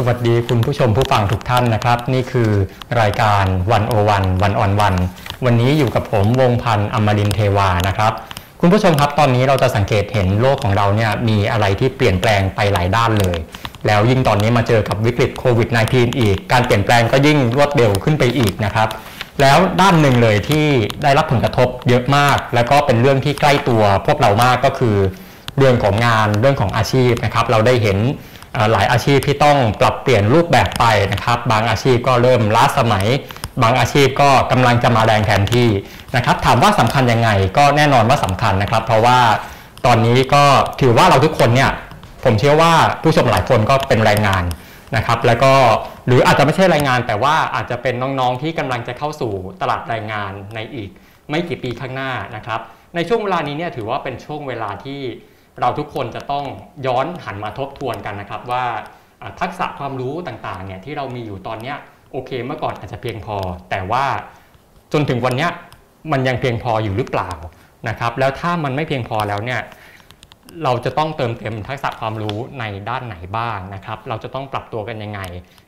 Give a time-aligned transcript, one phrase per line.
[0.00, 2.50] สวัสดีคุณผู้ชมผู้ฟังทุกท่านนะครับ นี่คือ
[3.00, 4.94] รายการวันโอวันวันออนวัน
[5.44, 8.12] วันนี้อยู่กับผมวงพันธ์อมรินเทวานะครับ
[8.60, 13.38] คุณผู้ชมครับตอนนี้เราจะสังเกตเห็นโลกของเราเนี่ยมีอะไรที่เปลี่ยนแปลงไปหลายด้านเลย
[13.86, 18.88] แล้วยิ่งตอนนี้มาเจอกับวิกฤตโควิด -19 อีก การเปลี่ยนแปลงก็ยิ่งรวดเร็วขึ้นไปอีกนะครับ
[19.40, 20.66] แล้วด้านหนึ่งเลยที่
[21.02, 24.96] ได้รับผลกระทบเยอะมาก แล้วก็เป็นเรื่องที่ใกล้ตัวพวกเรามากก็คือ
[25.58, 27.98] เรื่องของงานเรื่องของอาชีพนะครับ เราได้เห็น
[28.72, 33.06] หลายอาชีพที่ต้องปรับเปลี่ยนรูปแบบไปนะครับ บางอาชีพก็เริ่มล้าสมัย
[33.62, 35.68] บางอาชีพก็กำลังจะมาแรงแทนที่
[36.16, 39.18] นะครับถามว่าสำคัญยังไงก็แน่นอนว่าสำคัญนะครับ เพราะว่า
[39.86, 40.44] ตอนนี้ก็
[40.80, 41.70] ถือว่าเราทุกคนเนี่ย
[42.24, 44.44] ผมเชื่อว่าผู้ชมหลายคนก็เป็นแรงงาน
[44.96, 45.52] นะครับแล้วก็
[46.06, 50.90] หรืออาจจะไม่ใช่แรงงานแต่ว่าอาจจะเป็นน้องๆที่กำลังจะเข้าสู่ตลาดแรงงานในอีก
[51.30, 52.60] ไม่กี่ปีข้างหน้านะครับ
[52.94, 55.00] ในช่วงเวลานี้เนี่ยถือว่าเป็นช่วงเวลาที่
[55.60, 56.44] เราทุกคนจะต้อง
[56.86, 58.64] ย้อนหันมาทบทวนกันนะครับว่า
[59.40, 61.74] ทักษะความรู้ต่างๆเนี่ยที่เรามีอยู่ตอนนี้
[62.12, 63.36] โอเคเมื่อก่อนอาจจะเพียงพอ
[63.70, 64.04] แต่ว่า
[64.92, 65.48] จนถึงวันนี้
[66.12, 67.30] มันยังเพียงพออยู่หรือเปล่า
[67.88, 69.60] นะครับ แล้วถ้ามันไม่เพียงพอแล้วเนี่ย
[70.64, 75.20] เราจะต้องเติมเต็มทักษะความรู้ในด้านไหนบ้างนะครับ เราจะต้องปรับตัวกันยังไง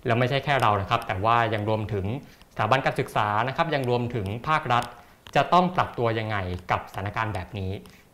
[0.07, 2.07] แล้วไม่ใช่แค่เรานะครับ แต่ว่ายังรวมถึง
[2.53, 4.85] สถาบันการศึกษานะครับ ยังรวมถึงภาครัฐ
[5.37, 6.37] จะต้องปรับตัวยังไง
[6.71, 7.73] กับสถานการณ์แบบนี้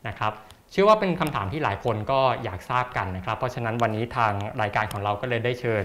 [0.08, 0.32] นะครับ
[0.76, 5.84] ชื่อว่าเป็นคำถามที่หลายคนก็อยากทราบกันนะครับ เพราะฉะนั้นวันนี้ทางรายการของเราก็เลยได้เชิญ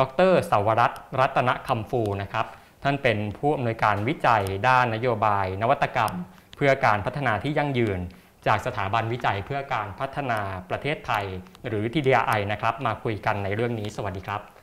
[0.00, 2.46] ดรสาวรัตน์รัตนคำฟูนะครับ
[2.84, 6.12] ท่านเป็นผู้อำนวยการวิจัยด้านนโยบาย นวัตกรรม
[6.56, 7.98] เพื่อการพัฒนาที่ยั่งยืน
[8.46, 11.24] จากสถาบันวิจัยเพื่อการพัฒนาประเทศไทย
[11.68, 14.59] หรือ TDI นะครับ มาคุยกันในเรื่องนี้ สวัสดีครับ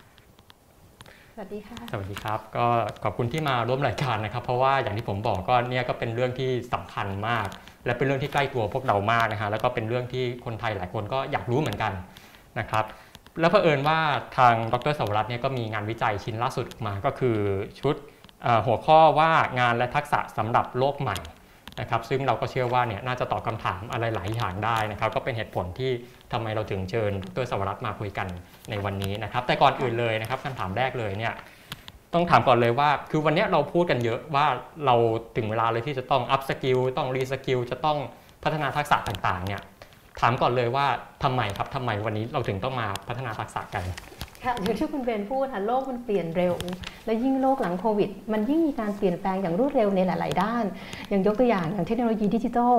[1.39, 2.65] วัสดีค่ะ สวัสดีครับ ก็
[3.03, 7.47] ขอบคุณที่มาร่วมรายการนะครับ เพราะว่าอย่างที่ผมบอกก็เนี่ยก็เป็นเรื่องที่สำคัญมาก
[7.85, 11.93] และเป็นเรื่องที่ใกล้ตัวพวกเรามากนะฮะแล้วก็เป็นเรื่องที่คนไทยหลายคนก็อยากรู้เหมือนกัน
[12.59, 12.85] นะครับ
[13.39, 13.99] แล้วเผอิญว่า
[14.37, 17.37] ทางดรสวรัตน์เนี่ยก็มีงานวิจัยชิ้นล่าสุดมาก็คือ
[17.79, 17.95] ชุด
[18.65, 21.17] หัวข้อว่างานและทักษะสำหรับโลกใหม่
[21.79, 25.91] นะครับซึ่งเราก็เชื่อว่าเนี่ยน่าจะตอบคำถามอะไรหลายอย่างได้นะครับก็เป็นเหตุผลที่
[26.31, 28.27] ทำไมเราถึงเชิญดรสวรัตน์มาคุยกัน
[28.69, 31.33] ในวันนี้นะครับแต่ก่อนอื่นเลยนะครับคำถามแรกเลยเนี่ย
[32.13, 34.45] ต้องถามก่อนเลยว่า คือวันนี้เราพูดกันเยอะว่า
[34.85, 34.95] เรา
[35.37, 37.97] ถึงเวลาเลยที่จะต้อง upskill ต้อง reskill จะต้อง
[38.43, 39.61] พัฒนาทักษะต่างๆเนี่ย
[40.21, 40.85] ถามก่อนเลยว่า
[41.23, 43.83] ทำไมครับทำไมวันนี้เราถึงต้องมาพัฒนาทักษะกัน
[44.47, 46.53] ค่ะอย่างที่คุณเบนพูดค่ะโลกมันเปลี่ยนเร็ว
[47.05, 50.63] และยิ่งโลกหลังโควิด มันยิ่งมีการเปลี่ยนแปลงอย่างรวดเร็วในหลาย ๆ ด้าน
[51.09, 52.75] อย่างยกตัวอย่างอย่างเทคโนโลยีดิจิทัล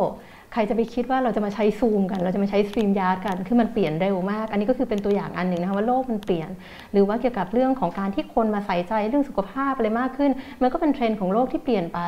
[0.52, 6.50] ใครจะไปคิดว่าเราจะมาใช้ซูมกัน เราจะมาใช้ StreamYard กัน คือมันเปลี่ยนเร็วมาก อันนี้ก็คือเป็นตัวอย่างอันหนึ่งนะคะว่าโลกมันเปลี่ยน
[6.92, 10.30] หรือว่าเกี่ยวกับเรื่องของการที่คนมาใส่ใจเรื่องสุขภาพอะไรมากขึ้น
[10.62, 12.00] มันก็เป็นเทรนด์ของโลกที่เปลี่ยนไป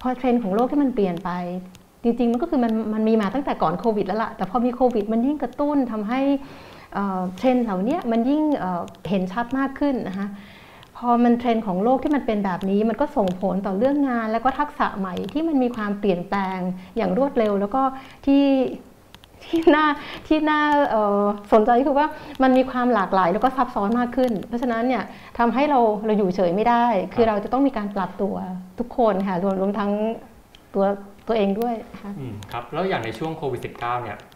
[0.00, 1.30] พอเทรนด์ของโลกที่มันเปลี่ยนไป
[2.02, 6.20] จริง ๆ มันก็คือมันมันมีมาตั้งแต่ก่อนโควิดแล้วล่ะ แต่พอมีโควิด มันยิ่งกระตุ้นทำให้
[7.36, 8.42] เทรนด์เหล่านี้มันยิ่ง
[9.08, 10.28] เห็นชัดมากขึ้นนะคะ
[10.96, 16.58] พอมันเทรนด์ของโลกที่มันเป็นแบบนี้ มันก็ส่งผลต่อเรื่องงาน แล้วก็ทักษะใหม่ที่มันมีความเปลี่ยนแปลง
[16.96, 17.82] อย่างรวดเร็ว แล้วก็
[18.26, 18.44] ที่
[19.44, 19.86] ที่น่า
[20.26, 20.60] ที่น่า
[21.52, 22.08] สนใจคือว่า
[22.42, 25.02] มันมีความหลากหลายแล้วก็ซับซ้อนมากขึ้น เพราะฉะนั้นเนี่ย
[25.38, 28.34] ทำให้เราเราอยู่เฉยไม่ได้ คือเราจะต้องมีการปรับตัว
[28.78, 29.92] ทุกคนค่ะรวมรวมทั้ง
[30.74, 30.84] ตัว
[31.26, 34.27] ตัวเองด้วยนะคะอืมครับแล้วอย่างในช่วงโควิด -19 เนี่ยเอ่อ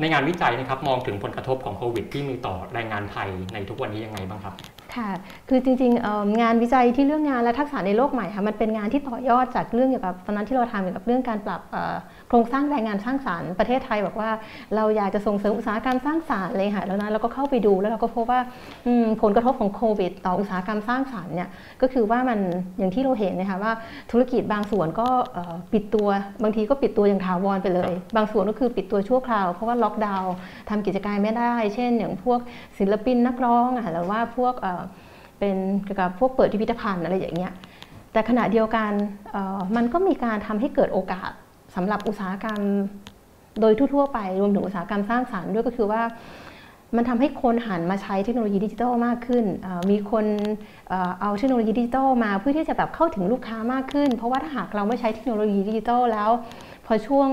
[0.00, 4.54] ในงานวิจัยนะครับมองถึงผลกระทบของโควิด ที่มีต่อแรงงานไทยในทุกวันนี้ยังไงบ้างครับ
[4.96, 5.10] ค่ะ
[5.48, 11.60] คือจริงๆงานวิจัยที่เรื่องงานและทักษะในโลกใหม่ค่ะมันเป็นงานที่ต่อยอดจากเรื่องเกี่ยวกับตอนนั้นที่เราทำเกี่ยวกับเรื่องการปรับ
[12.30, 14.30] โครงสร้างแรงงานสร้างสรรค์ประเทศไทยบอกว่า
[14.76, 18.40] เราอยากจะส่งเสริมอุตสาหกรรมสร้างสรรค์เลยค่ะแล้วนั้นเราก็เข้าไปดูแล้วเราก็พบว่า
[19.22, 21.48] ผลกระทบของโควิด ต่ออุตสาหกรรมสร้างสรรค์เนี่ย
[21.82, 22.38] ก็คือว่ามัน
[22.78, 23.72] อย่างที่เราเห็นนะคะว่า
[24.10, 25.08] ธุรกิจบางส่วนก็
[25.72, 26.08] ปิดตัว
[26.42, 30.32] บางทีก็ปิดตัวอย่างถาวรไปเลย บางส่วนก็คือปิดตัวชั่วคราวเพราะว่าล็อกดาวน์
[30.70, 32.40] ทำกิจการไม่ได้ เช่น อย่างพวก
[32.78, 34.54] ศิลปินนักร้องหรือว่าพวก
[35.38, 37.52] เป็นเกี่ยวกับพวกเปิดพิพิธภัณฑ์อะไรอย่างเงี้ย
[38.12, 38.90] แต่ขณะเดียวกัน
[39.76, 41.30] มันก็มีการทำให้เกิดโอกาส
[41.74, 42.60] สำหรับอุตสาหกรรม
[43.60, 46.02] โดยทั่วๆไปรวมถึงอุตสาหกรรมสร้างสรรค์ด้วยก็คือว่า
[46.96, 49.44] มันทำให้คนหันมาใช้เทคโนโลยีดิจิทัลมากขึ้น
[49.90, 50.24] มีคน
[51.20, 56.30] เอาเทคโนโลยีดิจิทัลมาเพื่อที่จะแบบเข้าถึงลูกค้ามากขึ้น เพราะว่าถ้าหากเราไม่ใช้เทคโนโลยีดิจิทัลแล้ว
[56.86, 57.28] พอช่วง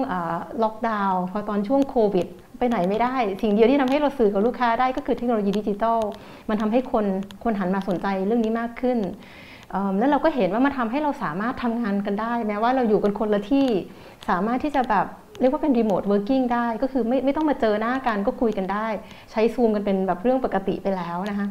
[0.63, 2.27] ล็อกดาวน์พอตอนช่วงโควิด
[2.57, 5.99] ไปไหนไม่ได้ สิ่งเดียวที่ทำให้เราสื่อกับลูกค้าได้ก็คือเทคโนโลยีดิจิทัล
[6.49, 7.05] มันทำให้คน
[7.43, 8.97] คนหันมาสนใจเรื่องนี้มากขึ้น
[9.97, 13.67] แล้วเราก็เห็นว่ามันทำให้เราสามารถทำงานกันได้ แม้ว่าเราอยู่กันคนละที่
[14.29, 15.05] สามารถที่จะแบบ
[15.39, 18.87] เรียกว่าเป็น remote working ได้ ก็คือไม่ไม่ต้องมาเจอหน้ากันก็คุยกันได้
[19.31, 21.47] ใช้ซูมกันเป็นแบบเรื่องปกติไปแล้วนะคะ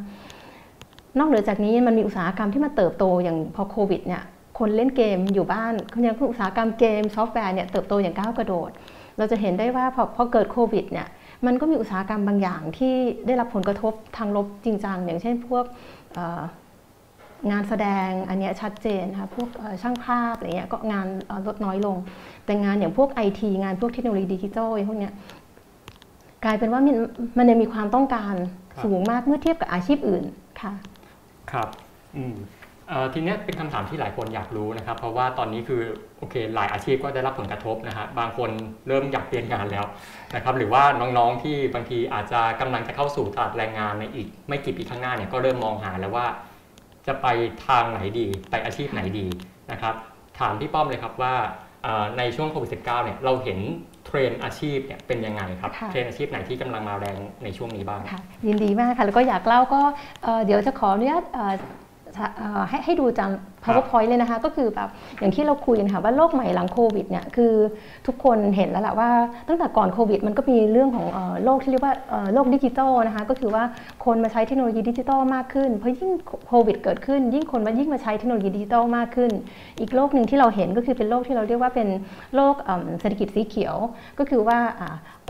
[1.18, 4.22] นอกเหนือจากนี้มันมีอุตสาหกรรมที่มาเติบโตอย่างพอโควิดเนี่ย
[4.58, 5.72] คนเล่นเกมอยู่บ้าน
[6.06, 8.70] ยังอุตสาหกรรมเกมซอฟต์แวร์เนี่ยเติบโตอย่างก้าวกระโดด
[9.18, 11.08] เราจะเห็นได้ว่าพอพอเกิดโควิดเนี่ย
[11.46, 12.94] มันก็มีอุตสาหกรรมบางอย่างที่
[13.26, 15.64] ได้รับผลกระทบทางลบจริงจังอย่างเช่นพวก
[17.50, 19.48] งานแสดงอันนี้ชัดเจนค่ะพวก
[19.82, 21.06] ช่างภาพอะไรเงี้ยก็งาน
[21.46, 21.96] ลดน้อยลง
[22.46, 25.12] แต่งานอย่างพวกไอทีงานพวกเทคโนโลยีดิจิทัลพวกเนี้ย
[26.44, 26.96] กลายเป็นว่ามัน
[27.38, 28.34] มันยังมีความต้องการ
[28.84, 30.24] สูงมากเมื่อเทียบกับอาชีพอื่น
[30.60, 30.72] ค่ะ
[31.52, 31.68] ครับ
[32.16, 32.36] อืม
[33.14, 35.82] ทีนี้เป็นคำถามที่หลายคนอยากรู้นะครับ เพราะว่าตอนนี้คือ
[36.18, 38.50] โอเคหลายอาชีพก็ได้รับผลกระทบนะฮะบางคน
[38.88, 39.84] เริ่มอยากเปลี่ยนงานแล้ว
[40.34, 46.26] นะครับ หรือว่าน้องๆที่บางทีอาจจะกำลังจะเข้าสู่ตลาดแรงงานในอีก ไม่กี่ปีข้างหน้าเนี่ยก็เริ่มมองหาแล้วว่า
[47.06, 47.26] จะไป
[47.66, 49.26] ทางไหนดี ไปอาชีพไหนดี
[49.72, 49.94] นะครับ
[50.38, 51.34] ถามพี่ป้อมเลยครับว่า
[52.18, 53.58] ในช่วงโควิด -19 เนี่ยเราเห็น
[54.06, 58.00] เทรนอาชีพเนี่ยเป็นยังไงครับ เทรนอาชีพไหนที่กำลังมาแรงในช่วงนี้บ้าง
[58.46, 59.80] ยินดีมากค่ะ แล้วก็อยากเล่าก็
[60.44, 61.24] เดี๋ยวจะขออนุญาต
[62.68, 67.52] ให้ให้ดูจำ powerpoint เลยนะคะ ก็คือแบบอย่างที่เราคุยกันค่ะว่าโลกใหม่หลังโควิดเนี่ยคือ
[68.06, 69.10] ทุกคนเห็นแล้วแหละว่า
[69.48, 71.06] ตั้งแต่ก่อนโควิด มันก็มีเรื่องของ
[71.44, 71.94] โลกที่เรียกว่า
[72.34, 73.62] โลกดิจิทัลนะคะ ก็คือว่า
[74.04, 76.10] คนมาใช้เทคโนโลยีดิจิทัลมากขึ้น เพราะยิ่ง
[76.48, 79.30] โควิดเกิดขึ้น ยิ่งคนมายิ่งมาใช้เทคโนโลยีดิจิทัลมากขึ้น
[79.80, 81.88] อีกโลกหนึ่งที่เราเห็นก็คือเป็นโลกที่เราเรียกว่าเป็น
[82.34, 82.54] โลก
[83.00, 83.76] เศรษฐกิจสีเขียว
[84.18, 84.58] ก็คือว่า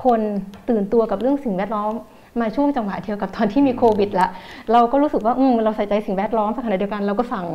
[0.04, 0.20] คน
[0.68, 1.94] ตื่นตัวกับเรื่องสิ่งแวดล้อม
[2.40, 4.28] มาช่วงจังหวะเดียวกับตอนที่มีโควิดละ
[4.72, 5.34] เราก็รู้สึกว่า
[5.64, 7.46] เราใส่ใจสิ่งแวดล้อมขณะเดียวกันเราก็สั่ง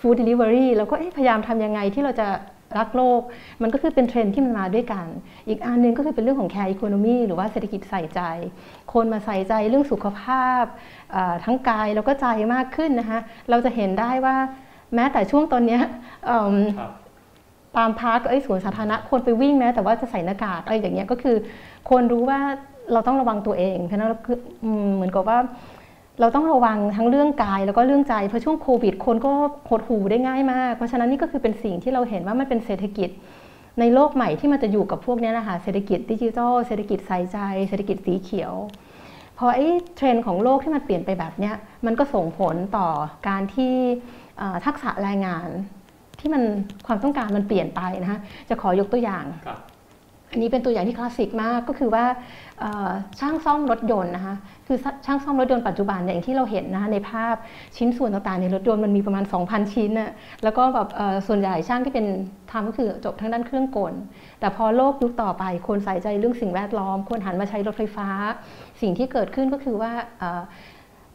[0.00, 2.28] food delivery เราก็พยายามทำยังไงที่เราจะ
[2.78, 3.20] รักโลก
[3.62, 5.06] มันก็คือเป็นเทรนด์ที่มันมาด้วยกัน
[5.48, 8.20] อีกอันนึงก็คือเป็นเรื่องของ care economy หรือว่าเศรษฐกิจใส่ใจ
[8.92, 10.64] คนมาใส่ใจเรื่องสุขภาพ
[11.44, 13.18] ทั้งกายแล้วก็ใจมากขึ้นนะคะ
[13.50, 14.36] เราจะเห็นได้ว่า
[14.94, 15.78] แม้แต่ช่วงตอนนี้
[17.76, 21.36] ตาม park ไอ้สวนสาธารณะคนไปวิ่งแม้แต่ว่าจะใส่หน้ากากอะไรอย่างเงี้ยก็คือ
[21.90, 22.40] คนรู้ว่า
[22.92, 24.38] เราต้องระวังตัวเองเพราะนั้นคือ
[24.94, 25.38] เหมือนกับว่า
[26.20, 29.30] เราต้องระวังทั้งเรื่องกายแล้วก็เรื่องใจเพราะช่วงโควิด คนก็
[29.68, 33.10] หดหูได้ง่ายมาก เพราะฉะนั้นนี่ก็คือเป็นสิ่งที่เราเห็นว่ามันเป็นเศรษฐกิจ
[33.80, 37.38] ในโลกใหม่ที่มันจะอยู่กับพวกนี้นะคะเศรษฐกิจดิจิทัลเศรษฐกิจใส่ใจ
[37.68, 38.52] เศรษฐกิจสีเขียว
[39.38, 39.66] พอไอ้
[39.96, 41.52] เทรนด์ของโลกที่มันเปลี่ยนไปแบบนี้
[41.86, 42.88] มันก็ส่งผลต่อ
[43.28, 43.74] การที่
[44.66, 45.48] ทักษะแรงงาน
[46.20, 46.42] ที่มัน
[46.86, 49.24] ความต้องการมันเปลี่ยนไปนะคะจะขอยกตัวอย่าง
[50.30, 52.04] อันนี้เป็นตัวอย่างที่คลาสสิกมากก็คือว่า
[53.20, 54.34] ช่างซ่อมรถยนต์นะคะ
[54.66, 57.34] คือช่างซ่อมรถยนต์ปัจจุบันอย่างที่เราเห็นนะคะในภาพ
[57.76, 60.12] ชิ้นส่วนต่างๆในรถยนต์มันมีประมาณ 2,000 ชิ้นน่ะ
[60.44, 60.88] แล้วก็แบบ
[61.26, 62.06] ส่วนใหญ่ช่างที่เป็น
[62.50, 63.94] ทำก็คือจบทั้งด้านเครื่องกล
[64.40, 68.08] แต่พอโลกยุคต่อไปคนใส่ใจเรื่องสิ่งแวดล้อมคนหันมาใช้รถไฟฟ้า
[68.80, 69.92] สิ่งที่เกิดขึ้นก็คือว่า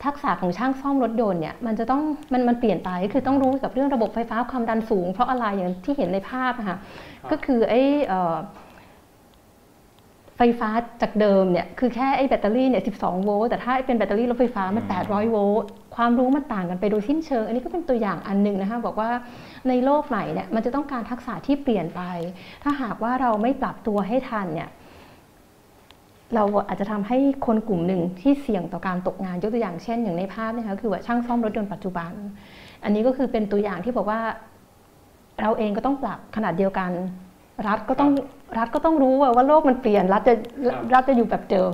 [0.06, 2.02] ทักษะของช่างซ่อมรถยนต์เนี่ยมันจะต้อง
[2.34, 6.78] มันมันเปลี่ยนไปคือต้องรู้กับเรื่องระบบไฟฟ้าความดันสูง เพราะอะไรอย่างที่เห็นในภาพนะคะ
[7.32, 7.82] ก็คือไอ้
[10.38, 10.70] ไฟฟ้า
[11.02, 15.64] จากเดิมเนี่ยคือแค่ไอ้แบตเตอรี่เนี่ย 12 โวลต์แต่ถ้าเป็นแบตเตอรี่รถไฟฟ้ามัน 800 โวลต์
[15.96, 19.10] ความรู้มันต่างกันไปโดยสิ้นเชิง อันนี้ก็เป็นตัวอย่างอันหนึ่งนะคะบอกว่า
[19.70, 22.02] ในโลกใหม่เนี่ยมันจะต้องการทักษะที่เปลี่ยนไป
[22.64, 24.70] ถ้าหากว่าเราไม่ปรับตัวให้ทันเนี่ย
[26.36, 32.12] เราอาจจะทำให้คนกลุ่มหนึ่งที่เสี่ยงต่อการตกงานยกตัวอย่างเช่น อย่างในภาพนะคะคือว่าช่างซ่อมรถยนต์ปัจจุบัน
[32.84, 34.20] อันนี้ก็คือเป็นตัวอย่างที่บอกว่า
[35.42, 36.92] เราเองก็ต้องปรับขนาดเดียวกัน
[37.68, 38.12] รัฐก็ต้อง
[38.58, 40.36] รัฐก็ต้องรู้ว่าโลกมันเปลี่ยนรัฐจะ
[40.94, 41.74] รัฐจะอยู่แบบเดิม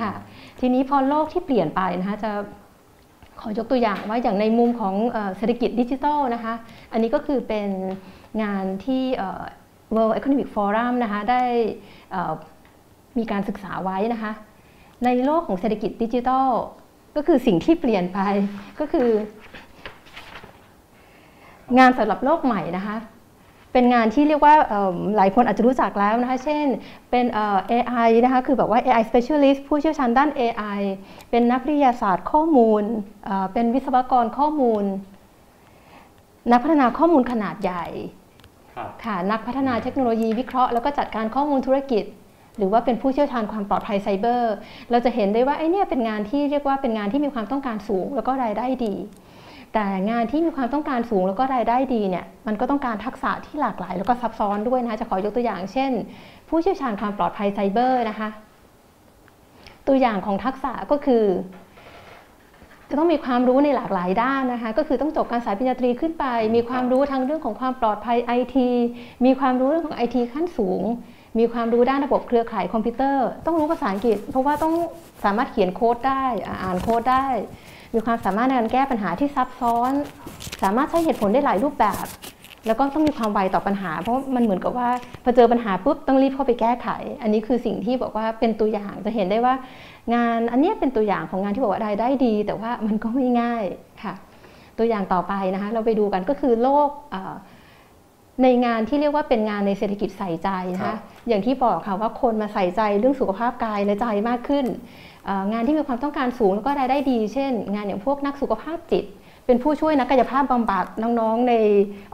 [0.00, 0.12] ค่ะ
[0.60, 2.30] ทีนี้พอโลกที่เปลี่ยนไปนะคะจะ
[3.40, 4.94] ขอยกตัวอย่างว่าอย่างในมุมของ
[5.38, 6.54] เศรษฐกิจดิจิทัลนะคะ
[6.92, 7.70] อันนี้ก็คือเป็น
[8.42, 9.02] งานที่
[9.94, 11.42] World Economic Forum นะคะได้
[13.18, 14.32] มีการศึกษาไว้นะคะ
[15.04, 16.48] ในโลกของเศรษฐกิจดิจิทัล
[17.16, 18.18] ก็คือสิ่งที่เปลี่ยนไป
[18.80, 19.08] ก็คือ
[21.78, 22.96] งานสำหรับโลกใหม่นะคะ
[23.72, 24.54] เป็นงานที่เรียกว่า
[25.16, 26.66] หลายคนอาจจะรู้จักแล้วนะคะ เช่น
[27.10, 27.24] เป็น
[27.70, 30.80] AI นะคะ คือแบบว่า AI specialist ผู้เชี่ยวชาญด้าน AI
[31.30, 32.82] เป็นนักวิทยาศาสตร์ข้อมูล
[33.52, 34.84] เป็นวิศวกรข้อมูล
[36.52, 37.86] นักพัฒนาข้อมูลขนาดใหญ่
[39.04, 42.04] ค่ะ นักพัฒนาเทคโนโลยีวิเคราะห์แล้วก็จัดการข้อมูลธุรกิจ
[42.58, 44.54] หรือว่าเป็นผู้เชี่ยวชาญความปลอดภัยไซเบอร์
[44.90, 48.94] เราจะเห็นได้ว่าไอ้นี่เป็นงานที่เรียกว่าเป็นงานที่มีความต้องการสูง แล้วก็รายได้ดี
[49.74, 55.90] แต่งานที่มีความต้องการสูงแล้วก็รายได้ดีเนี่ยมันก็ต้องการทักษะที่หลากหลาย แล้วก็ซับซ้อนด้วยนะคะจะขอยกตัวอย่าง เช่น
[56.48, 58.28] ผู้เชี่ยวชาญความปลอดภัยไซเบอร์นะคะ
[59.88, 61.24] ตัวอย่างของทักษะก็คือ
[62.88, 66.24] จะต้องมีความรู้ในหลากหลายด้านนะคะ ก็คือต้องจบการสายปริญญาตรีขึ้นไป
[66.54, 68.68] มีความรู้ทางเรื่องของความปลอดภัยไอที
[69.24, 70.82] มีความรู้เรื่องของไอทีขั้นสูง
[71.38, 74.74] มีความรู้ด้านระบบเครือข่ายคอมพิวเตอร์ ต้องรู้ภาษาอังกฤษ เพราะว่าต้อง
[75.24, 76.24] สามารถเขียนโค้ดได้
[76.62, 77.26] อ่านโค้ดได้
[77.94, 79.92] มีความสามารถในการแก้ปัญหาที่ซับซ้อน
[80.62, 82.06] สามารถใช้เหตุผลได้หลายรูปแบบ
[82.66, 84.88] แล้วก็ต้องมีความไวต่อปัญหา เพราะมันเหมือนกับว่า
[85.24, 86.88] พอเจอปัญหาปุ๊บต้องรีบเข้าไปแก้ไข
[87.22, 89.54] อันนี้คือสิ่งที่บอกว่าเป็นตัวอย่างจะเห็นได้ว่า
[90.14, 93.64] งานอันนี้เป็นตัวอย่างของงานที่บอกว่ารายได้ดี แต่ว่ามันก็ไม่ง่าย
[94.02, 94.14] ค่ะ
[94.78, 96.88] ตัวอย่างต่อไปนะคะเราไปดูกันก็คือโลก
[98.42, 105.11] ในงานที่เรียกว่าเป็นงานในเศรษฐกิจใส่ใจนะครัคะบอย่างที่บอกค่ะว่าคนมาใส่ใจเรื่องสุขภาพกายและใจมากขึ้นเอ่อ
[105.52, 109.04] งานที่มีความต้องการสูงแล้วก็รายได้ดี เช่น งานอย่างพวกนักสุขภาพจิต
[109.46, 111.54] เป็นผู้ช่วยนักกายภาพบำบัดน้องๆ ใน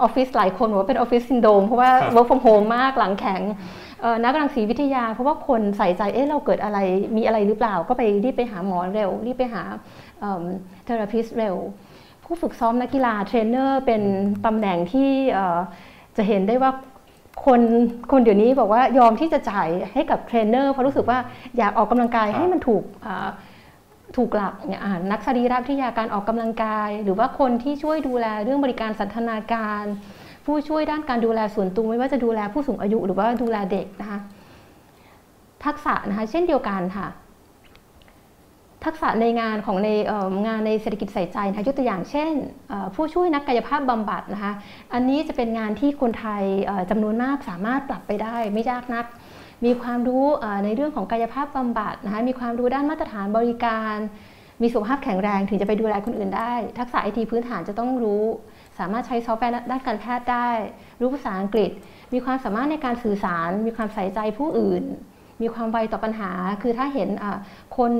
[0.02, 3.40] ออฟฟิศหลายคนบอกว่าเป็นออฟฟิศซินโดมเพราะว่า work from home มากหลังแข็ง
[4.24, 6.78] นักรังสีวิทยา เพราะว่าคนใส่ใจเอ๊ะเราเกิดอะไร
[7.16, 9.62] มีอะไรหรือเปล่า ก็ไปรีบไปหาหมอเร็ว รีบไปหา
[10.84, 11.56] therapist เร็ว
[12.24, 14.02] ผู้ฝึกซ้อมนักกีฬาเทรนเนอร์เป็น
[14.46, 15.10] ตำแหน่งที่
[16.16, 16.70] จะเห็นได้ว่า
[17.44, 17.60] คน
[18.10, 21.18] คนเดี๋ยวนี้บอกว่ายอมที่จะจ่ายให้กับเทรนเนอร์เพราะรู้สึกว่า
[21.58, 23.28] อยากออกกำลังกายครับให้มันถูกอ่า
[24.16, 29.84] ถูกหลักเนี่ยอ่านักสรีรวิทยาการออกกำลังกาย หรือว่าคนที่ช่วยดูแลเรื่องบริการสันทนาการ
[30.46, 34.18] ผู้ช่วยด้านการดูแลส่วนตัวไม่ว่าจะดูแลผู้สูงอายุ หรือว่าดูแลเด็กนะคะ
[35.64, 37.06] ทักษะนะคะเช่นเดียวกันค่ะ
[38.84, 39.88] ทักษะในงานของใน
[40.46, 42.32] งานในเศรษฐกิจใส่ใจนะคะยกตัวอย่างเช่น
[42.94, 44.52] ผู้ช่วยนักกายภาพบำบัดนะคะ
[44.94, 49.04] อันนี้จะเป็นงานที่คนไทยเอ่อจำนวนมากสามารถปรับไปได้ไม่ยากนัก
[49.64, 50.24] มีความรู้
[50.64, 53.96] ในเรื่องของกายภาพบำบัดนะคะมีความรู้ด้านมาตรฐานบริการ
[54.62, 58.24] มีสุขภาพแข็งแรงถึงจะไปดูแลคนอื่นได้ ทักษะไอทีพื้นฐานจะต้องรู้
[58.78, 60.48] สามารถใช้ซอฟต์แวร์ด้านการแพทย์ได้
[61.00, 61.70] รู้ภาษาอังกฤษ
[62.12, 64.84] มีความสามารถในการสื่อสาร มีความใส่ใจผู้อื่น
[65.42, 66.30] มีความไวต่อปัญหา
[66.62, 67.08] คือถ้าเห็น
[67.76, 67.92] คน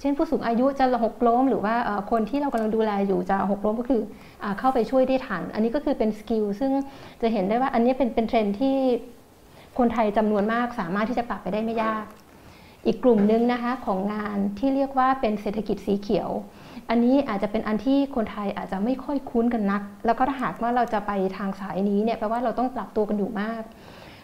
[0.00, 1.74] เช่นผู้สูงอายุจะหกล้ม หรือว่า
[2.10, 4.02] คนที่เรากำลังดูแลอยู่จะหกล้มก็คื
[4.42, 6.70] อเข้าไปช่วยได้ทัน อันนี้ก็คือเป็น skill ซึ่ง
[7.22, 8.76] จะเห็นได้ว่าอันนี้เป็นเป็นเทรนด์ที่
[9.78, 12.04] คนไทยจำนวนมากสามารถที่จะปรับไปได้ไม่ยาก
[12.86, 16.30] อีกกลุ่มหนึ่งนะคะของงานที่เรียกว่าเป็นเศรษฐกิจสีเขียว
[16.90, 23.62] อันนี้อาจจะเป็นอันที่คนไทยอาจจะไม่ค่อยคุ้นกันนัก แล้วก็ถ้าหากว่าเราจะไปทางสายนี้เนี่ยแปลว่าเราต้องปรับตัวกันอยู่มาก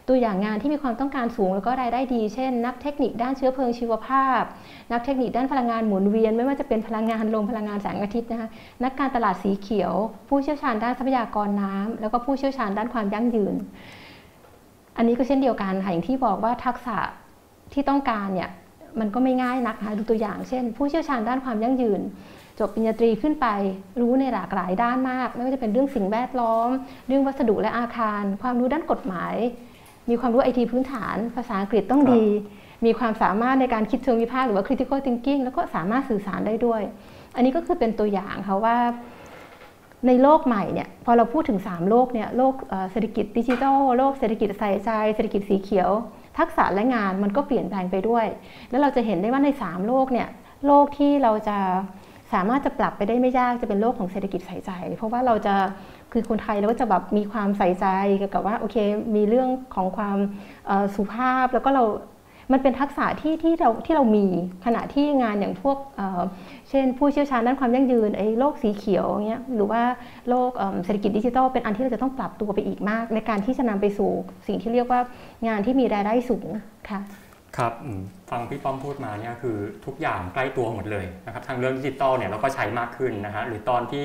[0.08, 4.42] ตัวอย่างงานที่มีความต้องการสูงแล้วก็รายได้ดี เช่น นักเทคนิคด้านเชื้อเพลิงชีวภาพ
[4.92, 8.48] นักเทคนิคด้านพลังงานหมุนเวียน ไม่ว่าจะเป็นพลังงานลมพลังงานแสงอาทิตย์นะคะ
[8.84, 9.92] นักการตลาดสีเขียว
[10.28, 13.54] ผู้เชี่ยวชาญด้านทรัพยากรน้ำแล้วก็ผู้เชี่ยวชาญด้านความยั่งยืน
[14.96, 16.98] อันนี้ก็เช่นเดียวกันค่ะอย่างที่บอกว่าทักษะ
[17.72, 18.50] ที่ต้องการเนี่ย
[19.00, 22.00] มันก็ไม่ง่ายนักนะคะดูตัวอย่างเช่น ผู้เชี่ยวชาญด้านความยั่งยืน
[22.58, 23.46] จบปริญญาตรีขึ้นไป
[24.00, 26.68] รู้ในหลากหลายด้านมาก ไม่ว่าจะเป็นเรื่องสิ่งแวดล้อม
[27.08, 29.34] เรื่องวัสดุและอาคาร ความรู้ด้านกฎหมาย
[30.10, 32.24] มีความรู้ไอทีพื้นฐาน ภาษาอังกฤษต้องครับดี
[32.86, 36.82] มีความสามารถในการคิดเชิงวิพากษ์หรือว่า critical thinking แล้วก็สามารถสื่อสารได้ด้วย
[37.34, 38.76] อันนี้ก็คือเป็นตัวอย่างค่ะว่า
[40.06, 45.90] ในโลกใหม่เนี่ยพอเราพูดถึง 3 โลกเนี่ยโลกเอ่อเศรษฐกิจดิจิทัลโลกเศรษฐกิจใส่ใจเศรษฐกิจสีเขียว
[46.38, 48.26] ทักษะและงานมันก็เปลี่ยนแปลงไปด้วย
[48.70, 50.28] แล้วเราจะเห็นได้ว่าใน 3 โลกเนี่ย
[50.66, 51.58] โลกที่เราจะ
[52.32, 55.54] สามารถจะปรับไปได้ไม่ยากจะเป็นโลกของเศรษฐกิจใส่ใจ เพราะว่าเราจะ
[56.16, 57.86] คือคนไทยเราก็จะแบบมีความใส่ใจ
[58.18, 58.76] เกี่ยวกับว่าโอเค
[59.16, 60.18] มีเรื่องของความ
[60.94, 61.84] สุภาพแล้วก็เรา
[62.52, 64.26] มันเป็นทักษะที่ที่เราที่เรามี
[64.64, 69.82] ขณะที่งานอย่างพวกเเช่น ผู้เชี่ยวชาญด้านความยั่งยืนไอ้โลกสีเขียวอย่างเงี้ยหรือว่า
[70.28, 70.50] โลก
[70.84, 74.10] เศรษฐกิจดิจิทัลเป็นอันที่เราจะต้องปรับตัวไปอีกมาก ในการที่จะนำไปสู่
[74.46, 75.00] สิ่งที่เรียกว่า
[75.48, 76.48] งานที่มีรายได้สูง
[76.90, 77.00] ค่ะ
[77.56, 77.72] ครับ
[78.30, 79.56] ฟังพี่ป้อมพูดมาเนี่ยคือ
[79.86, 84.04] ทุกอย่างใกล้ตัวหมดเลยนะครับทางเรื่องดิจิตอลเนี่ยเราก็ใช้มากขึ้นนะฮะหรือตอนที่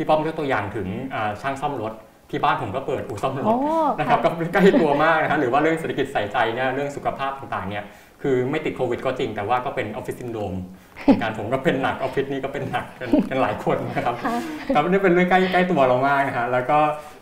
[0.00, 1.92] พี่ป้อมยกตัวอย่างถึงอ่าช่างซ่อมรถ
[2.30, 7.84] ที่บ้านผมก็เปิดอู่ซ่อมรถโอ้นะครับก็ใกล้ตัวมากนะฮะหรือว่าเรื่องเศรษฐกิจใส่ใจเนี่ยเรื่องสุขภาพต่างๆเนี่ย
[8.22, 10.54] คือไม่ติดโควิดก็จริง แต่ว่าก็เป็นออฟฟิศซินโดรม
[11.22, 14.36] กันผมก็เป็นหนักออฟฟิศนี่ก็เป็นหนักกันกันหลายคนนะครับค่ะ
[14.74, 16.78] ครับนี่เป็นเรื่องใกล้ใกล้ตัวเรามากนะฮะแล้วก็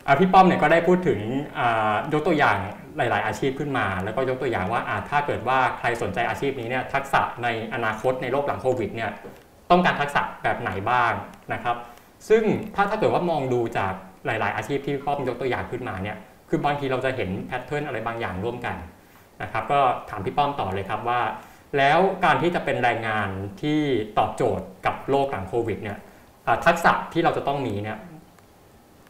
[0.07, 1.19] อ่าพี่ป้อมเนี่ยก็ได้พูดถึง
[1.59, 2.57] อ่ายกตัวอย่าง
[2.97, 9.11] หลาย ๆ อาชีพขึ้นมา แล้วก็ยกตัวอย่างว่าอ่าถ้าเกิดว่าใครสนใจอาชีพนี้เนี่ยทักษะในอนาคตในโลกหลังโควิดเนี่ย
[9.71, 11.11] ต้องการทักษะแบบไหนบ้าง
[11.53, 11.75] นะครับ
[12.27, 12.43] ซึ่ง
[12.75, 13.93] ถ้าถ้าเกิดว่ามองดูจาก
[14.25, 16.17] หลาย ๆ อาชีพที่พี่ป้อมยกตัวอย่างขึ้นมาเนี่ย
[16.49, 18.75] คือบางทีเราจะเห็นแพทเทิร์นอะไรบางอย่างร่วมกัน
[19.41, 21.21] นะครับก็ถามพี่ป้อมต่อเลยครับว่า
[21.77, 23.29] แล้วการที่จะเป็นแรงงาน
[23.61, 23.79] ที่
[24.17, 25.97] ตอบโจทย์กับโลกหลังโควิดเนี่ย
[26.47, 27.97] อ่าทักษะที่เราจะต้องมีเนี่ย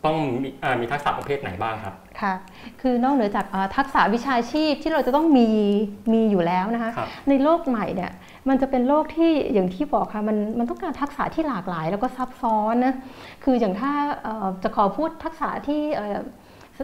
[0.05, 2.33] ต้องมีอ่ามีทักษะประเภทไหนบ้างครับค่ะ
[2.81, 5.47] คือนอกเหนือจากเอ่อทักษะวิชาชีพที่เราจะต้องมี
[6.13, 8.11] มีอยู่แล้วนะคะครับในโลกใหม่เนี่ย
[8.49, 12.93] มันจะเป็นโลกที่อย่างที่บอกค่ะมันมันต้องการทักษะที่หลากหลาย แล้วก็ซับซ้อนนะ
[13.43, 13.91] คืออย่างถ้า
[14.23, 16.17] เอ่อจะขอพูดทักษะที่เอ่อ
[16.77, 16.79] ส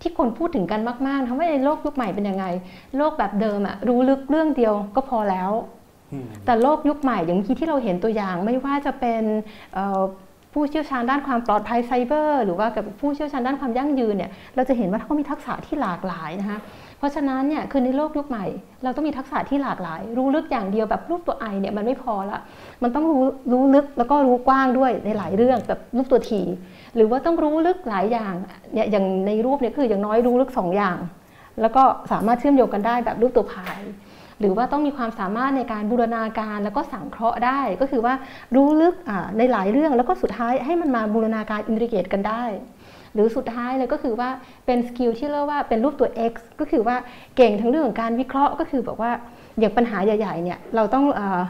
[0.00, 2.44] ที่คนพูดถึงกันมากๆนะว่าในโลกยุคใหม่เป็นยังไง
[2.96, 5.50] โลกแบบเดิมอะรู้ลึกเรื่องเดียวก็พอแล้ว
[6.12, 9.22] อืมแต่โลกยุคใหม่อย่างที่ที่เราเห็นตัวอย่างไม่ว่าจะเป็น
[9.74, 10.02] เอ่อ
[10.52, 16.58] ผู้เชี่ยวชาญด้านความปลอดภัยไซเบอร์ หรือว่ากับผู้เชี่ยวชาญด้านความยั่งยืนเนี่ยเราจะเห็นว่าเขามีทักษะที่หลากหลายนะคะ
[16.98, 18.46] เพราะฉะนั้นเนี่ยคือในโลกยุคใหม่
[18.84, 22.40] เราต้องมีทักษะที่หลากหลาย รู้ลึกอย่างเดียวแบบรูปตัวไอเนี่ยมันไม่พอละ
[22.82, 23.22] มันต้องรู้
[23.52, 26.42] รู้ลึกแล้วก็รู้กว้างด้วยในหลายเรื่องแบบรูปตัวที
[26.96, 28.34] หรือว่าต้องรู้ลึกหลายอย่าง
[28.74, 30.98] เนี่ยอย่างในรูปเนี่ยคืออย่างน้อยรู้ลึกสองอย่าง
[31.60, 33.80] แล้วก็สามารถเชื่อมโยงกันได้แบบรูปตัวพาย
[34.40, 38.14] หรือว่าต้องมีความสามารถในการบูรณาการแล้วก็สังเคราะห์ได้ ก็คือว่า
[38.54, 38.94] รู้ลึก
[39.38, 42.44] ในหลายเรื่องแล้วก็สุดท้ายให้มันมาบูรณาการ integrate กันได้
[43.16, 44.28] หรือสุดท้ายเลยก็คือว่า
[44.66, 46.96] เป็น skill ที่เรียกว่าเป็นรูปตัว X ก็คือว่า
[47.36, 49.10] เก่งทั้งเรื่องของการวิเคราะห์ก็คือแบบว่า
[49.58, 51.42] อย่างปัญหาใหญ่ๆเนี่ยเราต้องเออ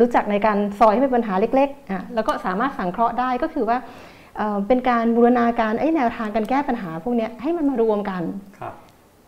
[0.00, 3.78] รู้จักในการซอยให้เป็นปัญหาเล็กๆอะแล้วก็สามารถสังเคราะห์ได้ก็คือว่า
[4.36, 8.22] เอ่อเป็นการบูรณาการไอ้แนวทางการแก้ปัญหาพวกเนี้ยให้มันมารวมกัน
[8.58, 8.74] ครับ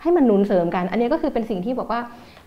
[0.02, 2.00] ให้มันหนุนเสริมกัน อันนี้ก็คือเป็นสิ่งที่บอกว่า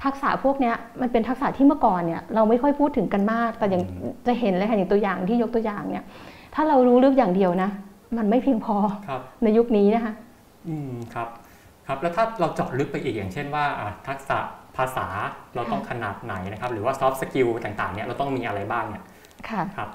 [0.03, 6.03] ทักษะพวกเนี้ยมันเป็นทักษะที่เมื่อก่อนเนี่ยเราไม่ค่อยพูดถึงกันมาก แต่อย่างอืมจะเห็นเลยค่ะอย่างตัวอย่างที่ยกตัวอย่างเนี่ย
[6.55, 7.69] ถ้าเรารู้เรื่องอย่างเดียวนะ
[8.17, 8.75] มันไม่เพียงพอ
[9.07, 10.13] ครับในยุคนี้นะคะ
[10.67, 11.27] อืมครับ
[11.87, 14.37] ครับแล้วถ้าเราเจาะลึกไปอีกอย่างเช่นว่าอะทักษะ
[14.77, 15.07] ภาษา
[15.55, 19.03] เราต้องขนาดไหนนะครับ หรือว่า soft skill ต่างๆเนี่ยเราต้องมีอะไรบ้างเนี่ย
[19.49, 19.89] ค่ะครับ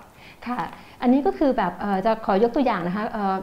[0.47, 0.57] ค่ะ
[1.03, 3.37] อันนี้ก็คือแบบเอ่อจะขอยกตัวอย่างนะคะเอ่อ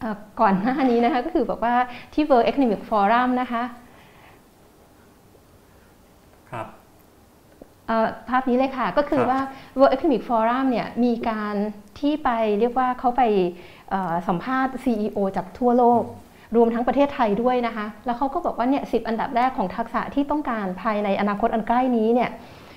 [0.00, 1.74] เอ่อก่อนหน้านี้นะคะก็คือบอกว่า
[2.14, 3.62] ที่ World Economic Forum นะคะ
[6.50, 7.77] ครับ เอ่อ
[8.28, 9.40] ภาพนี้เลยค่ะ ก็คือครับว่า
[9.78, 11.54] World Economic Forum เนี่ยมีการ
[12.00, 12.30] ที่ไป
[12.60, 13.22] เรียกว่าเขาไป
[13.90, 16.02] เอ่อสัมภาษณ์ CEO จากทั่วโลก
[16.56, 22.30] รวมทั้งประเทศไทยด้วยนะคะ แล้วเขาก็บอกว่าเนี่ยสิอันดับแรกของทักษะที่ต้องการภายในอนาคตอันใกล้นี้เนี่ย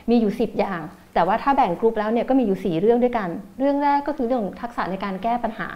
[0.09, 0.81] มีอยู่ 10 อย่าง
[1.13, 5.69] แต่ว่าถ้าแบ่งกลุ่มแล้วเนี่ยก็มีอยู่ 4 เรื่องด้วยกัน เรื่องแรกก็คือเรื่องของทักษะในการแก้ปัญหา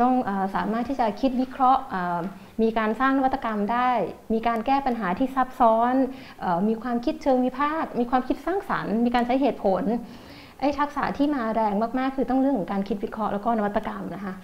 [0.00, 2.20] ต้องเออสามารถที่จะคิดวิเคราะห์เอ่อ
[2.62, 3.90] มีการสร้างนวัตกรรมได้
[4.32, 5.94] มีการแก้ปัญหาที่ซับซ้อน
[6.40, 9.82] เออมีความคิดเชิงวิพากษ์มีความคิดสร้างสรรค์ มีการใช้เหตุผล
[10.60, 14.34] ไอ้ทักษะที่มาแรงมากๆ คือต้องเรื่องของการคิดวิเคราะห์แล้วก็นวัตกรรมนะคะ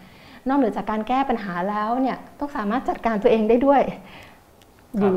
[0.49, 3.83] นอกเหนือจากการแก้ปัญหาแล้วเนี่ยต้องสามารถจัดการตัวเองได้ด้วย
[5.01, 5.15] อยู่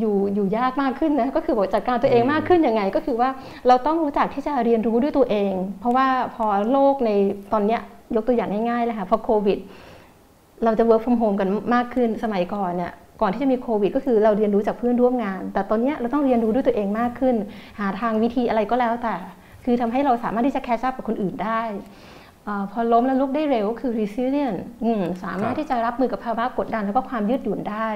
[0.00, 3.30] อยู่อยู่ยากมากขึ้นนะก็คือบอกจัดการตัวเองอืมมากขึ้นยังไง ก็คือว่า
[3.66, 7.10] เราต้องรู้จักที่จะเรียนรู้ด้วยตัวเอง เพราะว่าพอโลกใน
[7.52, 7.82] ตอนเนี้ย
[8.16, 9.58] ยกตัวอย่างง่ายๆเลยค่ะพอโควิด
[10.64, 17.36] เราจะ work from home กันมากขึ้นสมัยก่อนเนี่ยก่อนที่จะมีโควิด ก็คือเราเรียนรู้จากเพื่อนร่วมงาน แต่ตอนเนี้ยเราต้องเรียนรู้ด้วยตัวเองมากขึ้น
[17.78, 19.14] หาทางวิธีอะไรก็แล้วแต่
[19.64, 21.62] คือทำให้เราสามารถที่จะ catch up กับคนอื่นได้
[22.44, 27.88] เออพอล้มแล้วลุกได้เร็วก็คือ resilient อืมสามารถครับที่จะรับมือกับภาวะกดดันแล้วก็ความยืดหยุ่นได้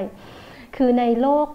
[0.77, 1.47] คือในโลก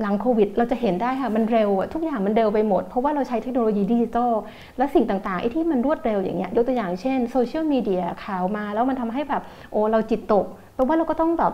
[0.00, 4.32] หลังโควิด เราจะเห็นได้ค่ะ มันเร็วทุกอย่างมันเร็วไปหมด เพราะว่าเราใช้เทคโนโลยีดิจิทัล
[4.78, 9.42] และสิ่งต่างๆไอ้ที่มันรวดเร็วอย่างเงี้ยยกตัวอย่างเช่นโซเชียลมีเดียข่าวมาแล้วมันทำให้แบบ
[9.72, 11.52] โอ้เราจิตตกแปลว่าเราก็ต้องแบบ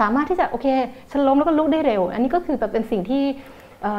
[0.00, 0.66] สามารถที่จะโอเค
[1.10, 3.24] ฉันล้มแล้วก็ลุกได้เร็ว อันนี้ก็คือแบบเป็นสิ่งที่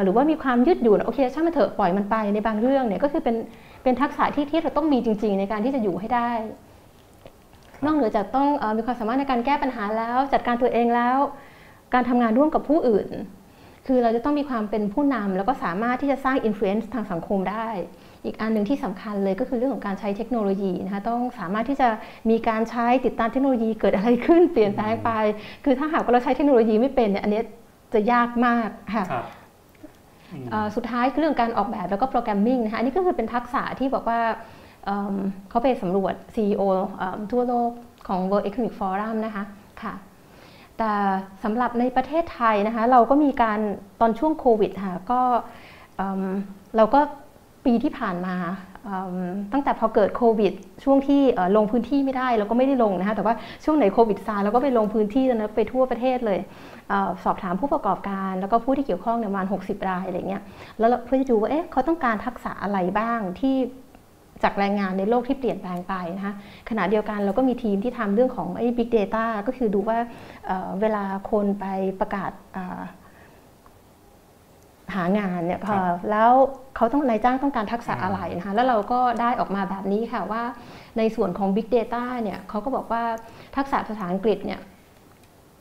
[0.04, 3.36] หรือว่ามีความยืดหยุ่นโอเคช่างมันเถอะปล่อยมันไปในบางเรื่องเนี่ยก็คือเป็น
[3.84, 6.30] เป็นทักษะที่ที่เราต้องมีจริง ๆ ในการที่จะอยู่ให้ได้
[7.86, 11.18] นอกเหนือจากต้องอมีความสามารถในการแก้ปัญหาแล้ว จัดการตัวเองแล้ว
[11.96, 13.08] การทำงานร่วมกับผู้อื่น
[13.88, 17.68] คือเราจะต้องมีความเป็นผู้นำแล้วก็สามารถที่จะสร้าง influence ทางสังคมได้
[18.26, 21.90] อีกอันหนึ่งที่สำคัญเลยก็คือเรื่องของการใช้เทคโนโลยีนะคะต้องสามารถที่จะ
[22.30, 25.12] มีการใช้ติดตามเทคโนโลยีเกิดอะไรขึ้นเปลี่ยนแปลงไป
[25.64, 27.46] คือถ้าหากว่าเราใช้เทคโนโลยีไม่เป็นเนี่ยอันเนี้ย
[27.94, 29.26] จะยากมากค่ะครับ
[30.32, 34.20] อืมเอ่อสุดท้ายคือเรื่องการออกแบบแล้วก็โปรแกรมมิ่งนะคะอันนี้ก็คือเป็นทักษะที่บอกว่า
[34.86, 35.16] เอิ่ม
[35.50, 36.62] เขาไปสำรวจ CEO
[36.98, 37.72] เอิ่มทั่วโลก
[38.08, 39.44] ของ World Economic Forum นะคะ
[39.84, 39.94] ค่ะ
[40.80, 40.94] แต่
[41.44, 43.60] สำหรับในประเทศไทยนะคะเราก็มีการ
[44.02, 45.22] ตอนช่วงโควิดค่ะก็
[45.96, 46.24] เอิ่ม
[46.78, 47.00] เราก็
[47.66, 48.36] ปีที่ผ่านมา
[49.54, 51.22] ตั้งแต่พอเกิดโควิด ช่วงที่
[51.58, 56.40] ลงพื้นที่ไม่ได้เราก็ไม่ได้ลงนะคะแต่ว่าช่วงไหนโควิดซาเราก็ไปลงพื้นที่นะไปทั่วประเทศเลย
[56.92, 60.42] อสอบถามผู้ประกอบการ แล้วก็ผู้ที่เกี่ยวข้องเนี่ยประมาณ 60 รายอะไรเงี้ย
[60.80, 63.56] แล้วเพื่อจะดูว่าเอ๊ะเขาต้องการทักษะอะไรบ้างที่
[64.44, 66.34] จากแรงงานในโลกที่เปลี่ยนแปลงไปนะคะ
[66.70, 69.98] ขณะเดียวกันเราก็มีทีมที่ทำเรื่องของไอ้ Big Data ก็คือดูว่า
[70.46, 71.66] เอ่อเวลาคนไป
[72.00, 72.82] ประกาศอ่า
[74.96, 76.32] หางานเนี่ยครับเอ่อแล้ว
[76.76, 80.44] เขาต้องนายจ้างต้องการทักษะอืมอะไรนะคะแล้วเราก็ได้ออกมาแบบนี้ค่ะว่า
[80.98, 83.04] ในส่วนของ Big Data เนี่ยเขาก็บอกว่า
[83.56, 84.60] ทักษะภาษาอังกฤษเนี่ย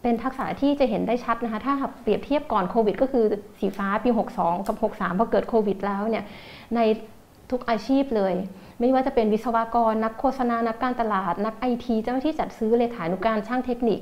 [0.03, 3.25] เป็นทักษะที่จะเห็นได้ชัดนะคะถ้าหากเปรียบเทียบก่อนโควิด ก็คือ
[3.61, 6.25] สีฟ้าปี 62 กับ 63พอเกิดโควิดแล้วเนี่ย
[6.77, 6.81] ใน
[7.51, 8.35] ทุกอาชีพเลย
[8.81, 14.01] ไม่ว่าจะเป็นวิศวกร นักโฆษณา นักการตลาด นักไอทีเจ้าหน้าที่จัดซื้อเลขานุการช่างเทคนิค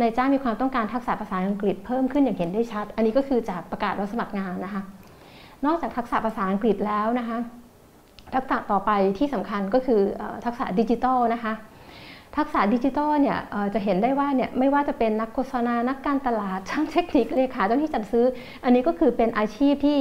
[0.00, 4.82] ในจ้างมีความต้องการทักษะภาษาอังกฤษเพิ่มขึ้นอย่างเห็นได้ชัด อันนี้ก็คือจากประกาศรับสมัครงานนะคะ
[5.66, 7.38] นอกจากทักษะภาษาอังกฤษแล้วนะคะ
[8.34, 10.00] ทักษะต่อไปที่สำคัญก็คือ
[10.44, 11.52] ทักษะดิจิทัลนะคะ
[12.36, 13.38] ทักษะดิจิทัลเนี่ย
[13.74, 18.24] จะเห็นได้ว่าเนี่ยไม่ว่าจะเป็นนักโฆษณา นักการตลาด ช่างเทคนิค เลขาเจ้าหน้าที่จัดซื้อ
[18.64, 19.98] อันนี้ก็คือเป็นอาชีพที่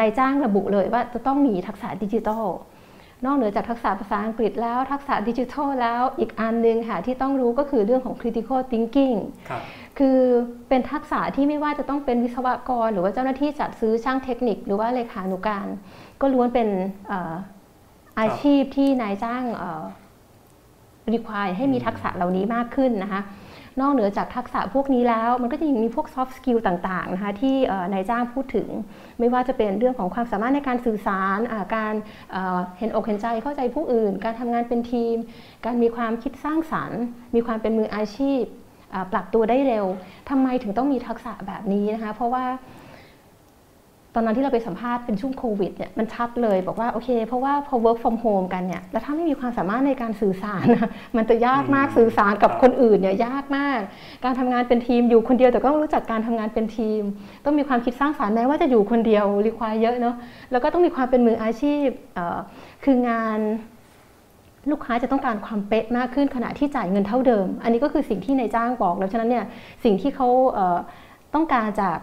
[0.00, 2.44] นายจ้างระบุเลยว่าจะต้องมีทักษะดิจิทัล
[3.24, 9.16] นอกเหนือจากทักษะภาษาอังกฤษแล้ว ทักษะดิจิทัลแล้วอีกอันหนึงค่ะที่ต้องรู้ก็คือเรื่องของ critical thinking
[9.48, 9.62] ครับ
[9.98, 10.18] คือ
[10.68, 15.66] เป็นทักษะที่ไม่ว่าจะต้องเป็นวิศวกร หรือว่าเจ้าหน้าที่จัดซื้อช่างเทคนิค หรือว่าเลขานุการ
[16.20, 16.68] ก็ล้วนเป็น
[17.08, 17.34] เอ่อ
[18.20, 19.82] อาชีพที่นายจ้างเอ่อ
[21.14, 23.20] require ให้มีทักษะเหล่านี้มากขึ้นนะคะ
[23.80, 27.56] นอกเหนือจากทักษะพวกนี้แล้ว มันก็จะยังมีพวก soft skill ต่างๆนะคะที่
[27.92, 28.68] นายจ้างพูดถึง
[29.18, 31.38] ไม่ว่าจะเป็นเรื่องของความสามารถในการสื่อสาร
[31.76, 31.94] การ
[32.78, 35.16] เห็นอกเห็นใจเข้าใจผู้อื่น การทำงานเป็นทีม
[35.64, 37.02] การมีความคิดสร้างสรรค์
[37.34, 38.42] มีความเป็นมืออาชีพ
[39.12, 39.86] ปรับตัวได้เร็ว
[40.30, 42.44] ทำไมถึงต้องมีทักษะแบบนี้นะคะ เพราะว่า
[44.14, 50.64] ตอนนั้นที่เราไปสัมภาษณ์เป็นช่วงโควิดเนี่ยมันชัดเลยบอกว่าโอเค เพราะว่าพอ work from home กันเนี่ยแล้วถ้าไม่มีความสามารถในการสื่อสาร
[51.16, 53.80] มันจะยากมากสื่อสารกับคนอื่นเนี่ยยากมาก
[54.24, 57.02] การทำงานเป็นทีมอยู่คนเดียวแต่ก็ต้องรู้จักการทำงานเป็นทีม
[57.44, 60.14] ต้องมีความคิดสร้างสารรค์แม้ว่าจะอยู่คนเดียวรีควายเยอะเนาะ
[60.52, 61.86] แล้วก็ต้องมีความเป็นมืออาชีพ
[62.84, 63.38] คืองาน
[64.70, 69.44] ลูกค้าจะต้องการความเป๊ะมากขึ้นขณะที่จ่ายเงินเท่าเดิม อันนี้ก็คือสิ่งที่นายจ้างบอกแล้วฉะนั้นเนี่ย
[69.84, 70.28] สิ่งที่เขา
[71.34, 71.98] ต้องการจาก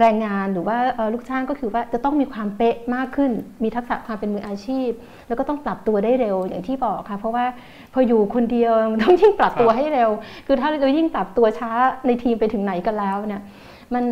[0.00, 0.76] แรงงานหรือว่า
[1.12, 4.90] ลูกจ้างก็คือว่าจะต้องมีความเป๊ะมากขึ้น มีทักษะความเป็นมืออาชีพ
[5.28, 7.44] แล้วก็ต้องปรับตัวได้เร็วอย่างที่บอกค่ะ เพราะว่า
[7.92, 10.10] พออยู่คนเดียวต้องยิ่งปรับตัวให้เร็ว
[10.46, 11.70] คือถ้าเรายิ่งปรับตัวช้า
[12.06, 13.42] ในทีมไปถึงไหนกันแล้วเนี่ย
[13.94, 14.04] มัน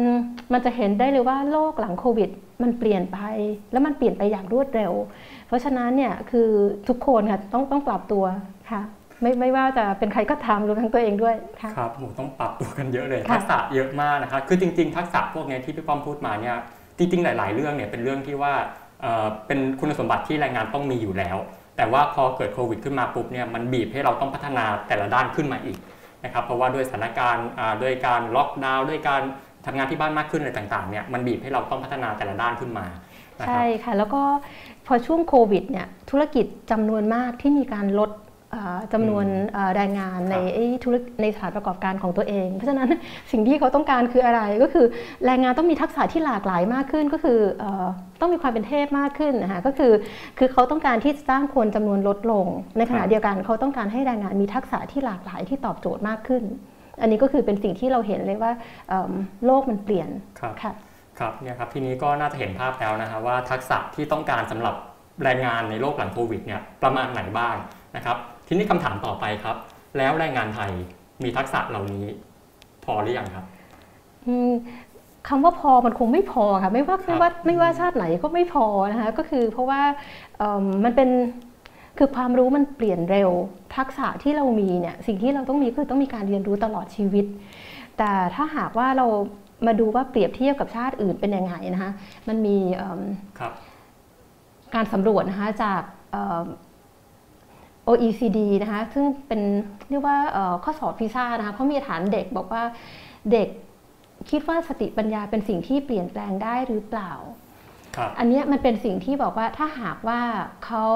[0.53, 2.31] มันจะเห็นได้เลยว่าโลกหลังโควิด
[2.63, 3.19] มันเปลี่ยนไป
[3.73, 4.93] แล้วมันเปลี่ยนไปอย่างรวดเร็ว
[5.47, 6.49] เพราะฉะนั้นเนี่ยคือ
[6.89, 8.25] ทุกคนค่ะต้องต้องปรับตัว
[8.71, 8.81] ค่ะ
[9.23, 16.57] ไม่ไม่ว่าจะเป็นใครก็ทำรวมทั้งตัวเองด้วยค่ะครับหมูต้องปรับตัวกันเยอะเลยทักษะเยอะมากนะครับคือจริง ๆ ทักษะพวกนี้ที่พี่ป้อมพูดมาเนี่ย
[16.99, 18.53] จริงๆหลาย ๆ เรื่องเนี่ยเป็นเรื่องที่ว่า
[19.47, 21.37] เป็นคุณสมบัติที่แรงงานต้องมีอยู่แล้ว
[21.77, 25.79] แต่ว่าพอเกิดโควิดขึ้นมาปุ๊บเนี่ยมันบีบให้เราต้องพัฒนาแต่ละด้านขึ้นมาอีก
[26.25, 27.47] นะครับเพราะว่าด้วยสถานการณ์
[27.83, 29.23] ด้วยการล็อกดาวน์ด้วยการ
[29.67, 32.87] ทำงานที่บ้านมากขึ้นอะไรต่างๆเนี่ยมันบีบให้เราต้องพัฒนาแต่ละด้านขึ้นมา
[33.47, 34.23] ใช่ค่ะแล้วก็
[34.87, 38.11] พอช่วงโควิดเนี่ยธุรกิจจำนวนมากที่มีการลด
[38.93, 39.27] จำนวน
[39.77, 40.37] แรงงานใน
[40.85, 42.89] ธุรในสถานประกอบการของตัวเอง เพราะฉะนั้น
[43.33, 44.87] สิ่งที่เขาต้องการคืออะไรก็คือ
[45.27, 47.39] แรงงานต้องมีทักษะที่หลากหลายมากขึ้นก็คือ
[48.21, 49.93] ต้องมีความเป็นเทพมากขึ้นนะคะก็คือ
[50.39, 52.47] คือเขาต้องการที่จะจ้างคนจำนวนลดลง
[52.79, 56.43] ในขณะเดียวกันเขาต้องการให้แรงงานมีทักษะที่หลากหลายที่ตอบโจทย์มากขึ้น
[57.01, 58.53] อันนี้ก็คือเป็นสิ่งที่เราเห็นเลยว่า
[59.47, 60.09] โลกมันเปลี่ยน
[60.41, 60.73] ค่ะ
[61.19, 64.75] ครับเนี่ยครับทีนี้ก็น่าจะเห็นภาพแล้วนะฮะว่าทักษะที่ต้องการสำหรับ
[65.25, 67.57] แรงงานในโลกหลังโควิดเนี่ยประมาณไหนบ้าง
[67.97, 68.17] นะครับ
[68.53, 69.57] ทีนี้คำถามต่อไปครับ
[69.99, 70.71] แล้วแรงงานไทย
[71.23, 72.05] มีทักษะเหล่านี้
[72.85, 73.45] พอหรือยังครับ
[75.29, 79.81] คำว่าพอมันคงไม่พอค่ะไม่ว่าไม่ว่าไม่ว่าชาติไหนก็ไม่พอนะคะก็คือเพราะว่า
[80.85, 81.09] มันเป็น
[81.99, 83.31] คือความรู้มันเปลี่ยนเร็ว
[83.77, 87.27] ทักษะที่เรามีเนี่ยสิ่งที่เราต้องมีคือต้องมีการเรียนรู้ตลอดชีวิต
[87.99, 89.07] แต่ถ้าหากว่าเรา
[89.67, 91.91] มาดูว่าเปรียบเทียบกับชาติอื่นเป็นยังไงนะคะ
[92.29, 92.57] มันมี
[94.75, 95.83] การสำรวจนะคะจาก
[97.89, 99.41] OECD นะคะซึ่งเป็น
[99.91, 100.17] เรียกว่า
[100.65, 102.63] ข้อสอบพิซ่านะคะเขามีฐานเด็กบอกว่า
[103.33, 103.49] เด็ก
[104.31, 107.13] คิดว่าสติปัญญาเป็นสิ่งที่เปลี่ยนแปลงได้หรือเปล่า
[108.19, 110.21] อันนี้มันเป็นสิ่งที่บอกว่าถ้าหากว่า
[110.65, 110.87] เขา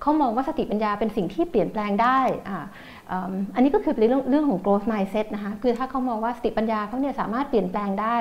[0.00, 2.18] เขามองว่าสติปัญญาเป็นสิ่งที่เปลี่ยนแปลงได้
[2.48, 2.64] อ่า
[3.54, 8.16] อันนี้ก็คือเป็นเรื่องเรื่องของ growth mindset นะคะคือถ้าเขามองว่าสติปัญญาเขาเนี่ยสามารถเปลี่ยนแปลงได้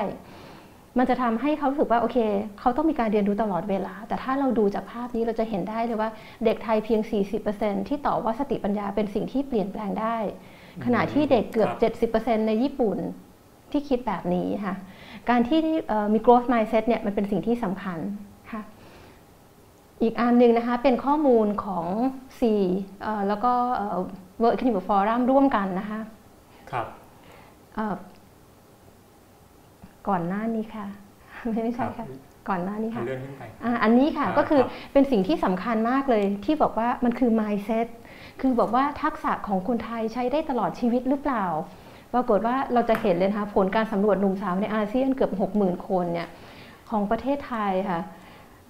[0.97, 2.17] มันจะทำให้เขารู้สึกว่าโอเค
[2.59, 6.09] เขาต้องมีการเรียนรู้ตลอดเวลา แต่ถ้าเราดูจากภาพนี้เราจะเห็นได้เลยว่า
[6.45, 7.01] เด็กไทยเพียง
[7.45, 10.17] 40%ที่ตอบว่าสติปัญญาเป็นสิ่งที่เปลี่ยนแปลงได้
[10.85, 11.67] ขณะที่เด็กเกือ
[12.07, 12.97] บ 70%ในญี่ปุ่น
[13.71, 14.75] ที่คิดแบบนี้ค่ะ
[15.29, 15.59] การที่
[16.13, 17.99] มี growth mindset เนี่ยมันเป็นสิ่งที่สำคัญ
[18.51, 18.61] ค่ะ
[20.01, 21.85] อีกอันหนึ่งนะคะเป็นข้อมูลของ
[22.39, 22.41] C
[23.27, 23.53] แล้วก็
[24.41, 25.99] World Economic Forum ร่วมกันนะคะ
[26.71, 26.87] ครับ
[30.07, 30.85] ก่อนหน้านี้ค่ะ
[31.41, 32.07] ไม่ใช่ค่ะ
[32.49, 33.43] ก่อนหน้านี้ค่ะเรื่องขึ้นไป
[33.83, 34.61] อันนี้ค่ะก็คือ
[34.93, 37.87] เป็นสิ่งที่สำคัญมากเลย ที่บอกว่ามันคือ mindset
[38.41, 41.45] คือบอกว่าทักษะของคนไทยใช้ได้ตลอดชีวิตหรือเปล่า
[42.13, 46.29] ปรากฏว่าเราจะเห็นเลยนะคะผลการสำรวจหนุ่มสาวในอาเซียนเกือบ 60,000 คนเนี่ย
[46.89, 48.01] ของประเทศไทยค่ะ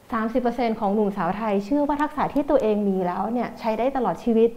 [0.10, 4.50] 30%ของหนุ่มสาวไทยเชื่อว่าทักษะที่ตัวเองมีแล้วเนี่ยใช้ได้ตลอดชีวิต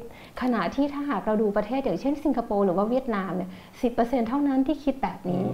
[0.43, 3.89] ขณะที่ถ้าหากเราดูประเทศอย่างเช่น สิงคโปร์หรือว่าเวียดนามเนี่ยสิ
[4.29, 5.45] เท่านั้นที่คิดแบบนี้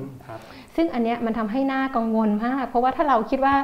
[0.77, 3.55] ซึ่งอันเนี้ยมันทำให้หน้ากังวลมาก เพราะว่าถ้าเราคิดว่า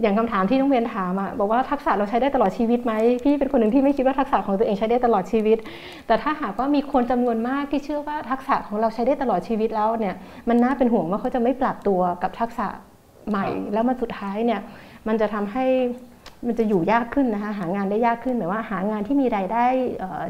[0.00, 2.92] อย่างคำถามที่น้องเวียนถามอะบอกว่าทักษะเราใช้ได้ตลอดชีวิตไหม
[3.24, 5.58] พี่เป็นคนหนึ่งที่ไม่คิดว่าทักษะของตัวเองใช้ได้ตลอดชีวิต
[6.06, 10.14] แต่ถ้าหากว่ามีคนจำนวนมากที่เชื่อว่าทักษะของเราใช้ได้ตลอดชีวิตแล้วเนี่ย
[10.48, 12.66] มันน่าเป็นห่วงว่าเขาจะไม่ปรับตัวกับทักษะ
[13.30, 14.60] ใหม่ แล้วมาสุดท้ายเนี่ย
[15.08, 15.64] มันจะทำให้
[16.46, 19.66] มันจะอยู่ยากขึ้นนะคะหางานได้ยากขึ้นหมายว่าหางานที่มีรายได้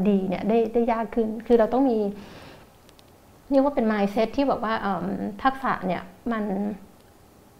[0.08, 1.98] ดีเนี่ยได้ได้ยากขึ้น คือเราต้องมี
[3.50, 4.74] เรียกว่าเป็น mindset ที่บอกว่า
[5.42, 6.02] ทักษะเนี่ย
[6.32, 6.44] มัน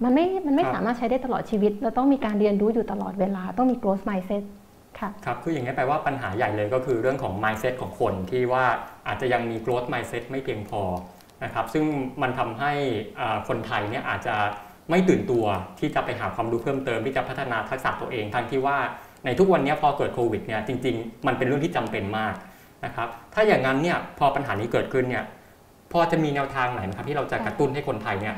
[0.02, 4.42] มันไม่มันไม่สามารถใช้ได้ตลอดชีวิต เราต้องมีการเรียนรู้อยู่ตลอดเวลาต้องมี growth mindset
[5.00, 8.64] ค่ะครับคืออย่างนี้แปลว่าปัญหาใหญ่เลยก็คือเรื่องของ mindset ของคนที่ว่า
[9.08, 10.82] อาจจะยังมี growth mindset ไม่เพียงพอ
[11.44, 11.84] นะครับซึ่ง
[12.22, 12.72] มันทำให้
[13.48, 14.36] คนไทยเนี่ยอาจจะ
[14.90, 15.44] ไม่ตื่นตัว
[15.78, 18.78] ที่จะไปหาความรู้เพิ่มเติมที่จะพัฒนาทักษะตัวเองทั้งที่ว่า
[19.24, 22.34] ในทุกวันนี้พอเกิดโควิดเนี่ยจริง ๆ มันเป็นเรื่องที่จำเป็นมาก
[22.84, 25.24] นะครับถ้าอย่างนั้นเนี่ยพอปัญหานี้เกิดขึ้นเนี่ย
[25.94, 28.34] พอจะมีแนวทางไหนไหมครับที่เราจะกระตุ้นให้คนไทยเนี่ย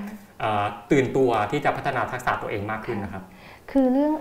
[0.91, 3.23] ตื่นตัวที่จะพัฒนาทักษะตัวเองมากขึ้นนะครับ
[3.71, 4.13] คือเรื่อง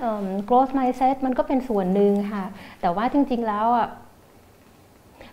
[0.50, 2.46] growth mindset มันก็เป็นส่วนหนึ่งค่ะ
[2.82, 3.88] แต่ว่าจริง ๆ แล้วอะ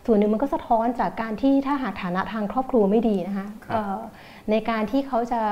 [0.07, 3.47] ส่วนหนึ่งมันก็สะท้อนจากการที่ถ้าหากฐานะทางครอบครัวไม่ดีนะคะ
[4.51, 5.43] ในการที่เขาจะ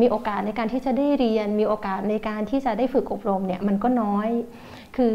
[0.00, 4.28] มีโอกาสในการที่จะได้เรียน มีโอกาสในการที่จะได้ฝึกอบรมเนี่ยมันก็น้อย
[4.96, 5.14] คือ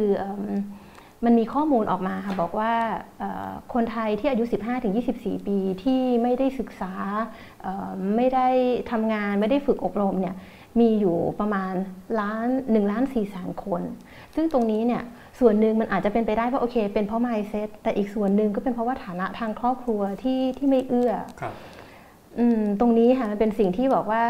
[1.25, 2.73] มันมีข้อมูลออกมาค่ะบอกว่า
[3.73, 4.43] คนไทยที่อายุ
[4.95, 6.93] 15-24 ปีที่ไม่ได้ศึกษา
[8.15, 8.47] ไม่ได้
[8.91, 10.36] ทำงานไม่ได้ฝึกอบรมเนี่ย
[10.80, 11.73] มีอยู่ประมาณ
[12.19, 13.82] ล้าน1ล้าน4แสนคน
[14.36, 15.03] ซึ่งตรงนี้เนี่ย
[15.39, 21.13] ส่วนหนึ่งมันอาจจะเป็นไปได้ว่าโอเค เป็นเพราะ mindset แต่อีกส่วนหนึ่งก็เป็นเพราะว่าฐานะทางครอบครัวที่ที่ไม่เอื้อ
[22.80, 24.23] ตรงนี้ค่ะมันเป็นสิ่งที่บอกว่า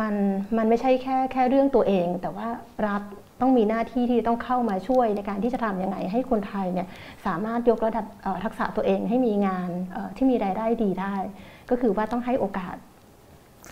[0.00, 0.14] มัน
[0.56, 2.48] มันไม่ใช่แค่แค่เรื่องตัวเอง แต่ว่า
[2.86, 3.02] รัฐ
[3.40, 6.86] ต้องมีหน้าที่ที่ต้องเข้ามาช่วยในการที่จะทำยังไง ให้คนไทยเนี่ย
[7.26, 8.06] สามารถยกระดับ
[8.44, 9.68] ทักษะตัวเองให้มีงาน
[10.16, 11.14] ที่มีรายได้ดีได้
[11.70, 12.76] ก็คือว่าต้องให้โอกาส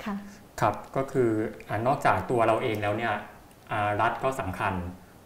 [0.05, 0.17] ค่ะ
[0.61, 1.31] ครับก็คือ
[1.69, 3.15] อนอกจากตัวเราเองแล้วเนี่ย
[4.01, 4.75] รัฐก็สำคัญ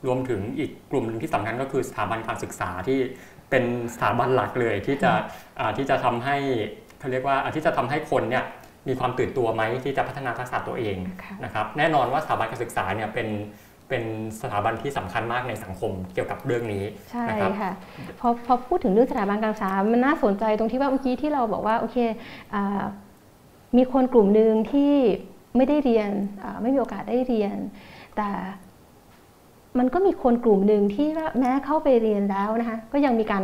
[0.07, 2.99] รวมถึงอีกกลุ่มหนึ่งที่สำคัญก็คือสถาบันการศึกษาที่
[3.51, 5.13] เป็นสถาบันหลักเลยที่จะ
[5.77, 6.37] ที่จะทำให้
[6.99, 8.45] เขาเรียกว่าที่จะทำให้คนเนี่ย
[8.89, 10.97] มีความตื่นตัวไหมที่จะพัฒนาทักษะตัวเอง
[11.45, 13.29] นะครับแน่นอนว่าสถาบันการศึกษาเนี่ยเป็น
[13.89, 14.05] เป็น
[14.43, 17.27] สถาบันที่สำคัญมากในสังคมเกี่ยวกับเรื่องนี้ใช่
[17.61, 17.73] ค่ะ
[18.21, 21.97] พอพอพูดถึงเรื่องสถาบันการศึกษา มันน่าสนใจตรงที่ว่าเมื่อกี้ที่เราบอกว่าโอเค
[23.77, 24.93] มีคนกลุ่มหนึ่งที่
[25.57, 26.11] ไม่ได้เรียน
[26.63, 27.57] ไม่มีโอกาสได้เรียน
[28.17, 28.29] แต่
[29.79, 31.09] มันก็มีคนกลุ่มหนึ่งที่
[31.41, 33.43] แม้เข้าไปเรียนแล้วนะคะก็ยังมีการ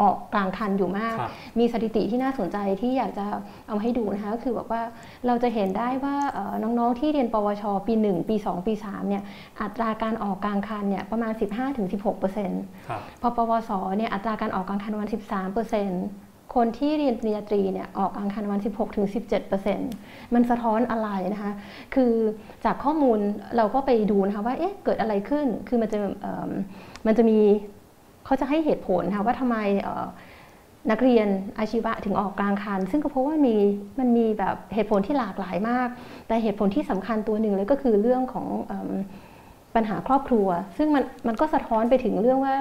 [0.00, 1.16] ออกกลางคันอยู่มาก
[1.58, 3.26] มีสถิติที่น่าสนใจที่อยากจะ
[3.68, 4.82] เอาให้ดูนะคะก็คือบอกว่า
[5.26, 6.16] เราจะเห็นได้ว่า
[6.62, 9.22] น้องๆที่เรียนปวช ปี 1 ปี 2 ปี3เนี่ย
[9.60, 11.32] อัตราการออกกลางคันเนี่ยประมาณ
[12.46, 15.08] 15-16%พอปวสเนี่ยอัตราการออกกลางคันวัน
[15.72, 18.60] 13% คนที่เรียนปริญญาตรีเนี่ยออกอังคารวัน
[19.26, 21.52] 16-17%มันสะท้อนอะไรนะคะ
[21.94, 22.12] คือ
[22.64, 23.18] จากข้อมูล
[23.56, 25.98] เราก็ไปดูนะคะว่าเอ๊ะเกิดอะไรขึ้น คือมันจะ
[27.06, 27.38] มันจะมี
[28.24, 29.56] เขาจะให้เหตุผลนะคะว่าทำไม
[30.90, 33.54] นักเรียนอาชีวะถึงออกกลางคัน ซึ่งก็เพราะว่ามี
[33.98, 35.88] มันมีแบบเหตุผลที่หลากหลายมาก
[36.26, 38.46] แต่เหตุผลที่สำคัญตัวหนึ่งเลยก็คือเรื่องของ
[39.74, 42.54] ปัญหาครอบครัว ซึ่งมันมันก็สะท้อนไปถึงเรื่องว่า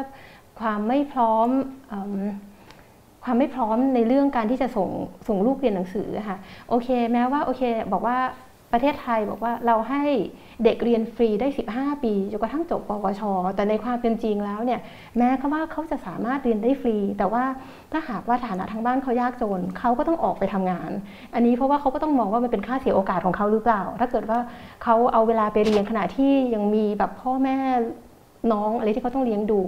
[0.60, 1.50] ความไม่พร้อม
[3.28, 4.90] ความไม่พร้อมในเรื่องการที่จะส่ง
[5.28, 6.38] ส่งลูกเรียนหนังสือค่ะ
[6.70, 7.62] โอเค แม้ว่าโอเค
[7.92, 8.18] บอกว่า
[8.74, 10.04] ประเทศไทยบอกว่าเราให้
[10.64, 13.22] เด็กเรียนฟรีได้ 15 ปีจนกระทั่งจบปวช
[13.56, 14.80] แต่ในความเป็นจริงแล้วเนี่ย
[15.18, 17.44] แม้เขาว่าเขาจะสามารถเรียนได้ฟรี แต่ว่า
[17.92, 20.92] ถ้าหากว่าฐานะทางบ้านเขายากจนเขาก็ต้องออกไปทำงาน
[21.36, 24.40] อันนี้เพราะว่าเขาก็ต้องมองว่ามันเป็นค่าเสียโอกาสของเขาหรือเปล่า ถ้าเกิดว่า
[24.84, 27.58] เขาเอาเวลาไปเรียนขณะที่ยังมีแบบพ่อแม่
[28.54, 29.60] น้องอะไรที่เขาต้องเลี้ยงดู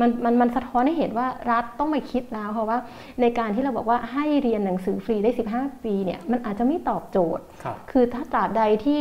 [0.00, 2.78] มันมันมันสะท้อนให้เห็นว่ารัฐต้องมาคิดแล้วเพราะว่า
[3.20, 7.42] ในการที่เราบอกว่าให้เรียนหนังสือฟรีได้ 15 ปีเนี่ยมันอาจจะไม่ตอบโจทย์
[7.90, 9.00] คือถ้าตราบใดที่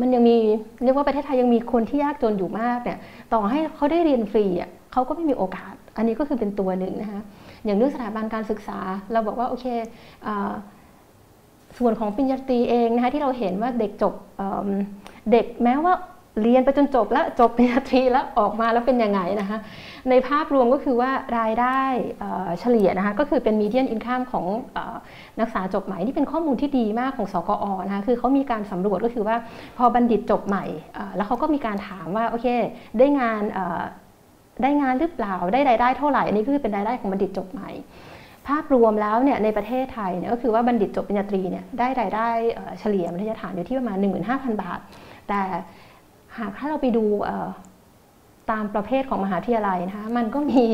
[0.00, 0.36] มันยังมี
[0.84, 2.98] เรียกว่าประเทศไทยยังมีคนที่ยากจนอยู่มากเนี่ย
[3.32, 7.22] ต่อให้เขาได้เรียนฟรีอะเขาก็ไม่มีโอกาส อันนี้ก็คือเป็นตัวหนึ่งนะคะ
[7.64, 8.78] อย่างเรื่องสถาบันการศึกษา
[9.12, 9.66] เราบอกว่าโอเค
[11.78, 14.14] ส่วนของปริญญาตรีเองนะคะที่เราเห็นว่าเด็กจบ
[15.32, 15.94] เด็กแม้ว่า
[16.42, 19.58] เรียนไปจนจบแล้วจบปริญญาตรีแล้วออกมาแล้วเป็นยังไงนะคะ
[20.10, 21.80] ในภาพรวมก็คือว่ารายได้
[22.60, 24.44] เฉลี่ยนะคะก็คือเป็นมีเดียนอินข้ามของ
[25.38, 29.36] นักศึกษาจบใหม่ที่เป็นข้อมูลที่ดีมากของสกอนะคะคือเขามีการสำรวจก็คือว่า
[29.78, 30.64] พอบัณฑิตจบใหม่
[31.16, 32.46] แล้วเขาก็มีการถามว่าโอเค
[32.98, 33.42] ได้งาน
[34.62, 37.70] ได้งานหรือเปล่าได้รายได้เท่าไหร่อันนี้ก็คือเป็นรายได้ของบัณฑิตจบใหม่
[38.48, 42.28] ภาพรวมแล้วเนี่ยในประเทศไทยเนี่ยก็คือว่าบัณฑิตจบปริญญาตรีเนี่ยได้รายได้
[42.80, 43.96] เฉลี่ยมัธยฐานอยู่ที่ประมาณ
[44.28, 44.80] 15,000 บาท
[45.28, 45.40] แต่
[46.38, 47.04] หากถ้าเราไปดู
[48.50, 50.64] ตามประเภทของมหาวิทยาลัยนะคะมันก็มี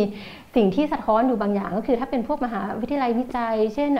[0.57, 3.91] สิ่งที่สะท้อนอยู่บางอย่าง ก็คือถ้าเป็นพวกมหาวิทยาลัยวิจัย เช่น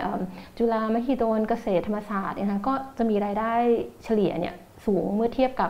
[0.57, 3.53] จุฬามหิดลเกษตรธรรมศาสตร์นะคะก็จะมีรายได้
[4.03, 5.69] เฉลี่ยเนี่ยสูงเมื่อเทียบกับ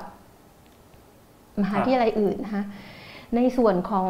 [1.61, 2.63] มหาวิทยาลัยอื่นนะคะ
[3.35, 4.09] ในส่วนของ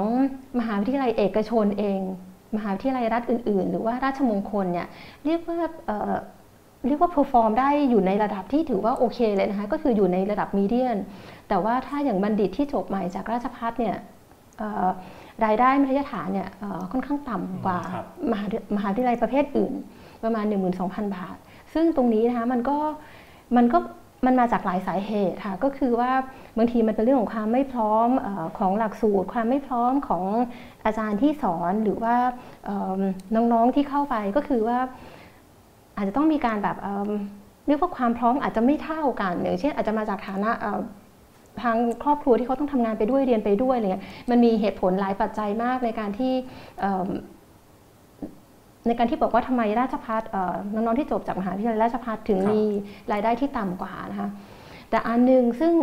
[0.60, 2.00] มหาวิทยาลัยเอกชนเอง
[2.56, 4.88] มหาวิทยาลัยรัฐอื่น ๆ หรือว่าราชมงคลเนี่ย
[5.26, 5.58] เรียกว่า
[6.88, 10.98] เรียกว่า perform ได้อยู่ในระดับที่ถือว่าโอเคเลยนะคะก็คืออยู่ในระดับ median
[11.50, 13.96] แต่ว่าถ้าอย่างบัณฑิตที่จบใหม่จากราชภัฏเนี่ย
[15.46, 16.50] รายได้มัธยฐานเนี่ย
[16.92, 17.80] ค่อนข้างต่ำกว่า
[18.32, 19.74] มหามหาวิทยาลัยประเภทอื่น
[20.24, 20.46] ประมาณ
[20.80, 21.36] 12,000 บาท
[21.74, 22.78] ซึ่งตรงนี้นะคะมันก็
[23.58, 23.78] มันก็
[24.26, 26.12] มันมาจากหลายสาเหตุค่ะก็คือว่า
[26.58, 28.10] บางทีมันเป็นเรื่องของความไม่พร้อม
[28.58, 30.24] ของหลักสูตร ความไม่พร้อมของ
[30.86, 32.16] อาจารย์ที่สอนหรือว่า
[33.36, 34.80] น้องๆที่เข้าไปก็คือว่า
[35.96, 36.78] อาจจะต้องมีการแบบ
[37.68, 40.52] เรียกว่าความพร้อมอาจจะไม่เท่ากันอย่างเช่นอาจจะมาจากฐานะ
[41.64, 46.34] ทางครอบครัวที่เขาต้องทำงานไปด้วยเรียนไปด้วยอะไรเงี้ยมันมีเหตุผลหลายปัจจัยมากในการที่
[48.88, 50.22] ในการที่บอกว่าทำไมราชพัฒ
[50.74, 52.62] น้องๆที่จบจากมหาวิทยาลัยราชพัฒถึงมี
[53.12, 54.30] รายได้ที่ต่ำกว่านะคะ
[54.90, 55.76] แต่อันหนึ่งซึ่ง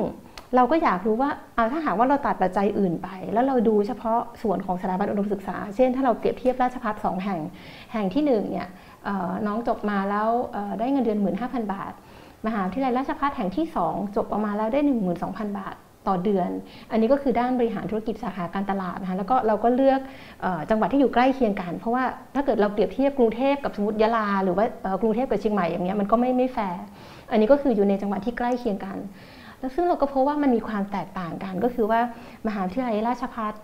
[0.57, 7.41] เราก็อยากรู้ว่าเอาถ้าหากว่าเราตัดปัจจัยอื่นไป แล้วเราดูเฉพาะส่วนของสถาบันอุดมศึกษา เช่น ถ้าเราเปรียบเทียบราชพัฒสองแห่ง
[7.93, 8.69] แห่งที่1เนี่ย
[9.47, 10.29] น้องจบมาแล้ว
[10.79, 11.93] ได้เงินเดือน 15,000 บาท
[12.47, 14.81] มหาวิทยาลัยราชพัฒแห่งที่ 2 จบออกมาแล้วได้
[15.19, 15.75] 12,000 บาท
[16.09, 16.51] ต่อเดือน
[16.91, 20.01] อันนี้ก็คือด้านบริหารธุรกิจสาขาการตลาดนะคะแล้วก็เราก็เลือก
[20.71, 24.65] จังหวัดที่อยู่ใกล้เคียงกัน เพราะว่าถ้าเกิดเราเปรียบเทียบกรุงเทพกับสมมติยะลา หรือว่า
[25.03, 26.83] กรุงเทพกับเชียงใหม่อย่างเงี้ยมันก็ไม่ไม่แฟร์
[27.31, 28.97] อันนี้ก็คืออยู่ในจังหวัดที่ใกล้เคียงกัน
[29.59, 32.01] แล้วซึ่งเราก็พบว่ามันมีความแตกต่างกัน ก็คือว่า
[32.47, 33.55] มหาวิทยาลัยราชภัฏ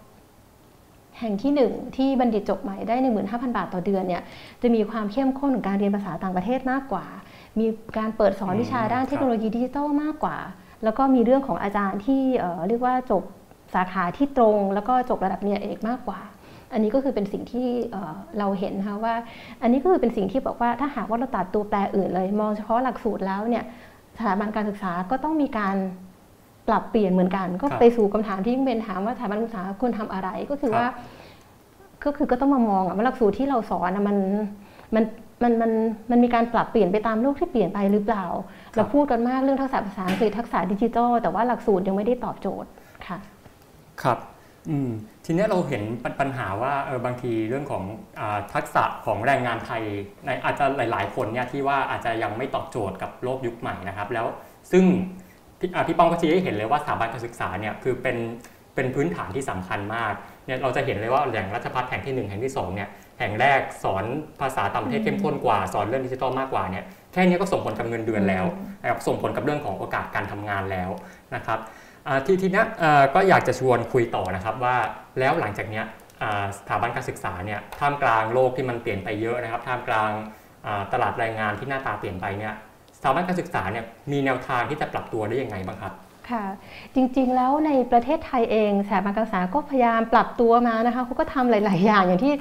[1.19, 4.23] แห่งที่ 1 ที่บัณฑิตจบใหม่ได้ 15,000 บาทต่อเดือนเนี่ย
[4.63, 7.07] จะมีความเข้มข้นของการเรียนภาษาต่างประเทศมากกว่า
[7.61, 7.67] มี
[7.99, 10.37] การเปิดสอนวิชาด้านเทคโนโลยีดิจิทัลมากกว่า
[10.85, 12.23] แล้วก็มีเรื่องของอาจารย์ที่
[12.69, 13.23] เรียกว่าจบ
[13.75, 16.21] สาขาที่ตรง แล้วก็จบระดับเนียเอกมากกว่า
[16.73, 17.69] อันนี้ก็คือเป็นสิ่งที่
[18.39, 19.15] เราเห็นนะคะว่า
[19.63, 23.65] อันนี้ก็คือเป็นสิ่งที่บอกว่าถ้าหากว่าเราตัดตัวแปรอื่นเลย มองเฉพาะหลักสูตรแล้วเนี่ย
[24.17, 25.77] สถาบันการศึกษาก็ต้องมีการ
[26.69, 30.87] ปรับเปลี่ยนเหมือนกัน ก็ไปสู่คำถามที่เป็นถามว่าสถาบันการศึกษาควรทำอะไรก็คือว่า
[32.05, 34.17] ก็คือก็ต้องมามองว่าหลักสูตรที่เราสอนมัน
[34.95, 35.05] มัน
[35.43, 35.73] มันมัน
[36.11, 38.25] มันมีการปรับเปลี่ยนไปตามโลกที่เปลี่ยนไปหรือเปล่า
[38.75, 42.71] เราพูดกันมากเรื่องทักษะภาษาอังกฤษทักษะดิจิทัลแต่ว่าหลักสูตรยังไม่ได้ตอบโจทย์
[43.07, 43.19] ค่ะ
[44.03, 44.19] ครับ
[44.71, 44.91] อืม
[45.25, 45.83] ทีนี้เราเห็น
[46.21, 47.83] ปัญหาว่าเออบางทีเรื่องของ
[48.21, 48.23] อ
[48.55, 49.83] ทักษะของแรงงานไทย
[50.25, 54.27] ในอาจจะหลาย ๆ คนเนี่ยที่ว่าอาจจะยังไม่ตอบโจทย์กับโลกยุคใหม่นะครับ แล้ว
[54.73, 54.85] ซึ่ง
[55.61, 58.17] พี่พี่ป้องก็ชี้ให้เห็นเลยว่าสถาบันการศึกษาเนี่ยคือเป็น
[58.75, 60.13] เป็นพื้นฐานที่สำคัญมาก
[60.49, 64.05] เนี่ยเราจะเห็นเลยว่าอย่างรัชพัฒแห่งที่ 1 แห่งที่2เนี่ยแห่งแรกสอน
[64.41, 68.45] ภาษาต่างประเทศเข้มข้นกว่าสอนเรื่องดิจิทัลมากกว่าเนี่ยแค่นี้ก็ส่งผลกับเงินเดือนแล้ว
[68.83, 70.91] นะครับส่งผลกับเรื่องของโอกาสการทำงานแล้ว
[71.35, 71.59] นะครับ
[72.27, 72.63] ทีทีนี้
[73.15, 74.77] ก็อยากจะชวนคุยต่อนะครับว่า
[75.19, 75.83] แล้วหลังจากนี้
[76.59, 80.11] สถาบันการศึกษาเนี่ยท่ามกลางโลกที่มันเปลี่ยนไปเยอะนะครับท่ามกลาง
[80.93, 82.55] ตลาดแรงงานที่หน้าตาเปลี่ยนไปเนี่ย
[82.99, 85.93] สถาบันการศึกษาเนี่ยมีแนวทางที่จะปรับตัวได้ยังไงบ้างครับ
[86.31, 86.45] ค่ะ
[86.95, 92.33] จริงๆแล้วในประเทศไทยเองสถาบันการศึกษาก็พยายามปรับตัวมานะคะเขาก็ทำหลาย ๆ อย่างอย่างที่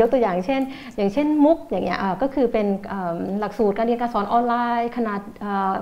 [0.00, 0.60] ยกตัวอย่างเช่น
[0.96, 2.66] อย่างเช่นมุกอย่างเงี้ยก็คือเป็น
[3.40, 5.20] หลักสูตรการเรียนการสอนออนไลน์ขนาด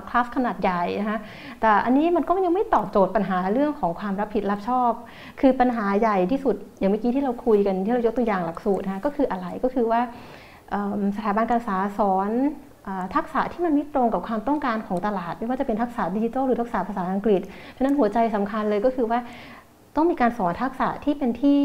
[0.09, 1.19] คลาสขนาดใหญ่นะคะ
[1.61, 4.91] แต่อันนี้มันก็ยังไม่ตอบโจทย์ปัญหาเรื่องของความรับผิดรับชอบ
[5.39, 10.01] คือปัญหาใหญ่ที่สุดอย่างเมื่อกี้ที่เราคุยกันที่เรายกตัวอย่างหลักสูตรนะก็คืออะไรก็คือว่า
[11.17, 12.29] สถาบันการศึกษาสอน
[13.15, 19.19] ทักษะที่มันไม่ตรงกับความต้องการของตลาด ไม่ว่าจะเป็นทักษะดิจิทัลหรือทักษะภาษาอังกฤษเพราะนั้นหัวใจสำคัญเลยก็คือว่า
[19.95, 21.59] ต้องมีการสอนทักษะที่เป็นที่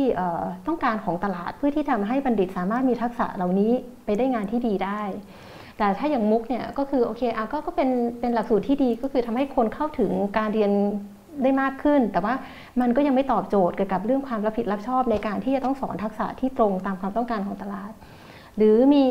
[0.66, 3.72] ต้องการของตลาด เพื่อที่ทำให้บัณฑิตสามารถมีทักษะเหล่านี้
[4.04, 5.02] ไปได้งานที่ดีได้
[5.78, 10.70] แต่ถ้าอย่างมุกเนี่ยก็คือโอเคอะก็ก็เป็นเป็นหลักสูตรที่ดีก็คือทำให้คนเข้าถึงการเรียน
[11.42, 12.34] ได้มากขึ้น แต่ว่า
[12.80, 17.92] มันก็ยังไม่ตอบโจทย์เกี่ยวกับเรื่องความรับผิดรับชอบในการที่จะต้องสอนทักษะที่ตรงตามความต้องการของตลาด
[18.56, 19.02] หรือมี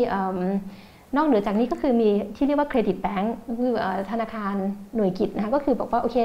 [1.17, 3.73] นอกเหนือจากนี้ก็คือมีที่เรียกว่าเครดิตแบงก์คือ
[4.11, 4.55] ธนาคาร
[4.95, 6.17] หน่วยกิจนะคะก็คือบอกว่าโอเค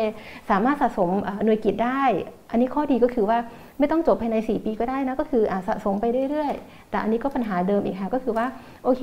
[0.50, 1.10] สามารถสะสม
[1.44, 2.02] หน่วยกิจได้
[2.50, 3.38] อันนี้ข้อดีก็คือว่า
[3.78, 8.46] ไม่ต้องจบภายใน 4 ปีก็ได้นะก็คืออสะสมไปเรื่อยๆ แต่อันนี้ก็ปัญหาเดิมอีกค่ะก็คือว่า
[8.84, 9.02] โอเค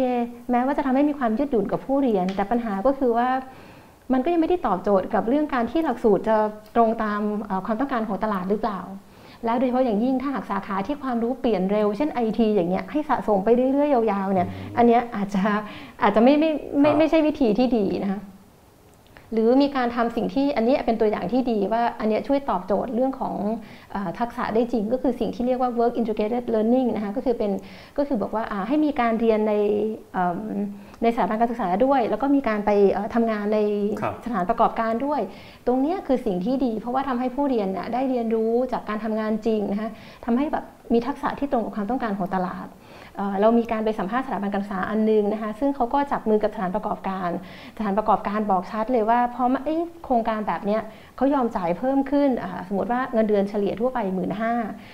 [0.51, 3.29] แม้ว่าจะทำให้มีความยืดหยุ่นกับผู้เรียน แต่ปัญหาก็คือว่า
[4.13, 6.37] มันก็ยังไม่ได้ตอบโจทย์กับเรื่องการที่หลักสูตรจะ
[6.75, 7.21] ตรงตาม
[7.65, 8.79] ความต้องการของตลาดหรือเปล่า
[9.45, 15.43] แล้วโดยเฉพาะอย่างยิ่งถ้าหากสาขาที่ความรู้เปลี่ยนเร็ว เช่นไอทีอย่างเงี้ยให้สะสมไปเรื่อยๆ ยาวๆเนี่ยอันเนี้ยอาจจะ
[16.01, 16.49] อาจจะไม่ไม่
[16.81, 18.21] ไม่ไม่ใช่วิธีที่ดีนะคะ
[19.34, 23.36] หรือมีการทำสิ่งที่อันนี้เป็นตัวอย่างที่ดีว่าอันนี้ช่วยตอบโจทย์เรื่องของ
[23.93, 27.51] อทักษะได้จริง ก็คือสิ่งที่เรียกว่า work integrated learning นะคะก็คือเป็น
[27.97, 29.53] ก็คือบอกว่าให้มีการเรียนใน
[31.03, 32.71] ในสถาบันการศึกษาด้วย แล้วก็มีการไป
[33.15, 33.60] ทำงานใน
[34.25, 35.21] สถานประกอบการด้วย
[35.67, 39.89] ตรงนี้คือสิ่งที่ดี เพราะว่าทำให้ผู้เรียนได้เรียนรู้จากการทำงานจริงนะคะ
[40.25, 42.67] ทำให้แบบมีทักษะที่ตรงกับความต้องการของตลาด
[43.41, 47.29] เรามีการไปสัมภาษณ์สถาบันการศึกษาอันนึงนะคะ ซึ่งเขาก็จับมือกับสถานประกอบการ
[47.77, 49.47] สถานประกอบการบอกชัดเลยว่าเพราะ
[50.05, 50.77] โครงการแบบนี้
[51.15, 52.29] เขายอมจ่ายเพิ่มขึ้น
[52.67, 54.53] สมมติว่าเงินเดือนเฉลี่ยทั่วไปหมื่นห้า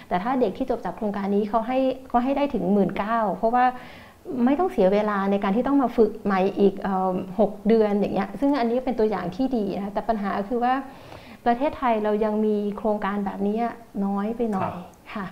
[0.10, 3.66] แต่ถ้าเด็กที่จบจากโครงการนี้เขาให้เขาให้ได้ถึงหมื่นเก้าเพราะว่า
[4.46, 6.76] ไม่ต้องเสียเวลาในการที่ต้องมาฝึกใหม่อีก
[7.40, 10.74] หกเดือนอย่างเงี้ยซึ่งอันนี้เป็นตัวอย่างที่ดีนะแต่ปัญหาคือว่า
[11.46, 13.58] ประเทศไทยเรายังมีโครงการแบบนี้
[14.06, 14.72] น้อยไปหน่อย
[15.14, 15.26] ค่ะ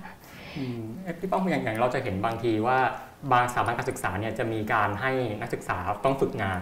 [1.19, 2.77] พี่ป้องอย่างอย่างเราจะเห็นบางทีว่า
[3.31, 5.11] บางสถาบันการศึกษาเนี่ยจะมีการให้
[5.41, 6.61] นักศึกษาต้องฝึกงาน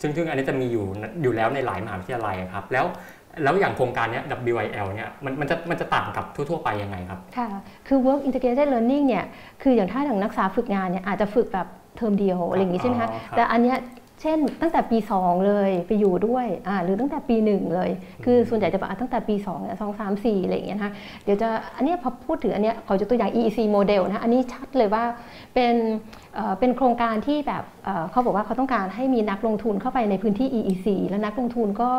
[0.00, 0.86] ซึ่งซึ่งอันนี้จะมีอยู่
[1.22, 2.86] อยู่แล้วในหลายมหาวิทยาลัยครับ แล้ว
[3.42, 4.22] แล้วอย่างโครงการนี้
[4.52, 7.48] WIL เนี่ยมันมันจะมันจะต่างกับทั่ว ๆ ไปยังไงครับ ค่ะ
[7.88, 9.24] คือ work integrated learning เนี่ย
[9.62, 13.78] คืออย่างถ้าอย่างนักศึกษาฝึกงานเนี่ยอาจจะฝึกแบบเทอมเดียวอะไรอย่างนี้ใช่ไหมคะแต่อันเนี้ย
[14.22, 17.90] เช่น ตั้งแต่ปี 2 เลยไปอยู่ด้วยอ่าหรือตั้งแต่ปี 1 เลย
[18.24, 20.92] คือส่วนใหญ่จะบอกตั้งแต่ปี2เนี่ยสองสามสี่อะไรอย่างเงี้ยนะคะ
[21.24, 25.04] เดี๋ยวจะอันนี้พอพูดถึงอันเนี้ยขอจะตัวอย่าง EEC model นะอันนี้ชัดเลยว่า
[25.54, 25.74] เป็น
[26.58, 27.62] เป็นโครงการที่แบบ
[28.10, 31.90] เขาบอกว่าเขาต้องการให้มีนักลงทุนเข้าไปในพื้นที่ EEC แล้วนักลงทุนก็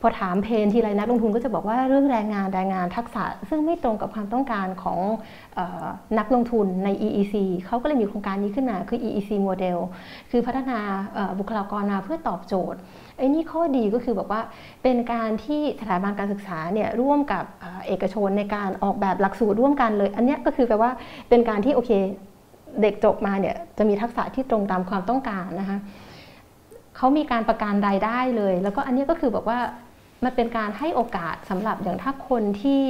[0.00, 4.98] พอถามเพนทีไรนักลงทุนก็จะบอกว่าเรื่องแรงงานแรงงานทักษะ ซึ่งไม่ตรงกับความต้องการของ
[5.58, 5.60] อ
[6.18, 7.34] นักลงทุนใน EEC
[7.66, 9.78] เขาก็เลยมีโครงการนี้ขึ้นมาคือ EEC Model
[10.30, 10.78] คือพัฒนา
[11.38, 12.78] บุคลากรมาเพื่อตอบโจทย์
[13.18, 14.40] ไอ้นี่ข้อดีก็คือบอกว่า
[14.82, 17.44] เป็นการที่สถาบันการศึกษาเนี่ยร่วมกับ
[17.86, 20.90] เอกชนในการออกแบบหลักสูตรร่วมกันเลย อันนี้ก็คือแปลว่า
[21.28, 21.90] เป็นการที่โอเค
[22.82, 25.78] เด็กจบมาเนี่ยจะมีทักษะที่ตรงตามความต้องการนะคะ
[26.96, 29.58] เขามีการประกันรายได้เลย แล้วก็อันนี้ก็คือบอกว่า
[30.24, 32.82] มันเป็นการให้โอกาสสำหรับอย่างถ้าคนที่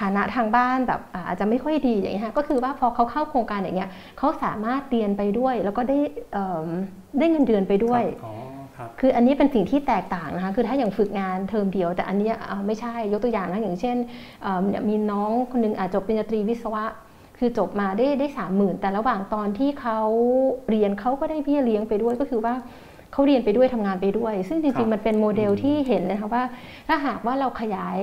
[0.00, 5.98] ฐานะทางบ้านแบบอาจจะไม่ค่อยดีอย่างเงี้ยก็คือว่าพอเขาเข้าโครงการอย่างเงี้ยเขาสามารถเรียนไปด้วย แล้วก็ได้
[7.18, 8.02] ได้เงินเดือนไปด้วย
[9.00, 12.32] คืออันนี้เป็นสิ่งที่แตกต่างนะคะ คือถ้าอย่างฝึกงานเทอมเดียว แต่อันนี้
[12.66, 13.96] ไม่ใช่ ยกตัวอย่างนะ อย่างเช่น
[14.88, 16.84] มีน้องคนนึงอาจจบปริญญาตรีวิศวะ
[17.38, 19.98] คือจบมาได้ได้สามหมื่นแต่ระหว่างตอนที่เขา
[20.70, 22.54] เรียนเขาก็ได้เบี้ยเลี้ยงไปด้วย ก็คือว่า
[23.16, 26.44] เขาเรียนไปด้วยทำงานไปด้วย ซึ่งจริงๆ มันเป็นโมเดลที่เห็นเลยค่ะว่า
[26.88, 27.98] ถ้าหากว่าเราขยาย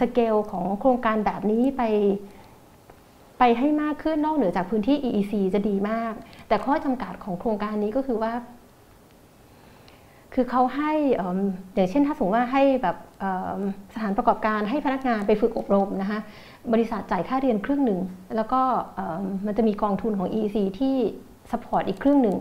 [0.00, 1.82] สเกลของโครงการแบบนี้ไป
[3.38, 6.12] ไปให้มากขึ้นนอกเหนือจากพื้นที่ EEC จะดีมาก
[6.48, 8.32] แต่ข้อจำกัดของโครงการนี้ก็คือว่า
[10.34, 10.92] คือเขาให้
[11.74, 12.96] อย่างเช่นถ้าสมมติว่าให้แบบ
[13.94, 16.18] สถานประกอบการให้พนักงานไปฝึกอบรมนะคะ
[16.72, 18.00] บริษัทจ่ายค่าเรียนครึ่งหนึ่ง
[18.36, 18.60] แล้วก็
[19.46, 20.94] มันจะมีกองทุนของ EEC ที่
[21.52, 22.36] สปอร์ตอีกครึ่งหนึ่ง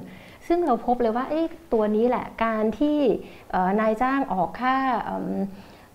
[0.48, 1.26] ซึ่งเราพบเลยว่า
[1.74, 2.98] ตัวนี้แหละการที่
[3.80, 4.76] นายจ้างออกค่า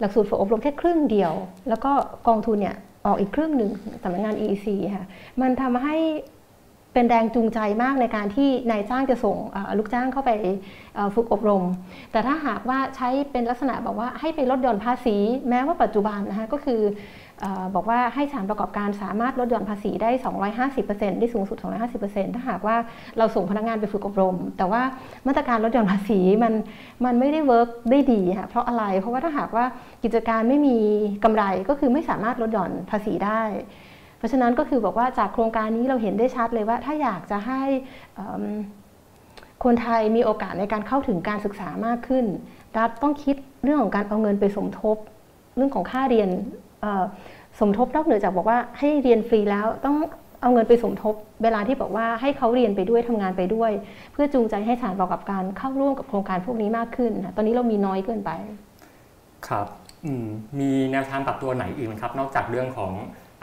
[0.00, 1.32] หลักสูตรฝึกอบรมแค่ครึ่งเดียว
[1.68, 1.92] แล้วก็
[2.28, 2.76] กองทุนเนี่ย
[3.06, 3.70] ออกอีกครึ่งหนึ่ง
[4.02, 5.04] สำนักงาน EEC ค่ะ
[5.40, 5.96] มันทำให้
[6.94, 9.36] เป็นแรงจูงใจมากในการที่นายจ้างจะส่ง
[9.78, 10.30] ลูกจ้างเข้าไป
[11.14, 11.64] ฝึกอบรม
[12.12, 15.16] แต่ถ้าหากว่าใช้เป็นลักษณะแบอกว่าให้ไปลดหย่อนภาษี
[15.48, 16.80] แม้ว่าปัจจุบันนะคะก็คือ
[17.74, 20.10] บอกว่าให้สานประกอบการสามารถลดหย่อนภาษีได้
[20.64, 21.56] 250%ได้สูงสุด
[21.96, 22.76] 250%ถ้าหากว่า
[23.18, 24.82] เราส่งพนักงานไปฝึกอบรม แต่ว่า
[25.26, 26.52] มาตรการลดหย่อนภาษีมัน
[27.04, 29.64] มันไม่ได้เวิร์กได้ดีค่ะเพราะอะไร เพราะว่าถ้าหากว่า
[30.04, 30.76] กิจการไม่มี
[31.24, 33.42] กำไรก็คือไม่สามารถลดหย่อนภาษีได้
[34.18, 37.62] เพราะฉะนั้นก็คือบอกว่าจากโครงการนี้เราเห็นได้ชัดเลยว่าถ้าอยากจะให้
[39.64, 42.24] คนไทยมีโอกาสในการเข้าถึงการศึกษามากขึ้น
[42.78, 44.96] รัฐต้องคิดเรื่องของการเอาเงินไปสมทบ
[45.56, 46.28] เรื่องของค่าเรียน
[47.58, 49.96] สมทบนอกเหนือจากบอกว่าให้เรียนฟรีแล้วต้อง
[50.42, 53.70] เอาเงินไปสมทบ เวลาที่บอกว่าให้เขาเรียนไปด้วยทำงานไปด้วย
[54.12, 58.30] เพื่อจูงใจให้สถานประกอบการเข้าร่วมกับโครงการพวกนี้มากขึ้นนะตอนนี้เรามีน้อยเกินไป
[59.48, 59.66] ครับ
[60.60, 62.92] มีแนวทางปรับตัวไหนอีกไหมครับ นอกจากเรื่องของ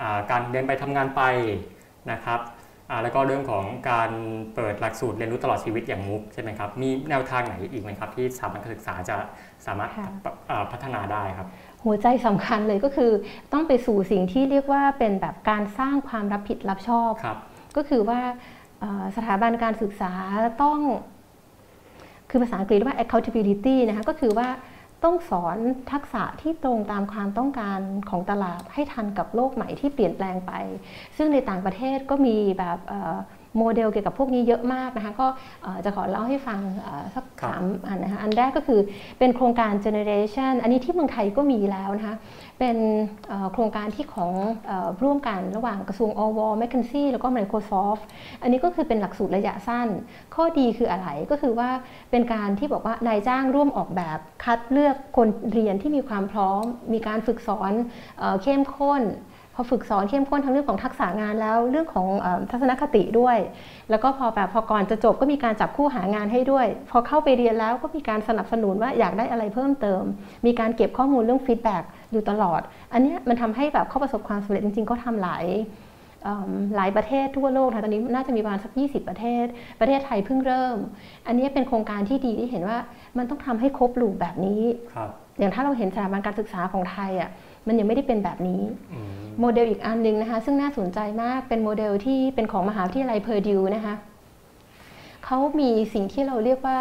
[0.02, 1.22] อการเรียนไปทำงานไป
[2.12, 2.40] นะครับ
[3.04, 4.12] แล้วก็เรื่องของการ
[4.56, 9.16] เปิดหลักสูตรเรียนรู้ตลอดชีวิตอย่างมุกใช่ไหมครับ มีแนวทางไหนอีกไหมครับ ที่สถาบันการศึกษาจะ
[9.66, 9.92] สามารถ
[10.72, 11.48] พัฒนาได้ครับ
[11.86, 13.12] หัวใจสำคัญเลยก็คือ
[13.54, 17.12] ต้องไปสู่สิ่งที่เรียกว่าเป็นแบบการสร้างความรับผิดรับชอบ
[17.78, 18.20] ก็คือว่า
[19.16, 20.14] สถาบันการศึกษา
[20.64, 20.80] ต้อง
[22.30, 24.48] คือภาษาอังกฤษว่า accountability นะคะก็คือว่า
[25.04, 25.58] ต้องสอน
[25.92, 30.52] ทักษะที่ตรงตามความต้องการของตลาดให้ทันกับโลกใหม่ที่เปลี่ยนแปลงไป
[31.18, 32.80] ซึ่งในต่างประเทศก็มีแบบ
[33.58, 35.28] โมเดลเกี่ยวกับพวกนี้เยอะมากนะคะก็
[35.86, 36.60] จะขอเล่าให้ฟัง
[37.16, 38.80] สักสามอันนะคะอันแรกก็คือ
[39.20, 42.16] เป็นโครงการ Generation อันนี้ที่เมืองไทยก็มีแล้วนะคะ
[42.60, 42.78] เป็น
[43.54, 44.32] โครงการที่ของ
[45.04, 48.04] ร่วมกันระหว่างกระทรวงอวแมคเคนซี่แล้วก็ Microsoft
[48.42, 49.88] อันนี้ก็คือเป็นหลักสูตรระยะสั้น
[50.36, 51.70] ข้อดีคืออะไรก็คือว่า
[52.12, 57.72] เป็นการที่บอกว่านายจ้างร่วมออกแบบคัดเลือกคนเรียนที่มีความพร้อม มีการฝึกสอน
[58.42, 59.04] เข้มข้น
[59.39, 62.08] พ อฝึกสอนเข้มข้นทั้งเรื่องของทักษะงานแล้วเรื่องของ
[62.52, 63.38] ทัศนคติด้วย
[63.90, 70.04] แล้วก็พอแบบพอก่อนจะจบก็มีการจับคู่หางานให้ด้วย พอเข้าไปเรียนแล้วก็มีการสนับสนุนว่าอยากได้อะไรเพิ่มเติม
[70.46, 72.62] มีการเก็บข้อมูลเรื่อง feedback อยู่ตลอด
[72.94, 75.46] อันนี้มันทำให้แบบเขาประสบความสำเร็จจริงๆก็ทำหลาย
[76.76, 79.46] หลายประเทศทั่วโลกค่ะตอนนี้น่าจะมีประมาณสัก 20 ประเทศ
[79.80, 80.78] ประเทศไทยเพิ่งเริ่ม
[81.28, 82.78] อันนี้เป็นโครงการที่ดีที่เห็นว่า
[83.18, 84.62] มันต้องทำให้ครบ loop แบบนี้
[85.40, 87.30] อย่างถ้าเราเห็นสถาบันการศึกษาของไทยอะ
[87.68, 88.62] มันยังไม่ได้เป็นแบบนี้
[89.40, 93.96] โมเดลอีกอันหนึ่งนะคะ ซึ่งน่าสนใจมากเป็นโมเดลที่เป็นของมหาวิทยาลัยเพอร์ดิวนะคะ
[95.26, 96.80] เขามีสิ่งที่เราเรียกว่า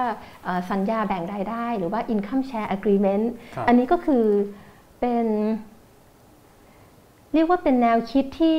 [0.70, 3.24] สัญญาแบ่งรายได้ หรือว่า income share agreement
[3.68, 4.24] อันนี้ก็คือ
[5.00, 5.26] เป็น
[7.34, 8.58] เรียกว่าเป็นแนวคิดที่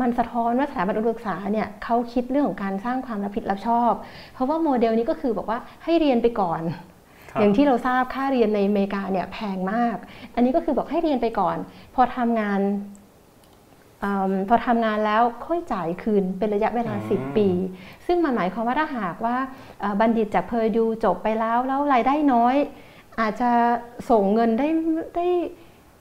[0.00, 3.92] มันสะท้อนว่าสถาบันอุดมศึกษาเนี่ยเขาคิดเรื่องของการสร้างความรับผิดรับชอบ
[4.32, 6.62] เพราะว่าโมเดลนี้ก็คือบอกว่าให้เรียนไปก่อน
[7.40, 9.96] อย่างที่เราทราบค่าเรียนในอเมริกาเนี่ยแพงมาก
[10.34, 11.56] อันนี้ก็คือบอกให้เรียนไปก่อน
[11.94, 12.60] พอทำงาน
[14.04, 14.06] อ
[14.48, 17.48] พอทำงานแล้วค่อยจ่ายคืนเป็นระยะเวลา 10 ปี
[18.06, 19.36] ซึ่งมันหมายความว่าถ้าหากว่า
[20.00, 22.54] บัณฑิตจากเพอร์ดูจบไปแล้วแล้วรายได้น้อย
[23.20, 23.50] อาจจะ
[24.10, 24.68] ส่งเงินได้
[25.16, 25.26] ได้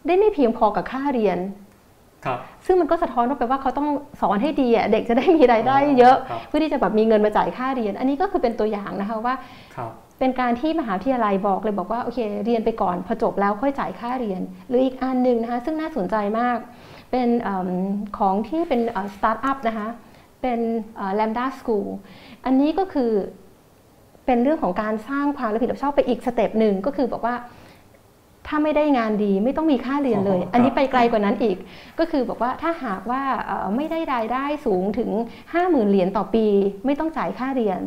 [0.07, 1.37] ได้ไม่เพียงพอกับค่าเรียน
[2.25, 3.87] ครับซึ่งมันก็สะท้อนว่าไปว่าเขาต้อง
[4.21, 9.35] สอนให้ดีอะเด็กจะได้มีรายได้เยอะครับเพื่อที่จะแบบมีเงินมาจ่ายค่าเรียน อันนี้ก็คือเป็นตัวอย่างนะคะว่า
[9.75, 9.91] ครับ
[10.21, 16.57] เป็นการที่มหาวิทยาลัยบอกเลยบอกว่าโอเคเรียนไปก่อนพอจบแล้วค่อยจ่ายค่าเรียน หรืออีกอันหนึ่งนะคะซึ่งน่าสนใจมาก
[17.11, 17.69] เป็นเอิ่ม
[18.17, 18.81] ของที่เป็น
[19.15, 19.87] สตาร์ทอัพนะคะ
[20.41, 20.59] เป็น
[21.15, 21.87] Lambda School
[22.45, 23.11] อันนี้ก็คือ
[24.25, 27.35] เป็นเรื่องของการสร้างความรับผิดชอบไปอีก step หนึ่งก็คือบอกว่า
[28.47, 31.57] ถ้าไม่ได้งานดีไม่ต้องมีค่าเรียนเลยอ๋อครับอันนี้ไปไกลกว่านั้นอีก
[31.99, 35.09] ก็คือบอกว่าถ้าหากว่าเอ่อไม่ได้รายได้สูงถึง
[35.51, 36.45] 50,000 เหรียญต่อปี
[36.85, 37.79] ไม่ต้องจ่ายค่าเรียน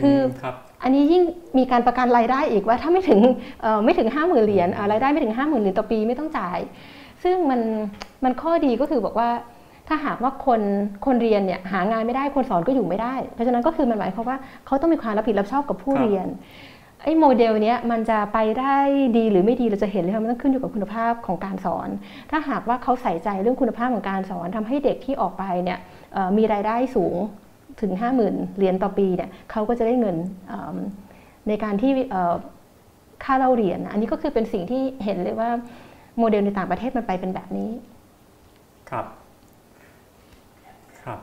[0.00, 1.22] คืออมครับ อันนี้ยิ่ง
[1.58, 3.20] มีการประกันรายได้อีกว่าถ้าไม่ถึง
[3.62, 6.58] เอ่อไม่ถึง 50,000เหรียญอ่ารายได้ไม่ถึง 50,000เหรียญต่อปีไม่ต้องจ่าย
[7.24, 7.60] ซึ่งมัน
[8.24, 9.28] มันข้อดีก็คือบอกว่า
[9.88, 10.60] ถ้าหากว่าคน
[11.06, 16.26] คนเรียนเนี่ยหางานไม่ได้คนสอนก็อยู่ไม่ได้ เพราะฉะนั้นก็คือมันหมายความว่าเขาต้องมีความรับผิดรับชอบกับผู้ครับเรียน
[17.04, 18.76] ไอ้โมเดลเนี้ยมันจะไปได้
[19.16, 21.88] ดีหรือไม่ดีเราจะเห็นเลยว่ามันต้องขึ้นอยู่กับคุณภาพของการสอน
[22.30, 25.78] ถ้าหากว่าเขาใส่ใจเรื่องคุณภาพของการสอนทำให้เด็กที่ออกไปเนี่ย
[26.12, 27.16] เอ่อมีรายได้สูง
[27.80, 27.92] ถึง
[28.24, 30.16] 50,000 เหรียญต่อปีเนี่ยเขาก็จะได้เงิน
[31.48, 31.92] ในการที่
[33.24, 35.50] ค่าเล่าเรียน อันนี้ก็คือเป็นสิ่งที่เห็นเลยว่า
[36.18, 37.70] โมเดลในต่างประเทศมันไปเป็นแบบนี้
[38.90, 39.06] ครับ
[41.04, 41.18] ครับ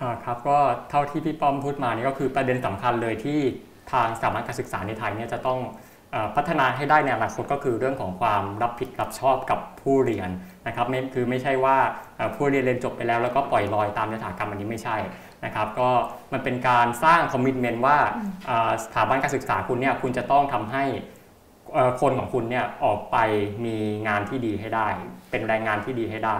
[0.00, 0.58] อ่าครับก็
[0.90, 3.38] เท่าที่พี่ป้อมพูดมานี่ก็คือประเด็นสำคัญเลยที่
[3.92, 5.58] ทางสถาบันการศึกษาในไทยเนี่ยจะต้อง
[6.36, 10.30] พัฒนาให้ได้ในอนาคตก็คือเรื่องของความรับผิดรับชอบกับผู้เรียน
[10.66, 11.76] นะครับไม่คือไม่ใช่ว่า
[12.16, 14.96] เอ่อผู้เรียนเรียนจบไปแล้วแล้วก็ปล่อยลอยตามยถากรรมอันนี้ไม่ใช่
[15.44, 15.90] นะครับก็
[16.32, 17.98] มันเป็นการสร้างคอมมิชเมนต์ว่า
[18.46, 20.84] เอ่อสถาบันการศึกษาคุณเนี่ยคุณจะต้องทำให้
[21.74, 23.16] เอ่อคนของคุณเนี่ยออกไป
[23.64, 23.76] มี
[24.08, 24.88] งานที่ดีให้ได้
[25.30, 26.38] เป็นแรงงานที่ดีให้ได้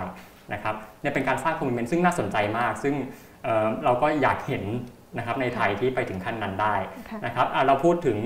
[0.53, 2.95] นะครับเนี่ยเป็นการสร้างคอมมิชเมนต์ซึ่งน่าสนใจมาก ซึ่ง
[3.45, 4.65] เอ่อเราก็อยากเห็น
[5.19, 6.75] นะครับในไทยที่ไปถึงขั้นนั้นได้
[7.11, 8.19] ค่ะนะครับอะเราพูดถึง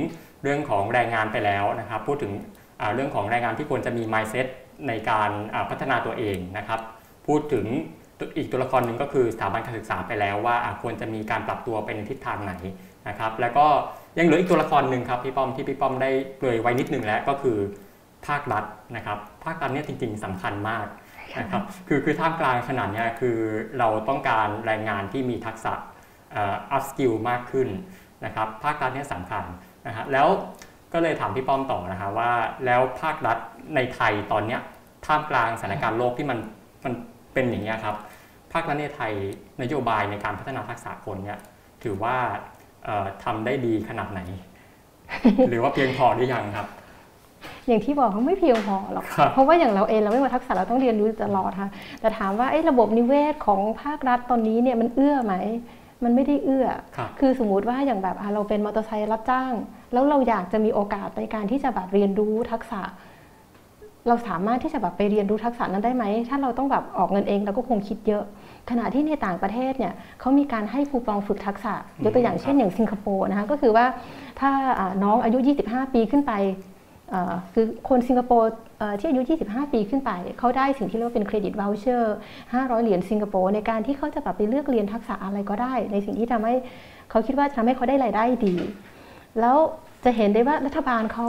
[0.43, 2.32] เรื่องของแรงงานไปแล้วนะครับ พูดถึง
[2.80, 4.47] อ่าเรื่องของแรงงานที่ควรจะมี mindset
[4.88, 6.80] ในการอ่าพัฒนาตัวเองนะครับ
[7.26, 7.66] พูดถึง
[8.36, 12.53] อีกตัวละครหนึ่งก็คือสถาบันการศึกษาไปแล้วว่าอะควรจะมีการปรับตัวไปในทิศทางไหน
[13.09, 13.66] นะครับ แล้วก็
[14.18, 17.59] ยังเหลืออีกตัวละครหนึ่งครับพี่ป้อมที่พี่ป้อมได้เปรยไว้นิดนึงแล้วก็คือ
[18.26, 18.64] ภาครัฐ
[18.97, 20.86] นะครับ ภาครัฐเนี่ยจริง ๆสำคัญมาก
[21.41, 23.36] นะครับคือคือท่ามกลางขนาดเนี้ยคือ
[23.78, 25.72] เราต้องการแรงงานที่มีทักษะ
[26.32, 27.68] เอ่อ up skill มากขึ้น
[28.24, 29.45] นะครับภาครัฐเนี่ยสำคัญ
[29.91, 30.28] นะฮะแล้ว
[30.93, 32.30] ก็เลยถามพี่ป้อมต่อนะฮะว่า
[32.66, 33.38] แล้วภาครัฐ
[33.74, 34.61] ในไทยตอนเนี้ย
[35.07, 36.38] ท่ามกลางสถานการณ์โลกที่มัน
[36.84, 36.93] มัน
[37.34, 37.97] เป็นอย่างนี้ยครับ
[38.53, 39.12] ภาครัฐในไทย
[39.62, 41.38] นโยบายในการพัฒนาทักษะคนเนี่ย
[41.82, 42.16] ถือว่า
[42.84, 44.20] เอ่อทำได้ดีขนาดไหน
[45.49, 46.66] หรือว่าเพียงพอหรือยังครับ
[47.66, 51.70] อย่างที่บอกเขาไม่เพียงพอหรอกครับเพราะว่าอย่างเราเองเราไม่มาทักษะเราต้องเรียนรู้ตลอดค่ะ
[52.01, 55.34] แต่ถามว่าไอ้ระบบนิเวศของภาครัฐตอนนี้เนี่ยมันเอื้อไหม
[56.05, 56.66] มันไม่ได้เอื้อ
[56.97, 59.53] ครับคือสมมุติว่าอย่างแบบอะเราเป็นมอเตอร์ไซค์รับจ้าง
[59.93, 62.82] แล้วเราอยากจะมีโอกาสในการที่จะแบบเรียนรู้ทักษะ
[64.09, 68.24] เราสามารถที่จะแบบไปเรียนรู้ทักษะนั้นได้ไหม ถ้าเราต้องแบบออกเงินเองเราก็คงคิดเยอะ
[68.70, 71.74] ขณะที่ในต่างประเทศเนี่ยเขามีการให้คูปองฝึกทักษะ
[72.05, 73.86] ยกตัวอย่างเช่นอย่างสิงคโปร์นะคะก็คือว่า
[74.41, 76.32] ถ้าอ่าน้องอายุ 25 ปีขึ้นไป
[77.11, 82.16] เอ่อคือคนสิงคโปร์เอ่อที่อายุ 25 ปีขึ้นไป เขาได้สิ่งที่เรียกว่าเป็นเครดิต voucher
[82.53, 86.55] 500 เหรียญสิงคโปร์ในการที่เขาจะแบบไปเลือกเรียนทักษะอะไรก็ได้ ในสิ่งที่ทำให้
[87.11, 88.55] เขาคิดว่าจะทำให้เขาได้รายได้ดี
[89.41, 89.57] แล้ว
[90.05, 91.28] จะเห็นได้ว่ารัฐบาลเขา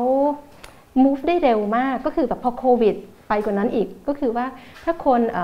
[1.03, 2.95] move ได้เร็วมากก็คือแบบพอโควิด
[3.29, 4.45] ไปกว่านั้นอีกก็คือว่า
[4.83, 5.39] ถ้าคนอ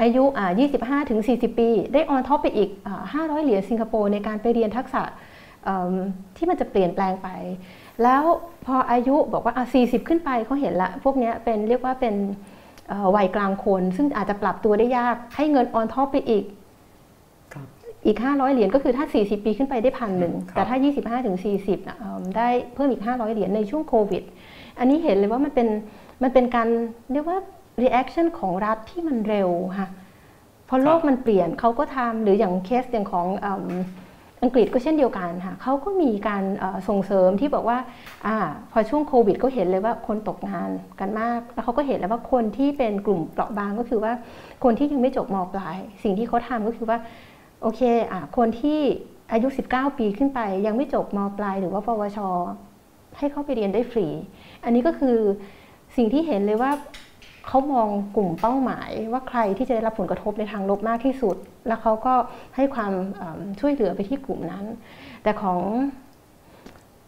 [0.00, 0.24] อายุ
[0.66, 5.02] 25 ถึง 40 ปี ได้ on top ไปอีกเอ่อ500 เหรียญสิงคโปร์ในการไปเรียนทักษะ
[6.36, 7.28] ที่มันจะเปลี่ยนแปลงไป
[8.02, 8.22] แล้ว
[8.66, 12.14] พออายุบอกว่า40 ขึ้นไปเขาเห็นละ พวกนี้เป็นเรียกว่าเป็น
[13.16, 16.44] วัยกลางคน ซึ่งอาจจะปรับตัวได้ยาก ให้เงิน on top ไปอีก
[18.06, 20.76] อีก 500 เหรียญก็คือถ้า 40 ปีขึ้นไปได้พันหนึ่งครับแต่ถ้า
[21.20, 24.22] 25ถึง40น่ะเอิ่มได้เพิ่มอีก 500 เหรียญในช่วงโควิด
[24.78, 25.68] อันนี้เห็นเลยว่ามันเป็น
[26.22, 26.68] มันเป็นการ
[27.12, 27.38] เรียกว่า
[27.82, 29.88] reaction ของรัฐที่มันเร็วค่ะ
[30.68, 33.64] พอโลกมันเปลี่ยนเขาก็ทำหรืออย่างเคสอย่างของเอิ่ม
[34.42, 37.78] อังกฤษก็เช่นเดียวกันค่ะเขาก็มีการเอ่อส่งเสริมที่บอกว่า
[38.26, 38.36] อา
[38.72, 44.12] พอช่วงโควิด ก็เห็นเลยว่าคนตกงานกันมาก แล้วเขาก็เห็นแล้วว่าคนที่เป็นกลุ่มเปราะบางก็คือว่า
[44.64, 46.98] คนที่ยังไม่จบมปลาย สิ่งที่เขาทำก็คือว่า
[47.62, 47.80] โอเค
[48.12, 48.80] อะคนที่
[49.32, 52.18] อายุ 19 ปีขึ้นไป ยังไม่จบมปลายหรือว่าปวช
[53.18, 54.06] ให้เข้าไปเรียนได้ฟรี
[54.64, 55.16] อันนี้ก็คือ
[55.96, 56.70] สิ่งที่เห็นเลยว่า
[57.46, 61.36] เขามองกลุ่มเป้าหมายว่าใครที่จะได้รับผลกระทบในทางลบมากที่สุด
[61.68, 62.14] แล้วเขาก็
[62.56, 64.64] ให้ความเอิ่มช่วยเหลือไปที่กลุ่มนั้น
[65.22, 65.60] แต่ของ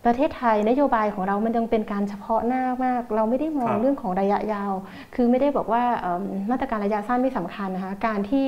[0.08, 4.72] ประเทศไทยนโยบายของเรามันยังเป็นการเฉพาะหน้ามาก เราไม่ได้มองครับเรื่องของระยะยาว
[5.14, 8.44] คือไม่ได้บอกว่าเอิ่มมาตรการระยะสั้นไม่สำคัญนะคะการที่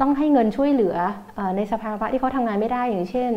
[0.00, 0.96] ต้องให้เงินช่วยเหลือ
[1.38, 3.30] อในสภาวะที่เขาทำงานไม่ได้ อย่างเช่น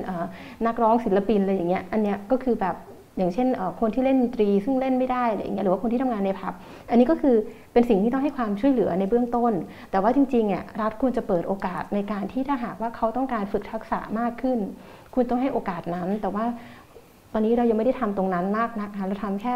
[0.66, 2.76] นักร้องศิลปินอะไรอย่างเงี้ยอันเนี้ยก็คือแบบ
[3.18, 3.48] อย่างเช่น
[3.80, 6.54] คนที่เล่นดนตรีซึ่งเล่นไม่ได้อะไรอย่างเงี้ยหรือว่าคนที่ทำงานในผับ
[6.90, 7.36] อันนี้ก็คือ
[7.74, 9.54] เป็นสิ่งที่ต้องให้ความช่วยเหลือในเบื้องต้น
[9.92, 14.60] แต่ว่าจริงๆอะรัฐควรจะเปิดโอกาสในการที่ถ้าหากว่าเขาต้องการฝึกทักษะมากขึ้น
[15.14, 16.46] คุณต้องให้โอกาสนั้น แต่ว่า
[17.34, 19.56] ตอนนี้เรายังไม่ได้ทำตรงนั้นมากนักค่ะเราทำแค่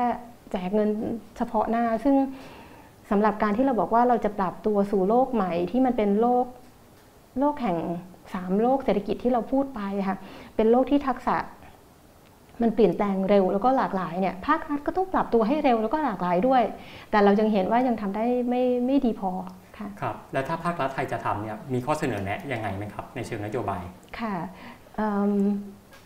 [0.51, 0.89] แจกเงิน
[1.37, 2.15] เฉพาะหน้า ซึ่ง
[3.11, 6.45] สำหรับการที่เราบอกว่าเราจะปรับตัวสู่โลกใหม่ที่มันเป็นโลก
[7.39, 7.77] โลกแห่ง
[8.33, 10.17] สามโลกเศรษฐกิจที่เราพูดไปค่ะ
[10.55, 11.37] เป็นโลกที่ทักษะ
[12.61, 16.63] มันเปลี่ยนแปลงเร็วแล้วก็หลากหลายเนี่ยภาครัฐก็ต้องปรับตัวให้เร็วแล้วก็หลากหลายด้วย
[17.11, 19.31] แต่เรายังเห็นว่ายังทำได้ไม่ไม่ดีพอ
[19.77, 23.81] ค่ะครับแล้วถ้าภาครัฐไทยจะทำเนี่ยมีข้อเสนอแนะยังไงไหมครับ ในเชิงนโยบาย
[24.19, 24.35] ค่ะ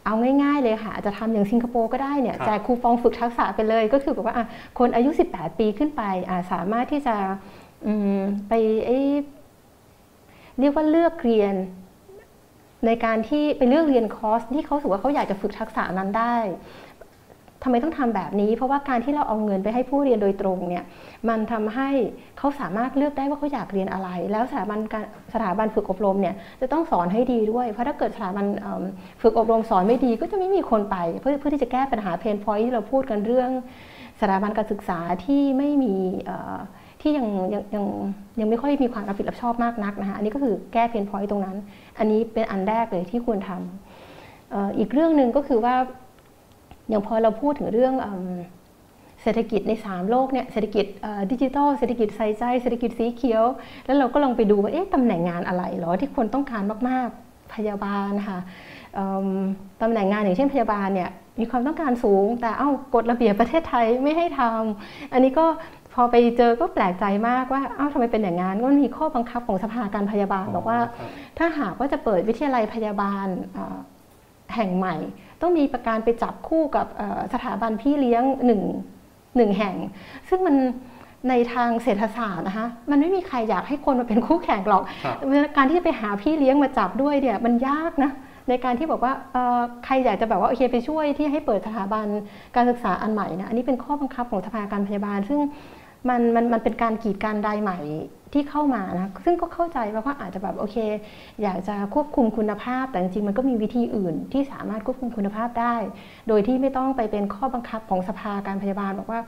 [0.05, 0.13] เอา
[0.43, 4.36] ง่ายๆเลยค่ะจะทำอย่างสิงคโปร์ก็ได้เนี่ยแจกคูปองฝึกทักษะไปเลย ก็คือแบบว่า
[4.80, 6.01] คนอายุ 18 ปีขึ้นไป
[6.51, 7.15] สามารถที่จะ
[8.49, 8.53] ไป
[10.60, 11.55] เรียกว่าเลือกเรียน
[12.86, 16.36] ในการที่ไปเลือกเรียนคอร์สที่เขาสูว่าเขาอยากจะฝึกทักษะนั้นได้
[17.64, 20.84] ทำไมต้องทำแบบนี้ เพราะว่าการที่เราเอาเงินไปให้ผู้เรียนโดยตรงเนี่ย
[21.30, 21.89] มันทำให้
[22.38, 28.45] เขาสามารถเลือกได้ว่าเขาอยากเรียนอะไร แล้วสถาบันการสถาบันฝึกอบรมเนี่ยจะต้องสอนให้ดีด้วย เพราะถ้าเกิดสถาบัน
[29.22, 33.49] ฝึกอบรมสอนไม่ดีก็จะไม่มีคนไป เพื่อเพื่อที่จะแก้ปัญหาเพนพอยที่เราพูดกันเรื่อง
[34.22, 35.95] สถาบันการศึกษาที่ไม่มี
[37.02, 37.86] ที่ยังยังยัง
[38.39, 41.58] ยังไม่ค่อยมีความรับผิดรับชอบมากนักนะคะอันนี้ก็คือแก้เพนพอยต์ตรงนั้น
[42.00, 45.76] อันนี้เป็นอันแรกเลยที่ควรทำอีกเรื่องหนึ่งก็คือว่า
[46.89, 47.93] อย่างพอเราพูดถึงเรื่อง
[49.24, 50.86] เศรษฐกิจใน 3 โลกเนี่ยเศรษฐกิจ
[51.32, 53.43] ดิจิทัลเศรษฐกิจใส่ใจเศรษฐกิจสีเขียว
[53.86, 58.39] แล้วเราก็ลองไปดูว่าเอ๊ะตำแหน่งงานอะไรหรอที่คนต้องการมากๆพยาบาลนะคะ
[59.82, 65.45] ตำแหน่งงานอย่างเช่นพยาบาลเนี่ยมีความต้องการสูง แต่เอ้ากฎระเบียบประเทศไทยไม่ให้ทำอันนี้ก็
[65.93, 70.79] พอไปเจอก็แปลกใจมากว่าอ้าวทำไมเป็นอย่างนั้นก็มีข้อบังคับของสภาการพยาบาล บอกว่า
[71.37, 73.27] ถ้าหากว่าจะเปิดวิทยาลัยพยาบาล
[74.55, 74.95] แห่งใหม่
[75.41, 76.85] ต้องมีประการไปจับคู่กับ
[77.33, 78.61] สถาบันพี่เลี้ยงหนึ่ง
[79.37, 79.75] หนึ่งแห่ง
[80.29, 80.55] ซึ่งมัน
[81.29, 84.83] ในทางเศรษฐศาสตร์นะคะมันไม่มีใครอยากให้คนมาเป็นคู่แข่งหรอก
[85.57, 88.11] การที่จะไปหาพี่เลี้ยงมาจับด้วยเนี่ยมันยากนะ
[88.49, 89.13] ในการที่บอกว่า
[89.85, 92.05] ใครอยากจะแบบว่าโอเคไปช่วยที่ให้เปิดสถาบัน
[92.55, 95.39] การศึกษาอันใหม่นะอันนี้เป็นข้อบังคับของสภาการพยาบาล ซึ่ง
[96.08, 97.80] มันมันมันเป็นการกีดการรายใหม่
[98.34, 100.78] ที่เข้ามานะซึ่งก็เข้าใจว่าอาจจะแบบโอเค
[101.41, 105.76] อยากจะควบคุมคุณภาพ แต่จริงๆมันก็มีวิธีอื่นที่สามารถควบคุมคุณภาพได้
[106.28, 109.20] โดยที่ไม่ต้องไปเป็นข้อบังคับของสภาการพยาบาลบอกว่า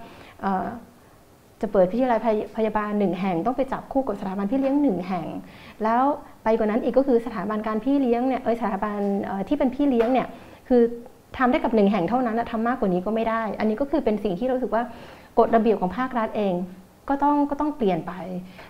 [1.61, 2.19] จะเปิดพิทยาลัย
[2.57, 5.27] พยาบาลหนึ่งแห่งต้องไปจับคู่กับสถาบันพี่เลี้ยงหนึ่งแห่ง
[5.83, 6.03] แล้ว
[6.43, 8.99] ไปกว่านั้นอีกก็คือสถาบันการพี่เลี้ยงเนี่ยเออสถาบัน
[9.47, 10.27] ที่เป็นพี่เลี้ยงเนี่ย
[10.67, 10.81] คือ
[11.37, 14.83] ทำได้กับหนึ่งแห่งเท่านั้นทำมากกว่านี้ก็ไม่ได้ อันนี้ก็คือเป็นสิ่งที่เราสึกว่า
[15.41, 16.55] กฎระเบียบของภาครัฐเอง
[17.09, 18.13] ก็ต้องก็ต้องเปลี่ยนไป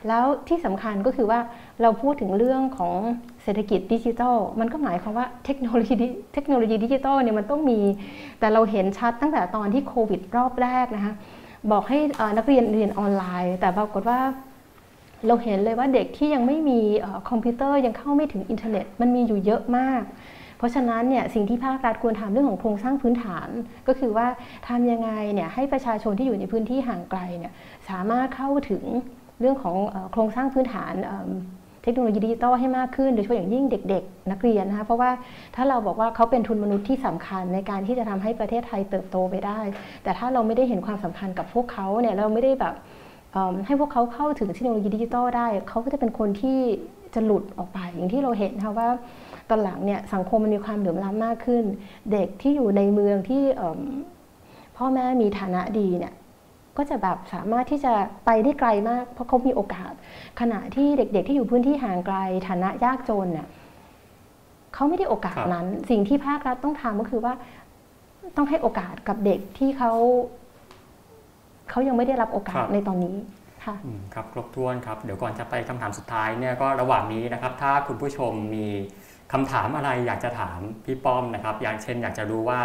[0.08, 1.40] แล้วที่สำคัญก็คือว่า
[1.82, 2.96] เราพูดถึงเรื่องของ
[3.44, 5.94] เศรษฐกิจดิจิทัล มันก็หมายความว่าเทคโนโลยี
[6.34, 7.80] เทคโนโลยีดิจิทัลเนี่ยมันต้องมี
[8.40, 11.14] แต่เราเห็นชัดตั้งแต่ตอนที่โควิดรอบแรกนะคะ
[11.72, 12.00] บอกให้
[12.38, 14.20] นักเรียนเรียนออนไลน์ แต่ปรากฏว่า
[15.28, 16.80] เราเห็นเลยว่าเด็กที่ยังไม่มี
[17.30, 20.02] คอมพิวเตอร์ยังเข้าไม่ถึงอินเทอร์เน็ต มันมีอยู่เยอะมาก
[20.62, 23.50] เพราะฉะนั้นเนี่ยสิ่งที่ภาครัฐควรทำเรื่องของโครงสร้างพื้นฐาน
[23.88, 24.28] ก็คือว่า
[24.68, 27.54] ทำยังไงเนี่ยให้ประชาชนที่อยู่ในพื้นที่ห่างไกลเนี่ย
[27.90, 28.84] สามารถเข้าถึง
[29.40, 29.76] เรื่องของ
[30.12, 30.94] โครงสร้างพื้นฐาน
[31.84, 35.12] เทคโนโลยีดิจิตอลให้มากขึ้นโดยเฉพาะอย่างยิ่งเด็ก ๆ นักเรียนนะคะเพราะว่า
[35.56, 39.60] ถ้าเราบอกว่าเขาเป็นทุนมนุษย์ที่สำคัญในการที่จะทำให้ประเทศไทยเติบโตไปได้
[40.04, 42.76] แต่ถ้าเราไม่ได้เห็นความสำคัญกับพวกเขาเนี่ยเราไม่ได้แบบ
[43.66, 46.60] ให้พวกเขาเข้าถึงเทคโนโลยีดิจิตอลได้ เขาก็จะเป็นคนที่
[47.16, 48.90] จะหลุดออกไปอย่างที่เราเห็นนะคะว่า
[49.52, 51.64] ตอนหลังเนี่ยสังคมมันมีความเหลื่อมล้ำมากขึ้น
[52.12, 53.44] เด็กที่อยู่ในเมืองที่
[54.78, 56.14] พ่อแม่มีฐานะดีเนี่ย
[56.78, 57.94] ก็จะแบบสามารถที่จะ
[58.26, 59.94] ไปได้ไกลมาก เพราะเขามีโอกาส
[60.40, 63.48] ขณะที่เด็กๆ ที่อยู่พื้นที่ห่างไกลฐานะยากจนเนี่ย
[64.74, 67.34] เขาไม่ได้โอกาสนั้น สิ่งที่ภาครัฐต้องทำก็คือว่า
[68.38, 69.92] ต้องให้โอกาสกับเด็กที่เขา
[71.70, 73.16] เขายังไม่ได้รับโอกาสในตอนนี้
[73.66, 73.76] ค่ะ
[74.14, 78.68] ครับครบถ้วนครับ เดี๋ยวก่อนจะไปคำถามสุดท้ายเนี่ยก็ระหว่างนี้นะครับ ถ้าคุณผู้ชมมี
[79.32, 82.60] คำถามอะไรอยากจะถามพี่ป้อมนะครับ อย่างเช่น อยากจะรู้ว่า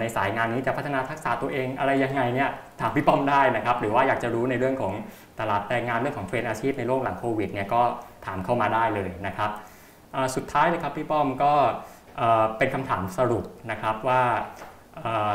[0.00, 2.50] ในสายงานนี้จะพัฒนาทักษะตัวเองอะไรยังไงเนี่ย
[2.80, 4.94] ถามพี่ป้อมได้นะครับ หรือว่าอยากจะรู้ในเรื่องของ
[5.40, 7.82] ตลาดแรงงานเรื่องของเทรนอาชีพในโลกหลังโควิดเนี่ยก็
[8.26, 9.50] ถามเข้ามาได้เลยนะครับ
[10.34, 11.52] สุดท้ายเลยครับพี่ป้อมก็
[12.58, 14.22] เป็นคำถามสรุปนะครับว่า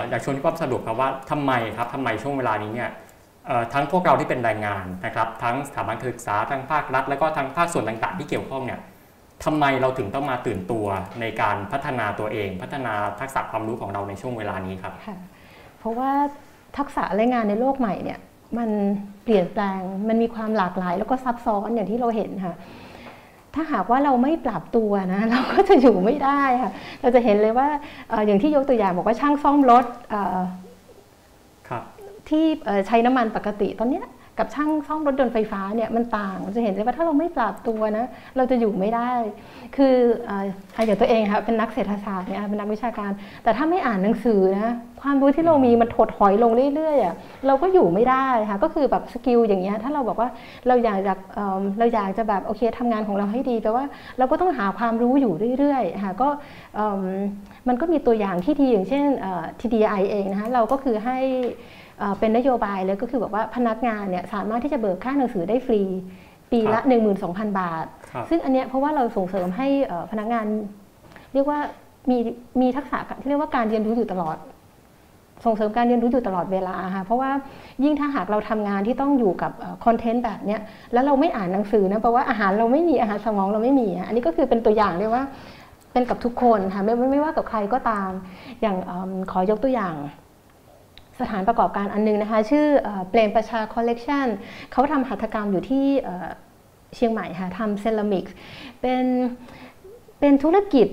[0.09, 2.89] อยากชวนพี่ป้อมสรุปครับว่าทำไมครับทำไมช่วงเวลานี้เนี่ย
[3.73, 8.79] ทั้งพวกเราที่เป็นแรงงานนะครับ ทั้งสถาบันศึกษาทั้งภาครัฐ แล้วก็ทั้งภาคส่วนต่างๆ ที่เกี่ยวข้องเนี่ย
[9.45, 10.85] ทำไมเราถึงต้องมาตื่นตัว
[11.21, 14.93] ในการพัฒนาตัวเอง พัฒนาทักษะความรู้ของเราในช่วงเวลานี้ครับ
[15.79, 16.11] เพราะว่า
[16.77, 18.19] ทักษะแรงงานในโลกใหม่เนี่ย
[18.57, 18.69] มัน
[19.23, 22.55] เปลี่ยนแปลงมันมีความหลากหลาย แล้วก็ซับซ้อนอย่างที่เราเห็นค่ะ
[23.55, 26.71] ถ้าหากว่าเราไม่ปรับตัวนะเราก็จะอยู่ไม่ได้ค่ะ
[27.01, 27.67] เราจะเห็นเลยว่า
[28.27, 29.85] อย่างที่ยกตัวอย่างบอกว่าช่างซ่อมรถ
[31.69, 31.83] ครับ
[32.29, 34.05] ที่เอ่อใช้น้ำมันปกติตอนเนี้ย
[34.39, 38.05] กับช่างซ่อมรถยนต์ไฟฟ้าเนี่ยมันต่างจะเห็นเลยว่าถ้าเราไม่ปรับตัวนะ
[38.37, 39.11] เราจะอยู่ไม่ได้
[39.75, 39.95] คือ
[40.85, 43.11] อย่างตัวเองค่ะเป็นนักเศรษฐศาสตร์เนี่ยเป็นนักวิชาการ
[43.43, 47.15] แต่ถ้าไม่อ่านหนังสือนะความรู้ที่เรามีมันถดถอยลงเรื่อยๆอะ
[47.47, 50.29] เราก็อยู่ไม่ได้ค่ะก็คือแบบสกิลอย่างเงี้ยถ้าเราบอกว่า
[50.67, 51.13] เราอยากจะ
[51.79, 53.85] เราอยากจะแบบโอเคทำงานของเราให้ดีแปลว่า
[54.17, 56.29] เราก็ต้องหาความรู้อยู่เรื่อยๆค่ะก็
[57.67, 61.19] มันก็มีตัวอย่างที่ดีอย่างเช่นเอ่อ TDI เองนะคะเราก็คือให้
[61.99, 65.81] เอ่อเป็นนโยบายเลยก็คือแบบว่าพนักงานเนี่ยสามารถที่จะเบิกค่าหนังสือได้ฟรี
[66.51, 66.79] ปีละ
[67.19, 70.45] 12,000 บาทครับซึ่งอันเนี้ยเพราะว่าเราส่งเสริมให้เอ่อพนักงาน
[71.33, 71.59] เรียกว่า
[72.09, 72.17] มี
[72.61, 74.37] มีทักษะที่เรียกว่าการเรียนรู้อยู่ตลอด
[75.45, 77.31] ส่งเสริมการเรียนรู้อยู่ตลอดเวลาค่ะเพราะว่า
[77.83, 79.51] ยิ่งถ้าหากเราทำงานที่ต้องอยู่กับ
[79.85, 80.61] คอนเทนต์แบบเนี้ย
[80.93, 85.23] แล้วเราไม่อ่านหนังสือนะแปลว่าอาหารเราไม่มีอาหารสมองเราไม่มีอะอันนี้ก็คือเป็นตัวอย่างเลยว่า
[85.93, 88.09] เป็นกับทุกคนค่ะไม่ไม่ไม่ว่ากับใครก็ตาม
[88.61, 89.95] อย่างเอิ่มขอยกตัวอย่าง
[91.19, 94.27] สถานประกอบการอันนึงนะคะ ชื่อเอ่อเปลมประชาคอลเลกชัน
[94.71, 96.27] เขาทำหัตถกรรมอยู่ที่เอ่อ
[96.95, 98.25] เชียงใหม่ค่ะทำเซรามิก
[98.81, 99.05] เป็น
[100.19, 100.87] เป็นธุรกิจ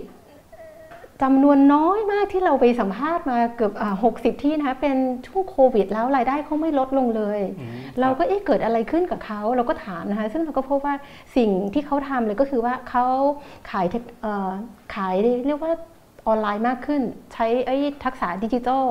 [1.22, 4.96] จำนวนน้อยมากที่เราไปสัมภาษณ์มาเกือบอ่า60ที่นะคะเป็น
[5.26, 10.94] ช่วงโควิดแล้วรายได้เขาไม่ลดลงเลยอืมเราก็เอ๊ะเกิดอะไรขึ้นกับเขาเราก็ถามนะคะซึ่งเราก็พบว่า
[11.36, 13.06] สิ่งที่เขาทำเลยก็คือว่าเขา
[13.70, 14.50] ขายเทคเอ่อ
[14.94, 15.14] ขาย
[15.46, 15.72] เรียกว่า
[16.28, 17.02] ออนไลน์มากขึ้น
[17.34, 17.46] ใช้
[18.04, 18.86] ทักษะดิจิทัล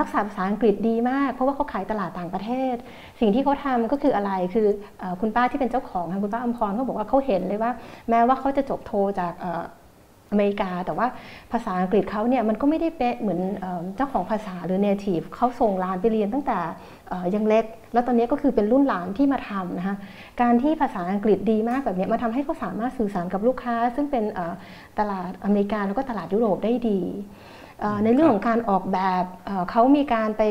[0.00, 2.74] ทักษะภาษาอังกฤษดีมาก เพราะว่าเขาขายตลาดต่างประเทศ
[3.20, 4.66] สิ่งที่เขาทำก็คืออะไรคือ
[5.02, 7.72] อคุณป้าที่เป็นเจ้าของค่ะคุณป้าอมพรเขาบอกว่าเขาเห็นเลยว่า
[8.10, 9.32] แม้ว่าเขาจะจบโทจาก
[10.32, 11.06] อเมริกา แต่ว่า
[11.52, 13.40] ภาษาอังกฤษเขาเนี่ยมันก็ไม่ได้เป๊ะเหมือน
[13.96, 16.58] เจ้าของภาษาหรือ native เขาส่งลานไปเรียนตั้งแต่
[17.34, 19.96] ยังเล็ก แล้วตอนนี้ก็คือเป็นรุ่นหลานที่มาทำนะคะ
[20.40, 24.24] การที่ภาษาอังกฤษดีมากแบบนี้มาทำให้เขาสามารถสื่อสารกับลูกค้า ซึ่งเป็น
[24.98, 27.00] ตลาดอเมริกาแล้วก็ตลาดยุโรปได้ดี
[28.04, 29.24] ในเรื่องของการออกแบบ
[29.70, 30.42] เขามีการไป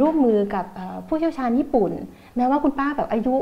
[0.00, 0.64] ร่วมมือกับ
[1.06, 1.90] ผู้เชี่ยวชาญญี่ปุ่น
[2.36, 3.34] แม้ว่าคุณป้าแบบอายุ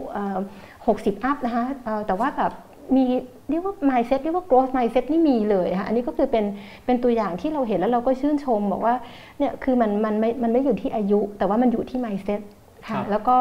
[0.59, 1.65] 60 อัพนะคะ
[2.07, 2.53] แต่ว่าแบบ
[2.97, 3.05] มี
[3.53, 6.45] เรียกว่า mindset เรียกว่า growth mindset นี่มีเลยค่ะอันนี้ก็คือเป็น
[6.87, 8.95] เป็นตัวอย่างที่เราเห็นแล้วเราก็ชื่นชมบอกว่า
[9.39, 12.41] เนี่ยคือมันมันไม่มันไม่อยู่ที่อายุ แต่ว่ามันอยู่ที่ mindset
[12.89, 13.37] ครัค่ะบแล้วก็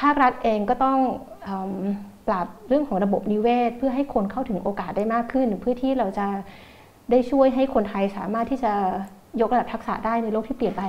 [0.00, 0.98] ภาครัฐเองก็ต้อง
[1.42, 1.72] เอิ่ม
[2.28, 6.26] ปรับเรื่องของระบบนิเวศ เพื่อให้คนเข้าถึงโอกาสได้มากขึ้น เพื่อที่เราจะ
[7.10, 8.72] ได้ช่วยให้คนไทยสามารถที่จะ
[9.40, 10.82] ยกระดับทักษะได้ในโลกที่เปลี่ยนไป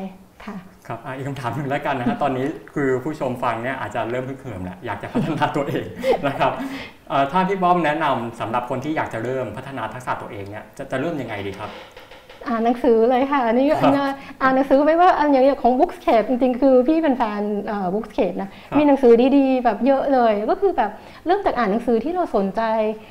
[0.45, 0.55] ค่ะ
[0.87, 5.85] ครับอะอีกคำถามหนึ่งแล้วกันนะฮะตอนนี้คือผู้ชมฟังเนี่ยอาจจะเริ่มฮึกเหิมแล้วอยากจะพัฒนาตัวเอง
[6.27, 6.51] นะครับ
[7.09, 11.71] เอ่อถ้าพี่บ้อมแนะนำสำหรับคนที่อยากจะเริ่มพัฒนาทักษะตัวเองเนี่ยจะจะเริ่มยังไงดีครับ
[12.47, 13.93] อ่านหนังสือเลยค่ะอันนี่ครับ
[14.41, 20.91] อ่านหนังสือไม่ว่าอันอย่างของ Bookscape จริงๆ คือพี่เป็นแฟนเอ่อ Bookscape นะครับมีหนังสือดีๆ แบบเยอะเลย ก็คือแบบ
[21.25, 22.61] เริ่มจากอ่านหนังสือที่เราสนใจ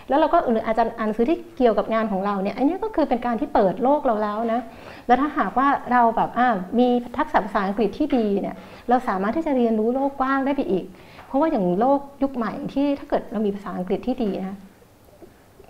[0.08, 4.60] แล้วเราก็หรืออาจจะอ่านหนังสือที่เกี่ยวกับงานของเราเนี่ยอันนี้ก็คือเป็นการที่เปิดโลกเราแล้วนะ
[5.06, 6.30] แล้วถ้าหากว่าเราแบบ
[6.78, 8.56] มีทักษะภาษาอังกฤษที่ดีเนี่ย
[8.88, 10.84] เราสามารถที่จะเรียนรู้โลกกว้างได้ไปอีก
[11.26, 14.56] เพราะว่าอย่างโลกยุคใหม่ที่ถ้าเกิดเรามีภาษาอังกฤษที่ดีนะ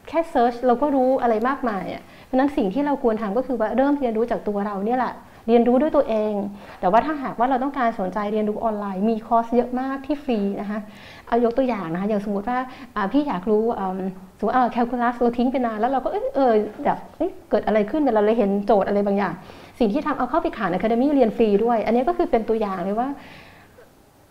[0.09, 5.15] แค่ search เราก็รู้อะไรมากมายอะเพราะนั้นสิ่งที่เราควรทำก็คือว่าเริ่มเรียนรู้จากตัวเราเนี่ยแหละ
[5.49, 6.35] เรียนรู้ด้วยตัวเอง
[6.81, 10.81] แต่ว่าถ้าหากว่าเราต้องการสนใจเรียนรู้ออนไลน์ มีคอร์สเยอะมากที่ฟรีนะคะ
[11.29, 12.59] เอายกตัวอย่างนะคะอย่างสมมติว่า
[12.97, 16.53] อ่าพี่อยากรู้อืมสมมติแคลคูลัสเราทิ้งไปนานแล้วเราก็เอยเออ
[16.85, 19.33] แบบเอ๊ะเกิดอะไรขึ้นเวลาเราเห็นโจทย์อะไรบางอย่าง
[19.79, 23.09] สิ่งที่ทำเอาเข้าไปขานอะคาเดมี่เรียนฟรีด้วย อันนี้ก็คือเป็นตัวอย่างเลยว่า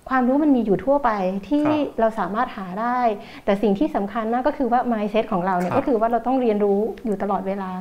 [0.10, 1.10] ความรู้มันมีอยู่ทั่วไป
[1.48, 3.00] ที่ครับเราสามารถหาได้
[3.46, 7.72] แต่สิ่งที่สำคัญมากก็คือว่า mindset ของเราเนี่ยครับก็คือว่าเราต้องเรียนรู้อยู่ตลอดเวลา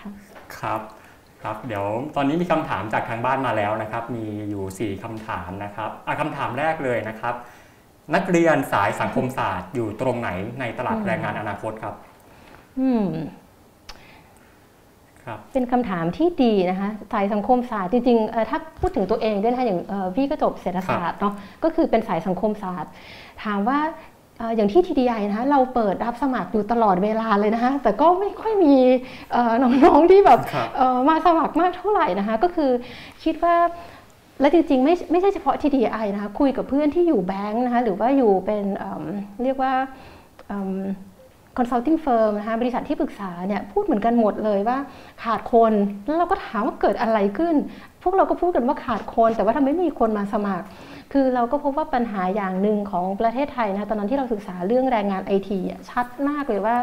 [0.00, 0.08] ครั
[0.78, 0.80] บ
[1.42, 1.84] ครับเดี๋ยว
[2.16, 7.34] ตอนนี้มีคำถามจากทางบ้านมาแล้วนะครับ มีอยู่ 4คำถามนะครับอะคำถามแรกเลยนะครับ
[8.14, 10.30] นักเรียนสายสังคมศาสตร์อยู่ตรงไหน
[10.60, 11.94] ในตลาดอืมแรงงานอนาคตครับ
[12.80, 13.04] อืม
[15.24, 21.34] ครับเป็นคำถามที่ดีนะคะสายสังคมศาสตร์จริงๆเอ่อถ้าพูดถึงตัวเองด้วยนะคะอย่างเอ่อพี่ก็จบเศรษฐศาสตร์เนาะ
[21.64, 22.90] ก็คือเป็นสายสังคมศาสตร์
[23.44, 23.78] ถามว่า
[24.38, 28.76] เอ่ออย่างที่ TDI นะคะเราเปิดรับสมัครอยู่ตลอดเวลาเลยนะคะแต่ก็ไม่ค่อยมี
[29.32, 32.70] เอ่อน้องๆที่แบบครับเอ่อมาสมัครมากเท่าไหร่นะคะก็คือ
[33.24, 33.56] คิดว่า
[34.40, 39.72] และจริงๆไม่ไม่ใช่เฉพาะ TDI นะคะคุยกับเพื่อนที่อยู่แบงค์นะคะหรือว่าอยู่เป็นเเรียกว่า
[41.58, 44.78] consulting firm นะคะบริษัทที่ปรึกษาเนี่ยพูดเหมือนกันหมดเลยว่า
[45.22, 45.72] ขาดคน
[46.06, 47.54] แล้วเราก็ถามว่าเกิดอะไรขึ้น
[48.02, 50.66] พวกเราก็พูดกันว่าขาดคน แต่ว่าทำไมไม่มีคนมาสมัคร
[51.12, 55.58] คือเราก็พบว่าปัญหาอย่างหนึ่งของประเทศไทยนะคะตอนนั้นที่เราศึกษาเรื่องแรงงานไอที
[55.88, 56.76] ชัดมากเลยว่า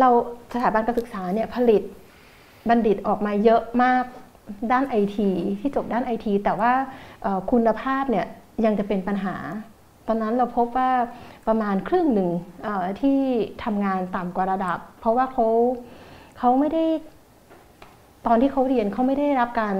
[0.00, 0.08] เรา
[0.54, 1.82] สถาบันการศึกษาเนี่ยผลิต
[2.68, 4.04] บัณฑิตออกมาเยอะมาก
[4.72, 5.28] ด้านไอที
[5.60, 6.72] ที่จบด้านไอทีแต่ว่า
[7.50, 8.26] คุณภาพเนี่ย
[8.64, 9.36] ยังจะเป็นปัญหา
[10.06, 10.90] ตอนนั้นเราพบว่า
[11.48, 12.30] ประมาณครึ่งหนึ่ง
[13.00, 13.18] ที่
[13.64, 15.46] ทำงานต่ำกว่าระดับ เพราะว่าเขา
[16.38, 16.84] เขาไม่ได้
[18.26, 19.76] ตอนที่เขาเรียนเขาไม่ได้รับการ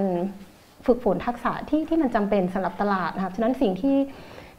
[0.87, 3.97] ฝึกฝนทักษะที่ที่มันจำเป็นสำหรับตลาดนะครับฉะนั้นสิ่งที่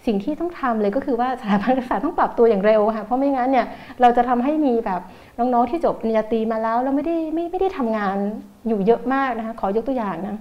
[0.06, 3.66] สิ่งที่ต้องทำเลยก็คือว่าสถาบันการศึกษาต้องปรับตัวอย่างเร็วค่ะเพราะไม่งั้นเนี่ย
[4.02, 5.02] เราจะทำให้มีแบบ
[5.38, 8.18] น้องๆที่จบปริญญาตรีมาแล้วแล้วไม่ได้ไม่ไม่ได้ทำงาน
[8.68, 10.38] อยู่เยอะมากนะคะขอยกตัวอย่างนะ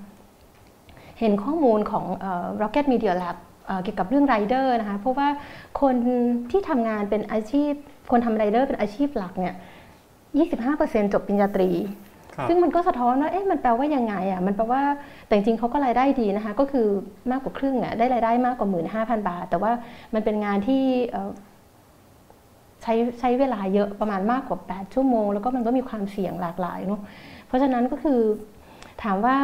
[1.20, 2.04] เห็นข้อมูลของ
[2.60, 3.36] Rocket Media Lab
[3.82, 5.28] เกี่ยวกับเรื่องไรเดอร์นะคะเพราะว่า
[5.80, 5.94] คน
[6.50, 7.72] ที่ทำงานเป็นอาชีพ
[8.10, 9.54] คนทำไรเดอร์เป็นอาชีพหลักเนี่ย
[10.52, 11.70] 25%จบปริญญาตรี
[12.48, 14.82] ซึ่งมันก็สะท้อนว่าเอ๊ะมันแปลว่ายังไงอะมันแปลว่า
[15.26, 16.86] แต่จริงเขาก็รายได้ดีนะคะ ก็คือ
[17.30, 18.68] มากกว่าครึ่งอะได้รายได้มากกว่า
[18.98, 19.72] 15,000 บาท แต่ว่า
[20.14, 20.82] มันเป็นงานที่
[22.82, 27.00] ใช้ใช้เวลาเยอะประมาณมากกว่า 8 ชั่วโมง แล้วก็มันก็มีความเสี่ยงหลากหลายเนาะ
[27.46, 28.20] เพราะฉะนั้นก็คือ
[29.02, 29.36] ถามว่า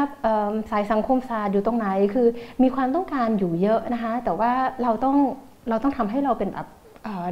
[0.71, 2.27] สายสังคมศาสตร์อยู่ตรงไหนคือ
[2.63, 5.17] มีความต้องการอยู่เยอะนะคะ แต่ว่าเราต้อง
[5.69, 6.69] เราต้องทำให้เราเป็นแบบ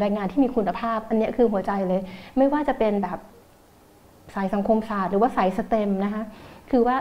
[0.00, 2.00] แรายงานที่มีคุณภาพ อันนี้คือหัวใจเลย
[2.36, 3.18] ไม่ว่าจะเป็นแบบ
[4.34, 6.22] สายสังคมศาสตร์หรือว่าสายสเต็มนะคะ
[6.70, 6.96] คือว่า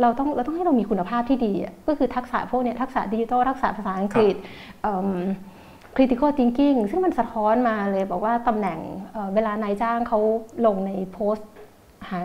[0.00, 1.52] เราต้องเราต้องให้เรามีคุณภาพที่ดี
[1.86, 4.34] ก็คือทักษะพวกนี้ทักษะดิจิทัลทักษะภาษาอังกฤษ
[5.96, 8.78] critical thinking ซึ่งมันสะท้อนมาเลยบอกว่าตำแหน่ง
[9.34, 10.18] เวลานายจ้างเขา
[10.66, 11.48] ลงในโพสต์
[12.08, 12.20] หา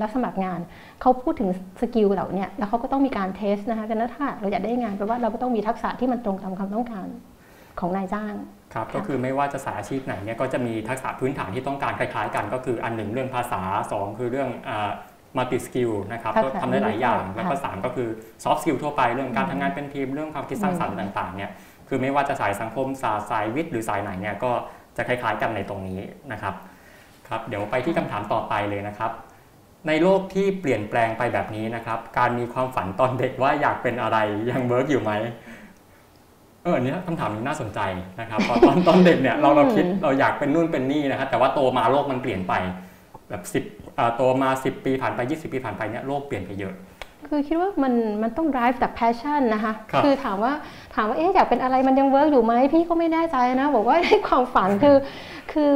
[0.00, 0.60] รับสมัครงาน
[1.00, 1.48] เขาพูดถึง
[1.80, 7.06] skill เหล่านี้แล้วเขาก็ต้องมีการ test นะคะดังนั้นถ้าเราอยากได้งานแปลว่าเราก็ต้องมีทักษะที่มันตรงตามความต้องการ
[7.80, 8.34] ของนายจ้าง
[8.74, 13.62] ครับก็คือไม่ว่าจะสายอาชีพไหนเนี่ยก็จะมีทักษะพื้นฐานที่ต้องการคล้ายๆกัน ก็คืออันหนึ่งเรื่องภาษา
[13.92, 14.50] 2 คือเรื่อง
[15.36, 18.08] multi-skill นะครับก็ทำได้หลายอย่างแล้วก็3ก็คือ
[18.44, 21.50] soft skill ทั่วไปเรื่องการทำงานเป็นทีมเรื่องความคิดสร้างสรรค์ต่างๆเนี่ย
[21.88, 24.52] คือไม่ว่าจะสายสังคมศาสตร์สายวิทย์หรือสายไหนเนี่ยก็
[24.96, 26.00] จะคล้ายๆกันในตรงนี้
[26.32, 26.54] นะครับ
[27.28, 29.12] ครับเดี๋ยวไปที่คำถามต่อไปเลยนะครับ
[29.88, 34.18] ในโลกที่เปลี่ยนแปลงไปแบบนี้นะครับ การมีความฝันตอนเด็กว่าอยากเป็นอะไร
[34.50, 37.80] ยัง work อยู่ไหมเอออันนี้คำถามนี้น่าสนใจ
[38.20, 42.54] นะครับพอตอนตอนเด็กเนี่ยเราเราคิดเราอยากเป็นนู่นเป็นนี่นะครับแต่ว่าโตมาโลกมันเปลี่ยนไป
[43.30, 43.64] แบบสิบ
[44.16, 46.74] โตมา 10 ปีผ่านไป 20 ปีผ่านไปเนี่ยโลกเปลี่ยนไปเยอะ
[47.28, 47.92] คือคิดว่ามัน
[48.22, 49.72] มันต้อง drive จาก passion นะคะ
[50.04, 50.52] คือถามว่า
[50.94, 54.96] ถามว่าเอ๊ะอยากเป็นอะไรมันยัง work อยู่ไหมพี่ก็ไม่แน่ใจนะ บอกว่าให้ความฝันคือ
[55.52, 55.72] คือ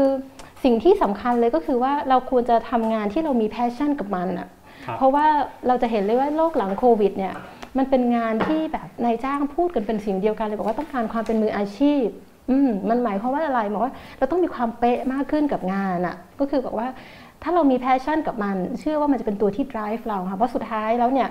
[0.64, 4.48] สิ่งที่สำคัญเลยก็คือว่าเราควรจะทำงานที่เรามี passion กับมันอะ
[4.98, 5.26] เพราะว่า
[5.66, 7.34] เราจะเห็นเลยว่าโลกหลังโควิดเนี่ย
[7.78, 12.04] มันเป็นงานที่แบบนายจ้างพูดกันเป็นสิ่งเดียวกันเลยบอกว่าต้องการความเป็นมืออาชีพ
[12.50, 12.56] อื
[12.88, 16.88] มันหมายความว่าอะไรบอกว่าเราต้องมีความเป๊ะมากขึ้นกับงานอะ่ะก็คือบอกว่า
[17.42, 21.28] ถ้าเรามี passion กับมัน เชื่อว่ามันจะเป็นตัวที่ drive เราค่ะเพราะสุดท้ายแล้วเนี่ย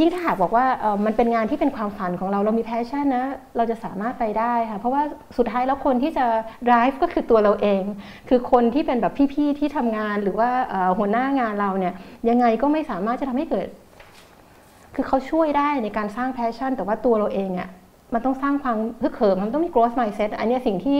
[0.00, 0.64] ยิ่งถ้าหากบอกว่า
[1.06, 3.24] มันเป็นงานที่เป็นความฝันของเราเรามี passion นะ
[3.56, 5.02] เราจะสามารถไปได้ค่ะเพราะว่า
[5.38, 6.24] สุดท้ายแล้วคนที่จะ
[6.68, 7.82] drive ก็คือตัวเราเอง
[8.28, 10.50] คือคนที่เป็นแบบพี่ๆที่ทำงานหรือว่า
[10.98, 11.94] หัวหน้างานเราเนี่ย
[12.28, 13.68] ยังไงก็ไม่สามารถจะทำให้เกิด
[14.94, 17.68] คือเขาช่วยได้ในการสร้าง passion แต่ว่าตัวเราเองอะ่ะ
[18.14, 20.98] มันต้องสร้างความฮึกเหิมมันต้องมี growth mindset อันนี้สิ่งที่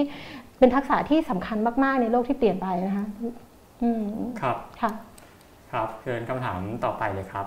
[0.58, 3.06] เป็นทักษะที่สำคัญมาก ๆ ในโลกที่เปลี่ยนไปนะคะ
[3.82, 4.04] อืม
[4.40, 4.90] ครับค่ะ
[5.72, 7.46] ครับเชิญคำถามต่อไปเลยครับ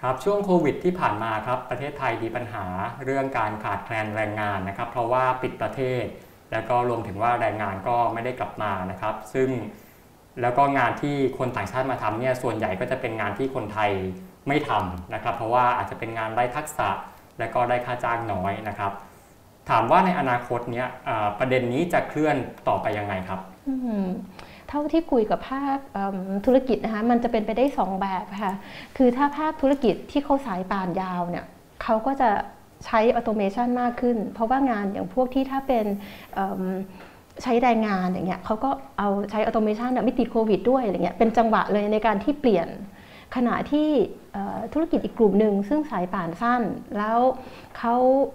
[0.00, 2.64] ครับช่วงโควิดที่ผ่านมาครับ ประเทศไทยมีปัญหา
[3.04, 6.04] เรื่องการขาดแคลนแรงงานนะครับ เพราะว่าปิดประเทศ
[6.52, 9.48] แล้วก็รวมถึงว่าแรงงานก็ไม่ได้กลับมานะครับ ซึ่ง
[10.42, 13.90] แล้วก็งานที่คนต่างชาติมาทำเนี่ยส่วนใหญ่ก็จะเป็นงานที่คนไทย
[14.48, 16.88] ไม่ทำนะครับ เพราะว่าอาจจะเป็นงานไร้ทักษะ
[17.38, 18.92] และก็ได้ค่าจ้างน้อยนะครับ
[19.70, 20.86] ถามว่าในอนาคตเนี้ย
[21.38, 22.36] ประเด็นนี้จะเคลื่อน
[22.68, 23.40] ต่อไปยังไงครับ
[24.68, 25.78] เท่าที่คุยกับภาค
[26.46, 28.54] ธุรกิจนะคะมันจะเป็นไปได้ 2 แบบค่ะ
[28.96, 31.44] คือถ้าภาคธุรกิจที่เขาสายป่านยาวเนี่ย
[31.82, 32.30] เขาก็จะ
[32.86, 35.86] ใช้ออโตเมชันมากขึ้น เพราะว่างานอย่างพวกที่ถ้าเป็น
[37.42, 42.68] ใช้แรงงานอย่างเงี้ยเขาก็เอาใช้ออโตเมชันไม่ติดโควิดด้วยอะไรเงี้ยเป็นจังหวะเลยในการที่เปลี่ยน
[43.36, 43.88] ขณะที่
[44.72, 46.62] ธุรกิจอีกกลุ่มหนึ่งซึ่งสายป่านสั้น
[46.98, 47.18] แล้ว
[47.76, 47.94] เขา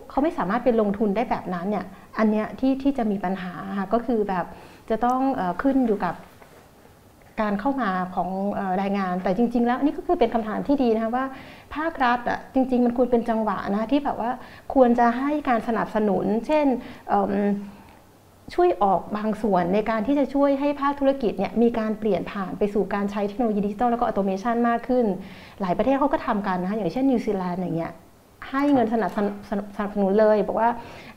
[0.10, 1.86] เขาไม่สามารถเป็นลงทุนได้แบบนั้นเนี่ย
[2.18, 4.46] อันเนี้ยที่ที่จะมีปัญหาค่ะก็คือแบบ
[4.90, 5.20] จะต้อง
[5.62, 6.16] ขึ้นอยู่กับ
[7.42, 8.30] การเข้ามาของ
[8.82, 11.26] รายงานแต่จริง ๆ แล้วนี่ก็คือเป็นคำถามที่ดีนะคะว่า
[11.76, 14.32] ภาครัฐอะจริง ๆ มันควรเป็นจังหวะนะที่แบบว่า
[14.74, 16.66] ควรจะให้การสนับสนุน เช่น
[18.56, 25.06] ช่วยออกบางส่วนในการที่จะช่วยให้ภาคธุรกิจเนี่ยมีการเปลี่ยนผ่านไปสู่การใช้เทคโนโลยีดิจิทัลแล้วก็อัตโนมัติมากขึ้น
[25.62, 27.94] หลายประเทศเขาก็ทำกันนะคะอย่างเช่นนิวซีแลนด์อย่างเงี้ย
[28.52, 29.20] ให้เงินสนับส
[29.84, 30.70] นับสนุนเลย บอกว่า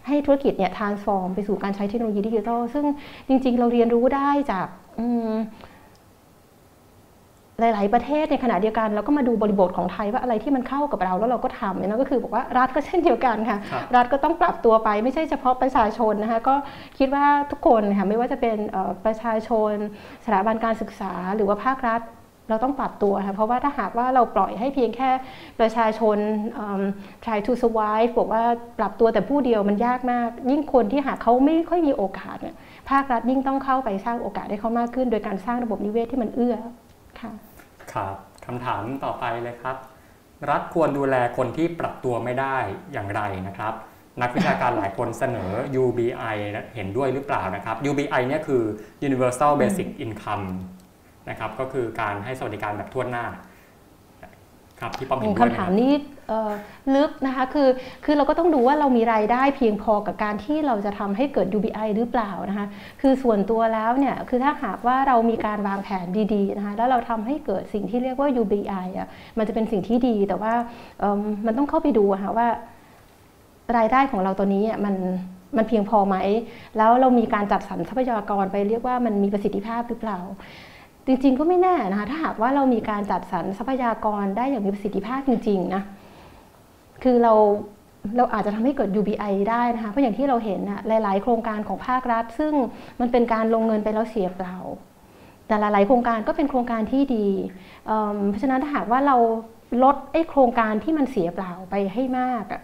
[0.06, 2.84] ให้ธุรกิจเนี่ย transform ไปสู่การใช้เทคโนโลยีดิจิทัล ซึ่ง
[3.28, 4.66] จริงๆ เราเรียนรู้ได้จาก
[7.60, 13.58] หลาย ๆ ประเทศในขณะเดียวกันเราก็มาดูบริบทของไทยว่าอะไรที่มันเข้ากับเราแล้วเราก็ทำเนี่ยนะก็คือบอกว่ารัฐก็เช่นเดียวกันค่ะ
[13.96, 16.54] รัฐก็ต้องปรับตัวไปไม่ใช่เฉพาะประชาชนนะคะก็
[16.98, 18.56] คิดว่าทุกคนค่ะไม่ว่าจะเป็น
[19.04, 19.72] ประชาชน
[20.24, 22.00] สถาบันการศึกษาหรือว่าภาครัฐ
[22.48, 25.10] เราต้องปรับตัวค่ะเพราะว่าถ้าหากว่าเราปล่อยให้เพียงแค่
[25.60, 26.16] ประชาชน
[27.24, 28.42] try to survive บอกว่า
[28.78, 32.56] ปรับตัวแต่ผู้เดียวมันยากมาก ยิ่งคนที่หากเขาไม่ค่อยมีโอกาสเนี่ย
[32.90, 36.56] ภาครัฐยิ่งต้องเข้าไปสร้างโอกาสให้เขามากขึ้น โดยการสร้างระบบนิเวศที่มันเอื้อ
[37.20, 37.32] ค่ะ
[37.92, 38.14] ครับ
[38.46, 39.76] คำถามต่อไปเลยครับ
[40.50, 42.56] รัฐควรดูแลคนที่ปรับตัวไม่ได้
[42.92, 43.74] อย่างไรนะครับ
[44.22, 45.50] นักวิชาการหลายคนเสนอ
[45.82, 46.36] UBI
[46.74, 48.62] เห็นด้วยหรือเปล่านะครับ UBI เนี่ยคือ
[49.06, 50.44] Universal Basic Income
[51.30, 53.24] นะครับก็คือการให้สวัสดิการแบบทั่วหน้า
[54.80, 55.92] ครับพี่ป้อมเห็นด้วยไหมคำคถารัมบนี้
[56.28, 56.52] เอ่อ
[56.94, 57.68] ลึกนะคะคือ
[58.04, 62.66] คือเราก็ต้องดูว่าเรามีรายได้เพียงพอกับการที่เราจะทำให้เกิด UBI หรือเปล่านะคะ
[63.00, 69.08] คือส่วนตัวแล้วเนี่ยคือถ้าหากว่าเรามีการวางแผนดีๆนะคะแล้วเราทำให้เกิดสิ่งที่เรียกว่า UBI อะ
[69.38, 70.52] มันจะเป็นสิ่งที่ดีแต่ว่า
[70.98, 72.48] เอิ่มมันต้องเข้าไปดูอะค่ะว่า
[73.76, 74.94] รายได้ของเราตัวนี้อะมัน
[75.56, 76.16] มันเพียงพอไหม
[76.76, 80.18] แล้วเรามีการจัดสรรทรัพยากรไปเรียกว่ามันมีประสิทธิภาพหรือเปล่า
[81.08, 85.82] จริงๆก็ไม่แน่นะคะถ้าหากว่าเรามีการจัดสรรทรัพยากรได้อย่างมีประสิทธิภาพจริงๆนะ
[87.02, 87.34] คือเรา
[88.16, 92.52] เราอาจจะทำให้เกิด UBI ได้นะคะเพราะอย่างที่เราเห็นนะหลาย ๆ โครงการของภาครัฐ ซึ่ง
[93.00, 94.56] มันเป็นการลงเงินไปแล้วเสียเปล่า
[95.46, 97.28] แต่หลาย ๆ โครงการก็เป็นโครงการที่ดี
[97.86, 99.16] เเพราะฉะนั้นถ้าหากว่าเรา
[99.82, 102.60] ลดไอ้โครงการที่มันเสียเปล่าไปให้มากอะ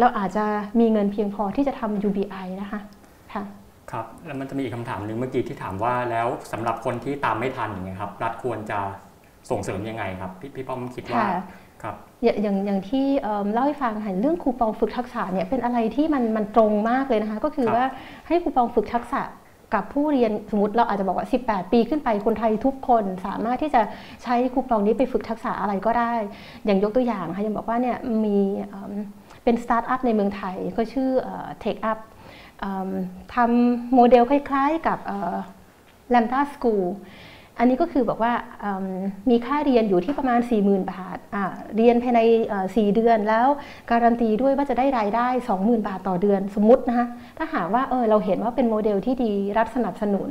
[0.00, 0.44] เราอาจจะ
[0.80, 2.80] มีเงินเพียงพอที่จะทำ UBI นะคะ
[3.34, 3.44] ค่ะ
[3.92, 8.78] ครับแล้วมันจะมีอีกคำถามหนึ่งเมื่อกี้ที่ถามว่าแล้วสำหรับคนที่ตามไม่ทันอย่างเงี้ยครับรัฐควรจะ
[9.50, 11.42] ส่งเสริมยังไงครับ พี่พี่ป้อมคิดว่าค่ะ
[11.82, 17.86] ครับอย่าอย่างอย่างที่เอิ่มเล่าให้ฟังค่ะเรื่องคูปองฝึกทักษะเนี่ยเป็นอะไรที่มันมันตรงมากเลยนะคะ ก็คือครับว่า
[18.28, 19.22] ให้คูปองฝึกทักษะ
[19.74, 23.82] กับผู้เรียนสมมติเราอาจจะบอกว่า 18 ปีขึ้นไปคนไทยทุกคนสามารถที่จะ
[24.22, 26.12] ใช้คูปองนี้ไปฝึกทักษะอะไรก็ได้
[26.64, 28.92] อย่างยกตัวอย่างค่ะยังบอกว่าเนี่ยมีเอิ่ม
[29.44, 31.08] เป็นสตาร์ทอัพในเมืองไทยก็ชื่อ
[31.60, 31.98] เทคอัพ
[33.34, 34.98] ทำโมเดลคล้ายๆกับ
[36.12, 36.84] Lambda School
[37.58, 38.32] อันนี้ก็คือบอกว่า
[39.30, 41.18] มีค่าเรียนอยู่ที่ประมาณ 40,000 บาท
[41.76, 43.46] เรียนภายในเอ่อ4เดือนแล้ว
[43.90, 47.06] การันตีด้วยว่าจะได้รายได้ 20,000 บาทต่อเดือนสมมตินะคะ
[47.38, 50.30] ถ้าหากว่าเออเราเห็นว่าเป็นโมเดลที่ดีรัฐสนับสนุน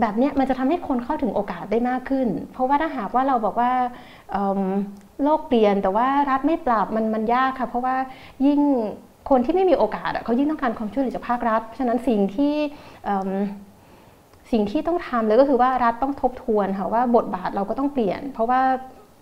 [0.00, 3.72] แบบนี้มันจะทำให้คนเข้าถึงโอกาสได้มากขึ้น เพราะว่าถ้าหากว่าเราบอกว่า
[5.22, 7.96] โลกเปลี่ยนแต่ว่ารัฐไม่ปรับมันมันยากค่ะเพราะว่า
[8.46, 8.60] ยิ่ง
[9.28, 12.54] คนที่ไม่มีโอกาสเขายิ่งต้องการความช่วยเหลือจากภาครัฐ เพราะฉะนั้นสิ่งที่
[14.52, 18.60] สิ่งที่ต้องทำเลยก็คือว่ารัฐต้องทบทวนค่ะว่าบทบาทเราก็ต้องเปลี่ยน เพราะว่า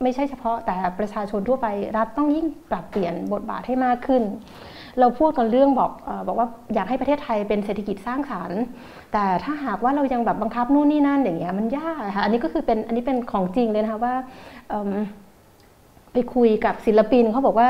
[0.03, 4.23] ไม่ใช่เฉพาะแต่ประชาชนทั่วไป รัฐต้องยิ่งปรับเปลี่ยนบทบาทให้มากขึ้น
[5.01, 5.91] เราพูดกันเรื่องบอก
[6.27, 8.61] บอกว่าอยากให้ประเทศไทยเป็นเศรษฐกิจสร้างสรรค์
[9.13, 14.15] แต่ถ้าหากว่าเรายังแบบบังคับนู่นนี่นั่นอย่างเงี้ยมันยากค่ะอันนี้ก็คือเป็นอันนี้เป็นของจริงเลยนะคะว่า
[16.13, 17.69] ไปคุยกับศิลปินเขาบอกว่า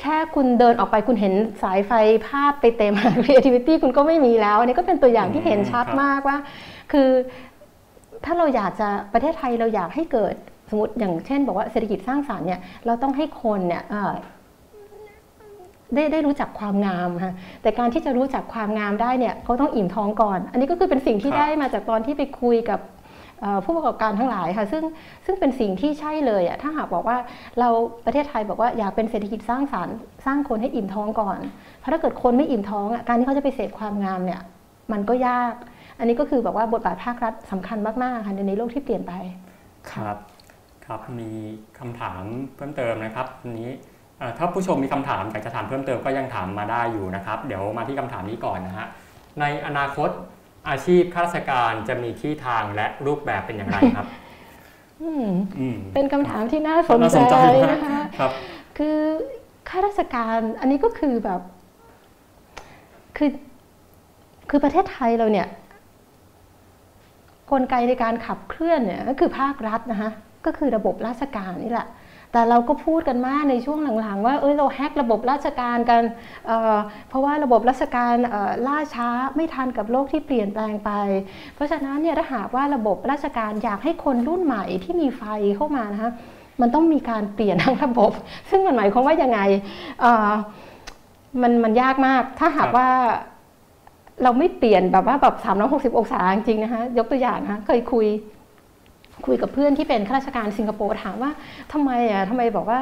[0.00, 1.92] แค่คุณเดินออกไปคุณเห็นสายไฟ
[2.26, 6.38] พาดไปเต็ม creativity คุณก็ไม่มีแล้ว อันนี้ก็เป็นตัวอย่างที่เห็นชัดครับมากว่า
[6.92, 7.08] คือ
[8.24, 10.34] ถ้าเราอยากจะประเทศไทยเราอยากให้เกิด
[10.70, 14.12] สมมติอย่างเช่น บอกว่าเศรษฐกิจสร้างสรรค์เนี่ยเราต้องให้คนเนี่ยเอ่อ
[15.94, 17.32] ได้ได้รู้จักความงามค่ะ
[17.62, 23.01] แต่การที่จะรู้จักความงามได้เนี่ยเขาต้องอิ่มท้องก่อน อันนี้ก็คือเป็นสิ่งที่ครับได้มาจากตอนที่ไปคุยกับเอ่อ
[23.64, 24.84] ผู้ประกอบการทั้งหลายค่ะซึ่ง
[25.24, 27.16] ซึ่งเป็นสิ่งที่ใช่เลยอะถ้าหากบอกว่า
[27.60, 27.68] เรา
[28.06, 31.38] ประเทศไทยบอกว่าอยากเป็นเศรษฐกิจสร้างสรรค์สร้างคนให้อิ่มท้องก่อน
[31.78, 34.40] เพราะถ้าเกิดคนไม่อิ่มท้องอะการที่เขาจะไปเสพความงามเนี่ย
[34.92, 35.52] มันก็ยาก
[35.98, 39.12] อันนี้ก็คือแบบว่าบทบาทภาครัฐสำคัญมากๆค่ะในโลกที่เปลี่ยนไป
[39.92, 40.16] ครับ
[40.86, 41.30] ครับมี
[41.78, 42.22] คำถาม
[42.56, 43.26] เพิ่มเติมนะครับ
[43.60, 43.70] นี้
[44.38, 48.86] ถ้าผู้ชมมีคำถามอยากจะถามเพิ่มเติมก็ยังถามมาได้อยู่นะครับ เดี๋ยวมาที่คำถามนี้ก่อนนะฮะ
[49.40, 50.10] ในอนาคต
[50.68, 54.06] อาชีพข้าราชการจะมีที่ทางและรูปแบบเป็นอย่างไรครับ
[55.02, 58.30] อืมอืมเป็นคำถามที่น่าสนน่าใจสนใจมากนะคะครับ
[58.78, 58.98] คือ
[59.68, 61.40] ข้าราชการอันนี้ก็คือแบบ
[63.16, 63.30] คือ
[64.50, 65.48] คือประเทศไทยเราเนี่ย
[67.52, 70.10] กลไกในการขับเคลื่อนเนี่ยก็คือภาครัฐนะคะ
[70.46, 71.86] ก็คือระบบราชการนี่แหละ
[72.32, 76.02] แต่เราก็พูดกันมากในช่วงหลังๆ ว่าเอ้ยเราแฮกระบบราชการกัน
[76.46, 76.76] เอ่อ
[77.08, 80.90] เพราะว่าระบบราชการเอ่อล่าช้าไม่ทันกับโลกที่เปลี่ยนแปลงไป
[81.54, 85.22] เพราะฉะนั้นเนี่ยถ้าหากว่าระบบราชการอยากให้คนรุ่นใหม่ที่มีไฟ
[85.56, 86.10] เข้ามานะคะ
[86.60, 88.10] มันต้องมีการเปลี่ยนทั้งระบบ
[88.50, 89.40] ซึ่งมันหมายความว่ายังไง
[90.00, 90.30] เอ่อ
[91.42, 92.90] มันมันยากมากถ้าหากครับว่า
[94.22, 95.34] เราไม่เปลี่ยนแบบว่าแบบ
[95.94, 98.06] 360 องศาจริงๆนะคะยกตัวอย่างนะคะเคยคุย
[99.26, 101.30] คุยกับเพื่อนที่เป็นข้าราชการสิงคโปร์ถามว่า
[101.72, 102.80] ทำไมอะทำไมบอกว่า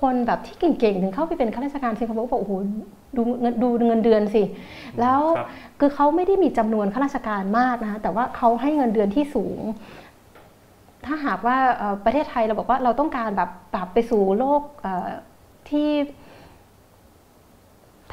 [0.00, 2.54] คนแบบที่เก่งๆ ถึงเข้าไปเป็นข้าราชการสิงคโปร์บอกโอ้โห
[3.16, 4.42] ดูเงินดูเงินเดือนสิ
[5.00, 5.48] แล้วครับ
[5.80, 9.60] คือเขาไม่ได้มีจำนวนข้าราชการมากนะคะแต่ว่าเขาให้เงินเดือนที่สูง
[11.06, 15.06] ถ้าหากว่าเอ่อประเทศไทยเราบอกว่าเราต้องการแบบปรับไปสู่โลกเอ่อ
[15.70, 15.88] ที่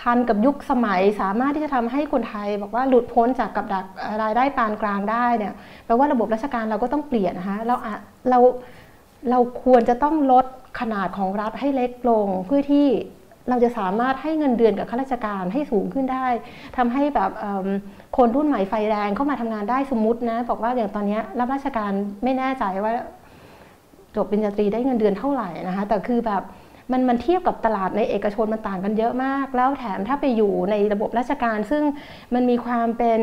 [0.02, 3.86] ทันกับยุคสมัยสามารถที่จะทำให้คนไทย บอกว่าหลุดพ้นจากกับดัก
[4.22, 5.54] รายได้ปานกลางได้เนี่ย
[5.86, 7.96] แปลว่าระบบราชการเราก็ต้องเปลี่ยนนะคะเราอะ
[8.30, 8.39] เรา
[9.30, 10.46] เราควรจะต้องลด
[10.80, 12.88] ขนาดของรัฐให้เล็กลงเพื่อที่
[13.50, 16.28] เราจะสามารถให้เงินเดือนกับข้าราชการให้สูงขึ้นได้
[16.78, 17.32] ทำให้แบบ
[18.18, 21.91] คนรุ่นใหม่ไฟแรงเข้ามาทำงานได้สมมตินะ บอกว่าอย่างตอนนี้รับราชการ
[22.24, 22.94] ไม่แน่ใจว่า
[24.16, 26.44] จบปริญญาตรีได้เงินเดือนเท่าไหร่นะคะแต่คือแบบ
[26.91, 31.84] มันมันเทียบกับตลาดในเอกชนมันต่างกันเยอะมาก แล้วแถมถ้าไปอยู่ในระบบราชการ ซึ่ง
[32.34, 33.21] มันมีความเป็น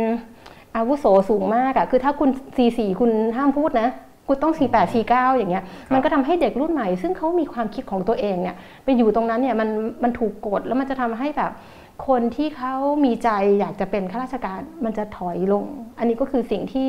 [0.77, 3.89] อาวุโสสูงมากอะคือถ้าคุณ C4 คุณห้ามพูดนะ
[4.29, 9.69] คุณต้อง C8 C9 อย่างเงี้ย มันก็ทำให้เด็กรุ่นใหม่ ซึ่งเขามีความคิดของตัวเองเนี่ย ไปอยู่ตรงนั้นเนี่ย มัน
[10.03, 11.53] มันถูกกด แล้วมันจะทำให้แบบ
[12.09, 13.29] คนที่เขามีใจ
[13.61, 15.65] อยากจะเป็นข้าราชการ มันจะถอยลง
[15.99, 16.89] อันนี้ก็คือสิ่งที่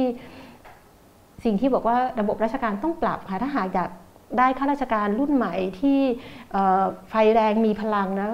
[1.43, 3.89] สิ่งที่บอกว่าระบบราชการต้องปรับค่ะ ถ้าหากอยาก
[4.37, 5.99] ได้ข้าราชการรุ่นใหม่ที่
[7.09, 8.33] ไฟแรงมีพลังแล้ว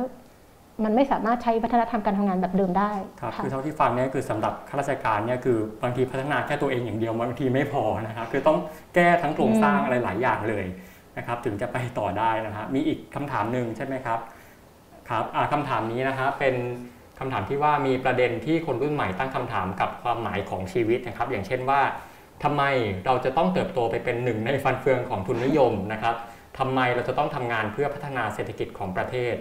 [0.84, 2.92] มันไม่สามารถใช้วัฒนธรรมการทำงานแบบเดิมได้
[3.22, 8.58] ครับคือเท่าที่ฟังเนี่ยคือสำหรับข้าราชการเนี่ยคือบางทีพัฒนาแค่ตัวเองอย่างเดียวบางทีไม่พอนะครับคือต้อง
[8.96, 10.66] แก้ทั้งโครงสร้างอะไรหลายอย่างเลย
[11.18, 14.20] นะครับถึงจะไปต่อได้นะฮะมีอีกคำถามหนึ่งใช่ไหมครับ
[15.10, 15.24] ครับ
[15.54, 16.56] คำถามนี้นะฮะเป็น
[17.20, 21.82] คำถามที่ว่ามีประเด็นที่คนรุ่นใหม่ตั้งคำถามกับความหมายของชีวิตนะครับ อย่างเช่นว่า
[22.44, 22.64] ทำไม
[23.06, 26.16] เราจะต้องเติบโตไปเป็นหนึ่งในฟันเฟืองของทุนนิยมนะครับ
[26.60, 29.36] ทำไมเราจะต้องทำงานเพื่อพัฒนาเศรษฐกิจของประเทศ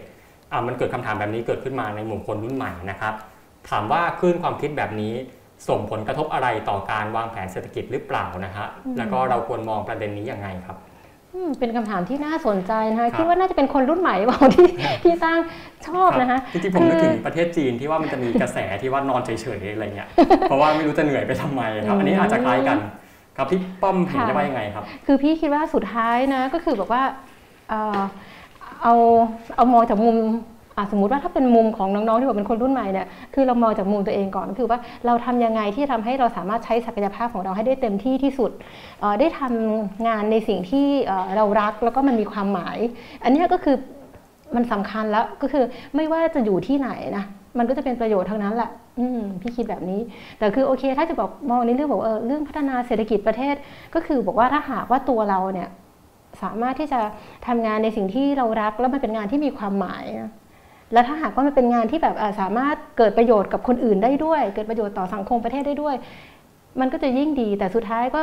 [0.52, 3.14] อ่ามันเกิดคำถามแบบนี้เกิดขึ้นมาในหมู่คนรุ่นใหม่นะครับ
[3.70, 5.14] ถามว่าคลื่นความคิดแบบนี้
[5.68, 8.66] ส่งผลกระทบอะไรต่อการวางแผนเศรษฐกิจหรือเปล่านะฮะ
[8.98, 10.76] แล้วก็เราควรมองประเด็นนี้ยังไงครับ
[11.58, 14.68] เป็นคำถามที่น่าสนใจนะคะคิดว่าน่าจะเป็นคนรุ่นใหม่เปล่าที่
[15.02, 15.38] ที่สร้าง
[15.88, 20.08] ชอบนะคะจริงๆผมนึกถึงประเทศจีนที่ว่ามันจะมีกระแสที่ว่านอนเฉยๆอะไรเงี้ย
[20.48, 22.78] เพราะว่าไม่รู้จะเหนื่อยไปทำไมครับอันนี้อาจจะคล้ายกัน
[23.36, 27.02] ครับพี่ป้อมเห็นได้ว่ายังไงครับ คือพี่คิดว่าสุดท้ายนะก็คือแบบว่า
[27.70, 28.94] เอา
[29.56, 30.16] เอามองจากมุม
[30.90, 38.50] สมมติว่าถ้าเป็นมุมของน้องๆที่บอกเป็นคนรุ่นใหม่เนี่ยคือเรามองจากมุมตัวเองก่อนก็คือว่าเราทำยังไงที่ทำให้เราสามารถใช้ศักยภาพของเราให้ได้เต็มที่ที่สุด
[39.20, 40.86] ได้ทำงานในสิ่งที่
[41.36, 42.78] เรารักแล้วก็มันมีความหมาย
[43.22, 43.76] อันนี้ก็คือ
[44.56, 45.64] มันสำคัญแล้วก็คือ
[45.96, 47.24] ไม่ว่าจะอยู่ที่ไหนนะ
[47.58, 50.00] มันก็จะเป็นประโยชน์ทั้งนั้นแหละอืมพี่คิดแบบนี้
[50.38, 53.54] แต่คือโอเค ถ้าจะบอกมองในเรื่องบอกเออเรื่องพัฒนาเศรษฐกิจประเทศ
[53.94, 55.68] ก็คือบอกว่าถ้าหากว่าตัวเราเนี่ย
[56.42, 57.00] สามารถที่จะ
[57.46, 60.30] ทำงานในสิ่งที่เรารักแล้วมันเป็นงานที่มีความหมายนะ
[60.92, 65.94] แล้วถ้าหากว่ามันเป็นงานที่แบบสามารถเกิดประโยชน์กับคนอื่นได้ด้วย เกิดประโยชน์ต่อสังคมประเทศได้ด้วย
[66.80, 68.22] มันก็จะยิ่งดีแต่สุดท้ายก็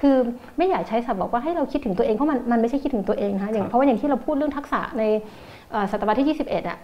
[0.00, 0.16] คือ
[0.58, 5.02] ไม่อยากใช้ศัพท์บอกว่าให้เราคิดถึงตัวเองเพราะมันมันไม่ใช่คิดถึงตัวเองนะอย่างเพราะว่าอย่างที่เราพูดเรื่องทักษะใน
[5.92, 6.78] ศตวรรษที่ 21อะ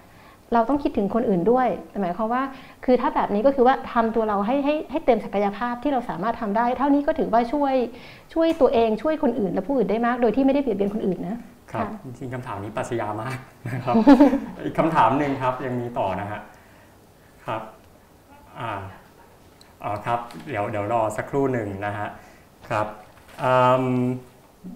[0.54, 1.68] เราต้องคิดถึงคนอื่นด้วย
[2.00, 2.42] หมายความว่า
[2.84, 7.74] คือถ้าแบบนี้ก็คือว่าทำตัวเราให้ให้ให้เต็มศักยภาพที่เราสามารถทำได้ เท่านี้ก็ถือว่าช่วย
[8.34, 11.38] ช่วยตัวเองช่วยคนอื่นและผู้อื่นได้มาก โดยที่ไม่ได้เบียดเบียนคนอื่นนะ
[11.72, 13.38] ครับจริงๆคำถามนี้ปรัชญามาก
[13.72, 13.94] นะครับ
[14.64, 16.40] อีกคำถามหนึ่งครับยังมีต่อนะฮะ
[17.46, 17.62] ครับ
[18.60, 18.80] อ่า
[19.84, 22.08] อ๋อครับเดี๋ยวเดี๋ยวรอสักครู่หนึ่งนะฮะ
[22.68, 22.86] ครับ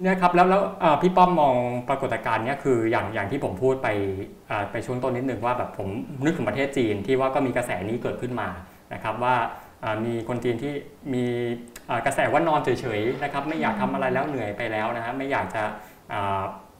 [0.02, 0.62] เนี่ยครับแล้วแล้ว
[1.02, 1.56] พี่ป้อมมอง
[1.88, 3.88] ปรากฏการณ์นี้คืออย่างอย่างที่ผมพูดไป
[4.72, 5.88] ไปช่วงต้นนิดนึงว่าแบบผม
[6.24, 8.48] นึกถึงประเทศจีนที่ว่าก็มีกระแสนี้เกิดขึ้นมา
[8.94, 9.34] นะครับว่า
[10.04, 10.72] มีคนจีนที่
[11.14, 11.24] มี
[12.06, 15.62] กระแสว่านอนเฉยๆนะครับไม่อยากทำอะไรแล้วเหนื่อยไปแล้วนะฮะไม่อยากจะ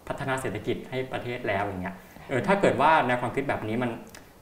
[0.08, 1.94] พัฒนาเศรษฐกิจให้ประเทศแล้วอย่างเงี้ย
[2.28, 3.90] เออถ้าเกิดว่าแนวความคิดแบบนี้มัน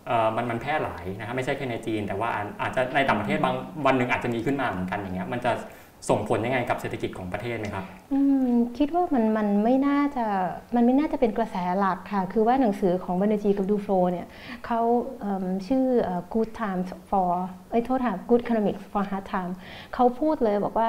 [0.07, 2.29] เออมันมันแพร่หลายนะครับไม่ใช่แค่ในจีน แต่ว่า
[2.63, 3.55] อาจจะในต่างประเทศบาง
[3.87, 5.53] วันหนึ่งอาจจะมีขึ้นมาเหมือนกันอย่างเงี้ยมันจะ
[6.11, 7.85] ส่งผลยังไงกับเศรษฐกิจของประเทศไหมครับ
[8.79, 10.27] คิดว่ามันมันไม่น่าจะ
[10.77, 14.27] มันไม่น่าจะเป็นกระแสหลักค่ะ คือว่าหนังสือของบันจีกับดูโฟเนี่ย
[14.67, 14.81] เขา
[15.65, 15.87] เชื่อ
[16.33, 17.33] Good Times for
[17.71, 19.53] เอ้ยโทษค่ะ Good Economics for Hard Time
[19.95, 20.89] เขาพูดเลยบอกว่า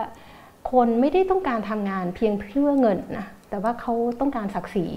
[0.71, 4.87] คนไม่ได้ต้องการทำงานเพียงเพื่อเงินนะ แต่ว่าเขาต้องการศักดิ์ศรี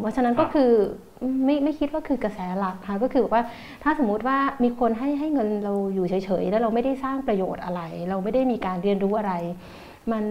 [0.00, 0.70] เพราะฉะนั้นก็คือ
[1.44, 3.42] ไม่ไม่คิดว่าคือกระแสหลักค่ะก็คือว่า
[3.82, 9.32] ถ้าสมมุติว่ามีคนให้ให้เงินเราอยู่เฉยๆ แล้วเราไม่ได้สร้างประโยชน์อะไร เราไม่ได้มีการเรียนรู้อะไร
[10.12, 10.24] มัน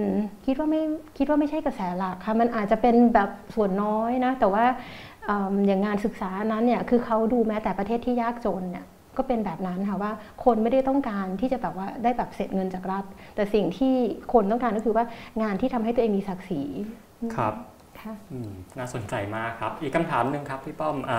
[0.46, 0.82] คิดว่าไม่
[1.18, 4.66] คิดว่าไม่ใช่กระแสหลักค่ะมันอาจจะเป็นแบบส่วนน้อยนะ แต่ว่า
[5.68, 8.86] อย่างงานศึกษานั้นเนี่ยคือเขาดูแม้แต่ประเทศที่ยากจนเนี่ย
[9.18, 10.12] ก็เป็นแบบนั้นค่ะว่า
[10.44, 13.04] คนไม่ได้ต้องการที่จะแบบว่าได้แบบเสร็จเงินจากรัฐ
[13.36, 13.94] แต่สิ่งที่
[14.34, 15.06] คนต้องการก็คือว่า
[15.42, 16.62] งานที่ทำให้ตัวเองมีศักดิ์ศรี
[17.36, 17.54] ครับ
[18.78, 21.14] น่าสนใจมากครับ อีกคำถามหนึ่งครับพี่ป้อมอ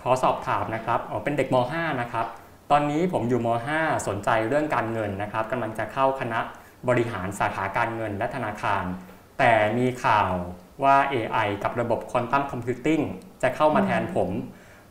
[0.00, 2.26] ขอสอบถามนะครับอ๋อเป็นเด็กม .5 นะครับ
[2.70, 6.40] ตอนนี้ผมอยู่ม .5 สนใจเรื่องการเงินนะครับกำลังจะเข้าคณะ
[6.88, 8.84] บริหารสาขาการเงินและธนาคาร
[9.38, 10.32] แต่มีข่าว
[10.84, 13.00] ว่า AI กับระบบควอนตัมคอมพิวติ้ง
[13.42, 14.30] จะเข้ามาแทนผม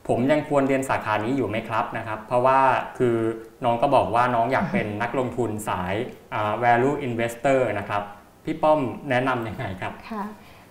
[0.07, 2.59] ผมยังควรเรียนสาขานี้อยู่ไหมครับนะครับ เพราะว่า
[2.97, 3.15] คือ
[3.65, 5.93] น้องก็บอกว่าน้องอยากเป็นนักลงทุนสาย
[6.63, 8.03] value investor นะครับ
[8.45, 10.23] พี่ป้อมแนะนำยังไงครับค่ะ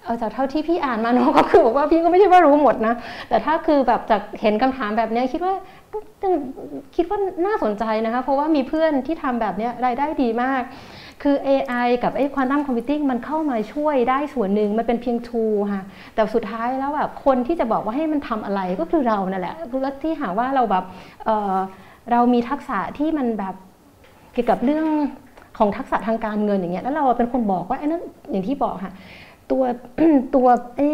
[0.05, 2.95] เอาจากเท่าที่พี่อ่านมาเน้องก็คือบอกว่าพี่ก็ไม่ใช่ว่ารู้หมดนะ
[3.29, 5.55] แต่ถ้าคือแบบจากเห็นคำถามแบบนี้คิดว่า
[6.97, 10.63] คิดว่าน่าสนใจนะคะ เพราะว่ามีเพื่อนที่ทำแบบนี้รายได้ดีมาก
[11.23, 15.83] คือ AI กับไอ้ quantum computing มันเข้ามาช่วยได้ส่วนหนึ่งมันเป็นเพียง tool ค่ะ
[16.15, 21.29] แต่สุดท้ายแล้วแบบคนที่จะบอกว่าให้มันทำอะไรก็คือเรานั่นแหละแล้วที่หาว่าเราแบบ
[22.11, 23.55] เรามีทักษะที่มันแบบ
[24.33, 24.87] เกี่ยวกับเรื่อง
[25.59, 28.93] ของทักษะทางการเงินอย่างเงี้ยแล้วเราเป็นคนบอกว่าไอ้นั่นอย่างที่บอกค่ะ
[29.51, 29.63] ตัว
[30.35, 30.89] ตัวไอ้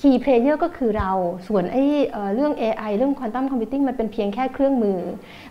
[0.00, 1.10] key player ก็คือเรา
[1.48, 1.84] ส่วนไอ้
[2.34, 4.98] เรื่อง AI เรื่อง quantum computing มันเป็นเพียงแค่เครื่องมือ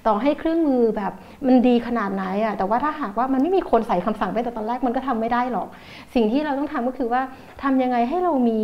[0.07, 1.13] ต่อให้เครื่องมือแบบ
[1.47, 5.67] มันดีขนาดไหนอะแต่ว่าถ้าหากว่ามันไม่มีคนใส่คำสั่งไปแต่ตอนแรกมันก็ทำไม่ได้หรอก
[6.15, 7.21] สิ่งที่เราต้องทำก็คือว่า
[7.63, 8.61] ทำยังไงให้เรามี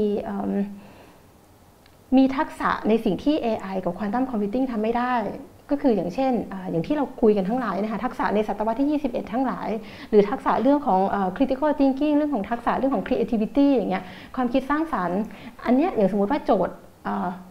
[2.18, 5.14] มีทักษะในสิ่งที่ AI กับควอนตัมคอมพิวติ้งทำไม่ได้
[5.72, 6.32] ก็คืออย่างเช่น
[6.72, 9.70] อย่างที่เราคุยกันทั้งหลายนะคะทักษะในศตวรรษที่ 21 ทั้งหลาย
[10.10, 11.00] หรือทักษะเรื่องของ
[11.38, 14.04] critical thinking เรื่องของทักษะเรื่องของ creativity อย่างเงี้ย
[14.36, 15.20] ความคิดสร้างสารรค์
[15.66, 16.76] อันเนี้ยอย่างสมมติว่าโจทย์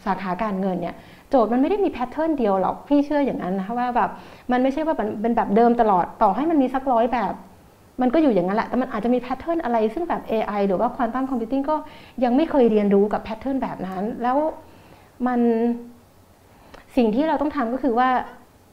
[0.05, 0.95] สาขาการเงินเนี่ย
[1.31, 4.11] โจทย์มันไม่ได้มี pattern เดียวหรอกพี่เชื่ออย่างนั้นนะคะว่าแบบ
[4.53, 7.35] มันไม่ใช่ว่าเป็นแบบเดิมตลอดต่อให้มันมีสักร้อยแบบ
[8.03, 11.77] มันก็อยู่อย่างนั้นแหละ แต่มันอาจจะมี pattern อะไรซึ่งแบบ AI หรือว่า quantum computing ก็
[12.24, 14.36] ยังไม่เคยเรียนรู้กับ pattern แบบนั้น แล้ว
[15.27, 15.40] มัน
[16.97, 18.09] สิ่งที่เราต้องทำก็คือว่า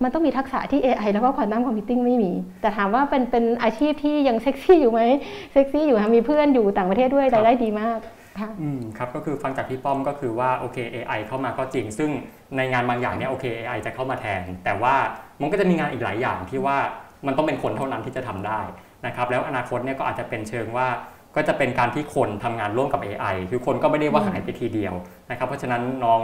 [0.04, 2.32] มันต้องมีทักษะที่ AI แล้วก็ quantum computing ไม่มี
[2.62, 5.02] แต่ถามว่าเป็นเป็นอาชีพที่ยังเซ็กซี่อยู่ไหม
[5.54, 8.00] เซ็กซี่อยู่ค่ะมีเพื่อนอยู่ต่างประเทศด้วยรายได้ดีมาก
[8.40, 12.10] ค่ะอืมครับก็คือฟังจากพี่ป้อมก็คือว่าโอเค AI เข้ามาก็จริง ซึ่ง
[12.58, 14.96] ในงานบางอย่างเนี่ยโอเค AI จะเข้ามาแทน แต่ว่า
[15.42, 16.78] มันก็จะมีงานอีกหลายอย่างที่ว่า
[17.28, 18.62] มันต้องเป็นคนเท่านั้นที่จะทำได้
[19.06, 20.88] นะครับแล้วอนาคตเนี่ยก็อาจจะเป็นเชิงว่า
[21.36, 24.94] ก็จะเป็นการที่คนทำงานร่วมกับ AI คือคนก็ไม่ได้ว่าหายไปทีเดียว
[25.32, 26.22] นะครับเพราะฉะนั้นน้อง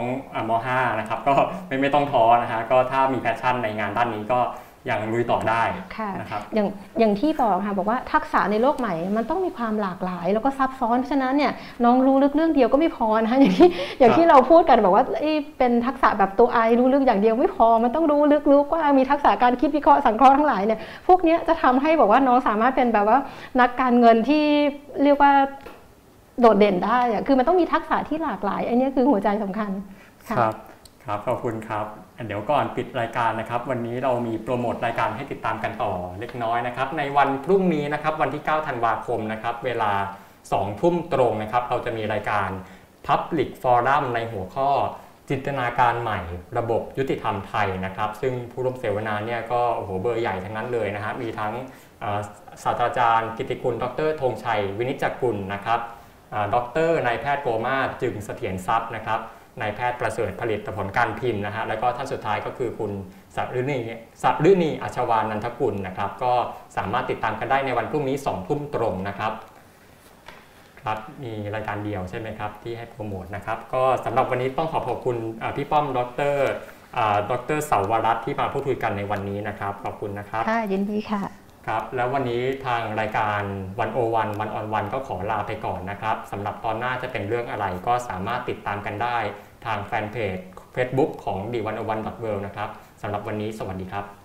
[0.48, 1.32] ม .5 นะครับก็
[1.66, 4.40] ไม่ไม่ต้องท้อนะฮะก็ถ้ามีแพชชั่นในงานด้านนี้ก็
[4.88, 5.62] ยังลุยต่อได้
[6.20, 6.68] นะครับอย่าง
[6.98, 11.52] อย่างที่บอกค่ะบอกว่าทักษะในโลกใหม่ มันต้องมีความหลากหลาย แล้วก็ซับซ้อนเพราะฉะนั้นเนี่ย
[11.84, 13.68] น้องรู้ลึกเรื่องเดียวก็ไม่พอนะคะอย่างที่
[14.00, 15.04] อย่างที่เราพูดกันบอกว่า
[15.58, 23.18] เป็นทักษะแบบตัวไอรู้ลึกอย่างเดียวไม่พอ มันต้องรู้ลึกรู้ว่ามีทักษะการคิดวิเคราะห์สังเคราะห์ทั้งหลายเนี่ยพวกนี้จะทำให้บอกว่าน้องสามารถเป็นแบบว่า
[23.60, 24.44] นักการเงินที่
[25.02, 25.32] เรียกว่า
[26.40, 29.70] โดดเด่นได้อะคือมันต้องมีทักษะที่หลากหลายอันนี้คือหัวใจสำคัญ
[30.28, 30.54] ครับ
[31.04, 31.86] ครับขอบคุณครับ
[32.26, 39.92] เดี๋ยวก่อนปิดรายการนะครับ วันนี้เรามีโปรโมทรายการให้ติดตามกันต่อเล็กน้อยนะครับ ในวันพรุ่งนี้นะครับวันที่ 9 ธันวาคมนะครับ เวลา
[40.36, 42.48] 2 ทุ่มตรงนะครับ เราจะมีรายการ
[43.06, 44.70] Public Forum ในหัวข้อ
[45.30, 46.20] จินตนาการใหม่
[46.58, 51.52] ระบบยุติธรรมไทยนะครับ ซึ่งผู้ร่วมเสวนาเนี่ยก็โอ้โหเบอร์ใหญ่ทั้งนั้นเลยนะฮะมีทั้ง
[52.62, 55.80] ศาสตราจารย์ กิติคุณดรธงชัย วินิจจกุลนะครับ
[56.54, 56.56] ด
[56.88, 59.20] รนายแพทย์โกมาจึงเสถียรทรัพย์นะครับ
[59.60, 62.92] นายแพทย์ประเสริฐผลิตผลการพิมพ์นะฮะแล้วก็ท่านสุดท้ายก็คือคุณ
[63.36, 63.78] สัตฤนี
[64.22, 66.32] สัตฤนีอัชวานันทกุลนะครับ ก็
[66.76, 69.32] สามารถติดตามกันได้ในวันพรุ่งนี้2ทุ่มตรงนะครับ
[70.80, 75.16] ครับมีรายการเดียวใช่ไหมครับ ที่ให้โปรโมทนะครับ ก็สำหรับวันนี้ต้องขอขอบคุณ
[75.56, 75.98] พี่ป้อมด
[76.30, 76.34] ร
[77.30, 81.22] ดรเสาวรัตน์ที่มาพูดคุยกันในวันนี้นะครับ ขอบคุณนะครับ ค่ะยินดีค่ะ
[81.66, 83.42] ครับแล้ววันนี้ทางรายการ
[83.80, 89.18] วันโอวันวันออนวันก็ขอลาไปก่อนนะครับสำหรับตอนหน้าจะเป็นเรื่องอะไรก็สามารถติดตามกันได้
[89.66, 90.36] ทางแฟนเพจ
[90.74, 91.90] Facebook ของ d 1 0 1 w
[92.30, 92.70] o r l d นะครับ
[93.02, 94.21] สำหรับวันนี้สวัสดีครับ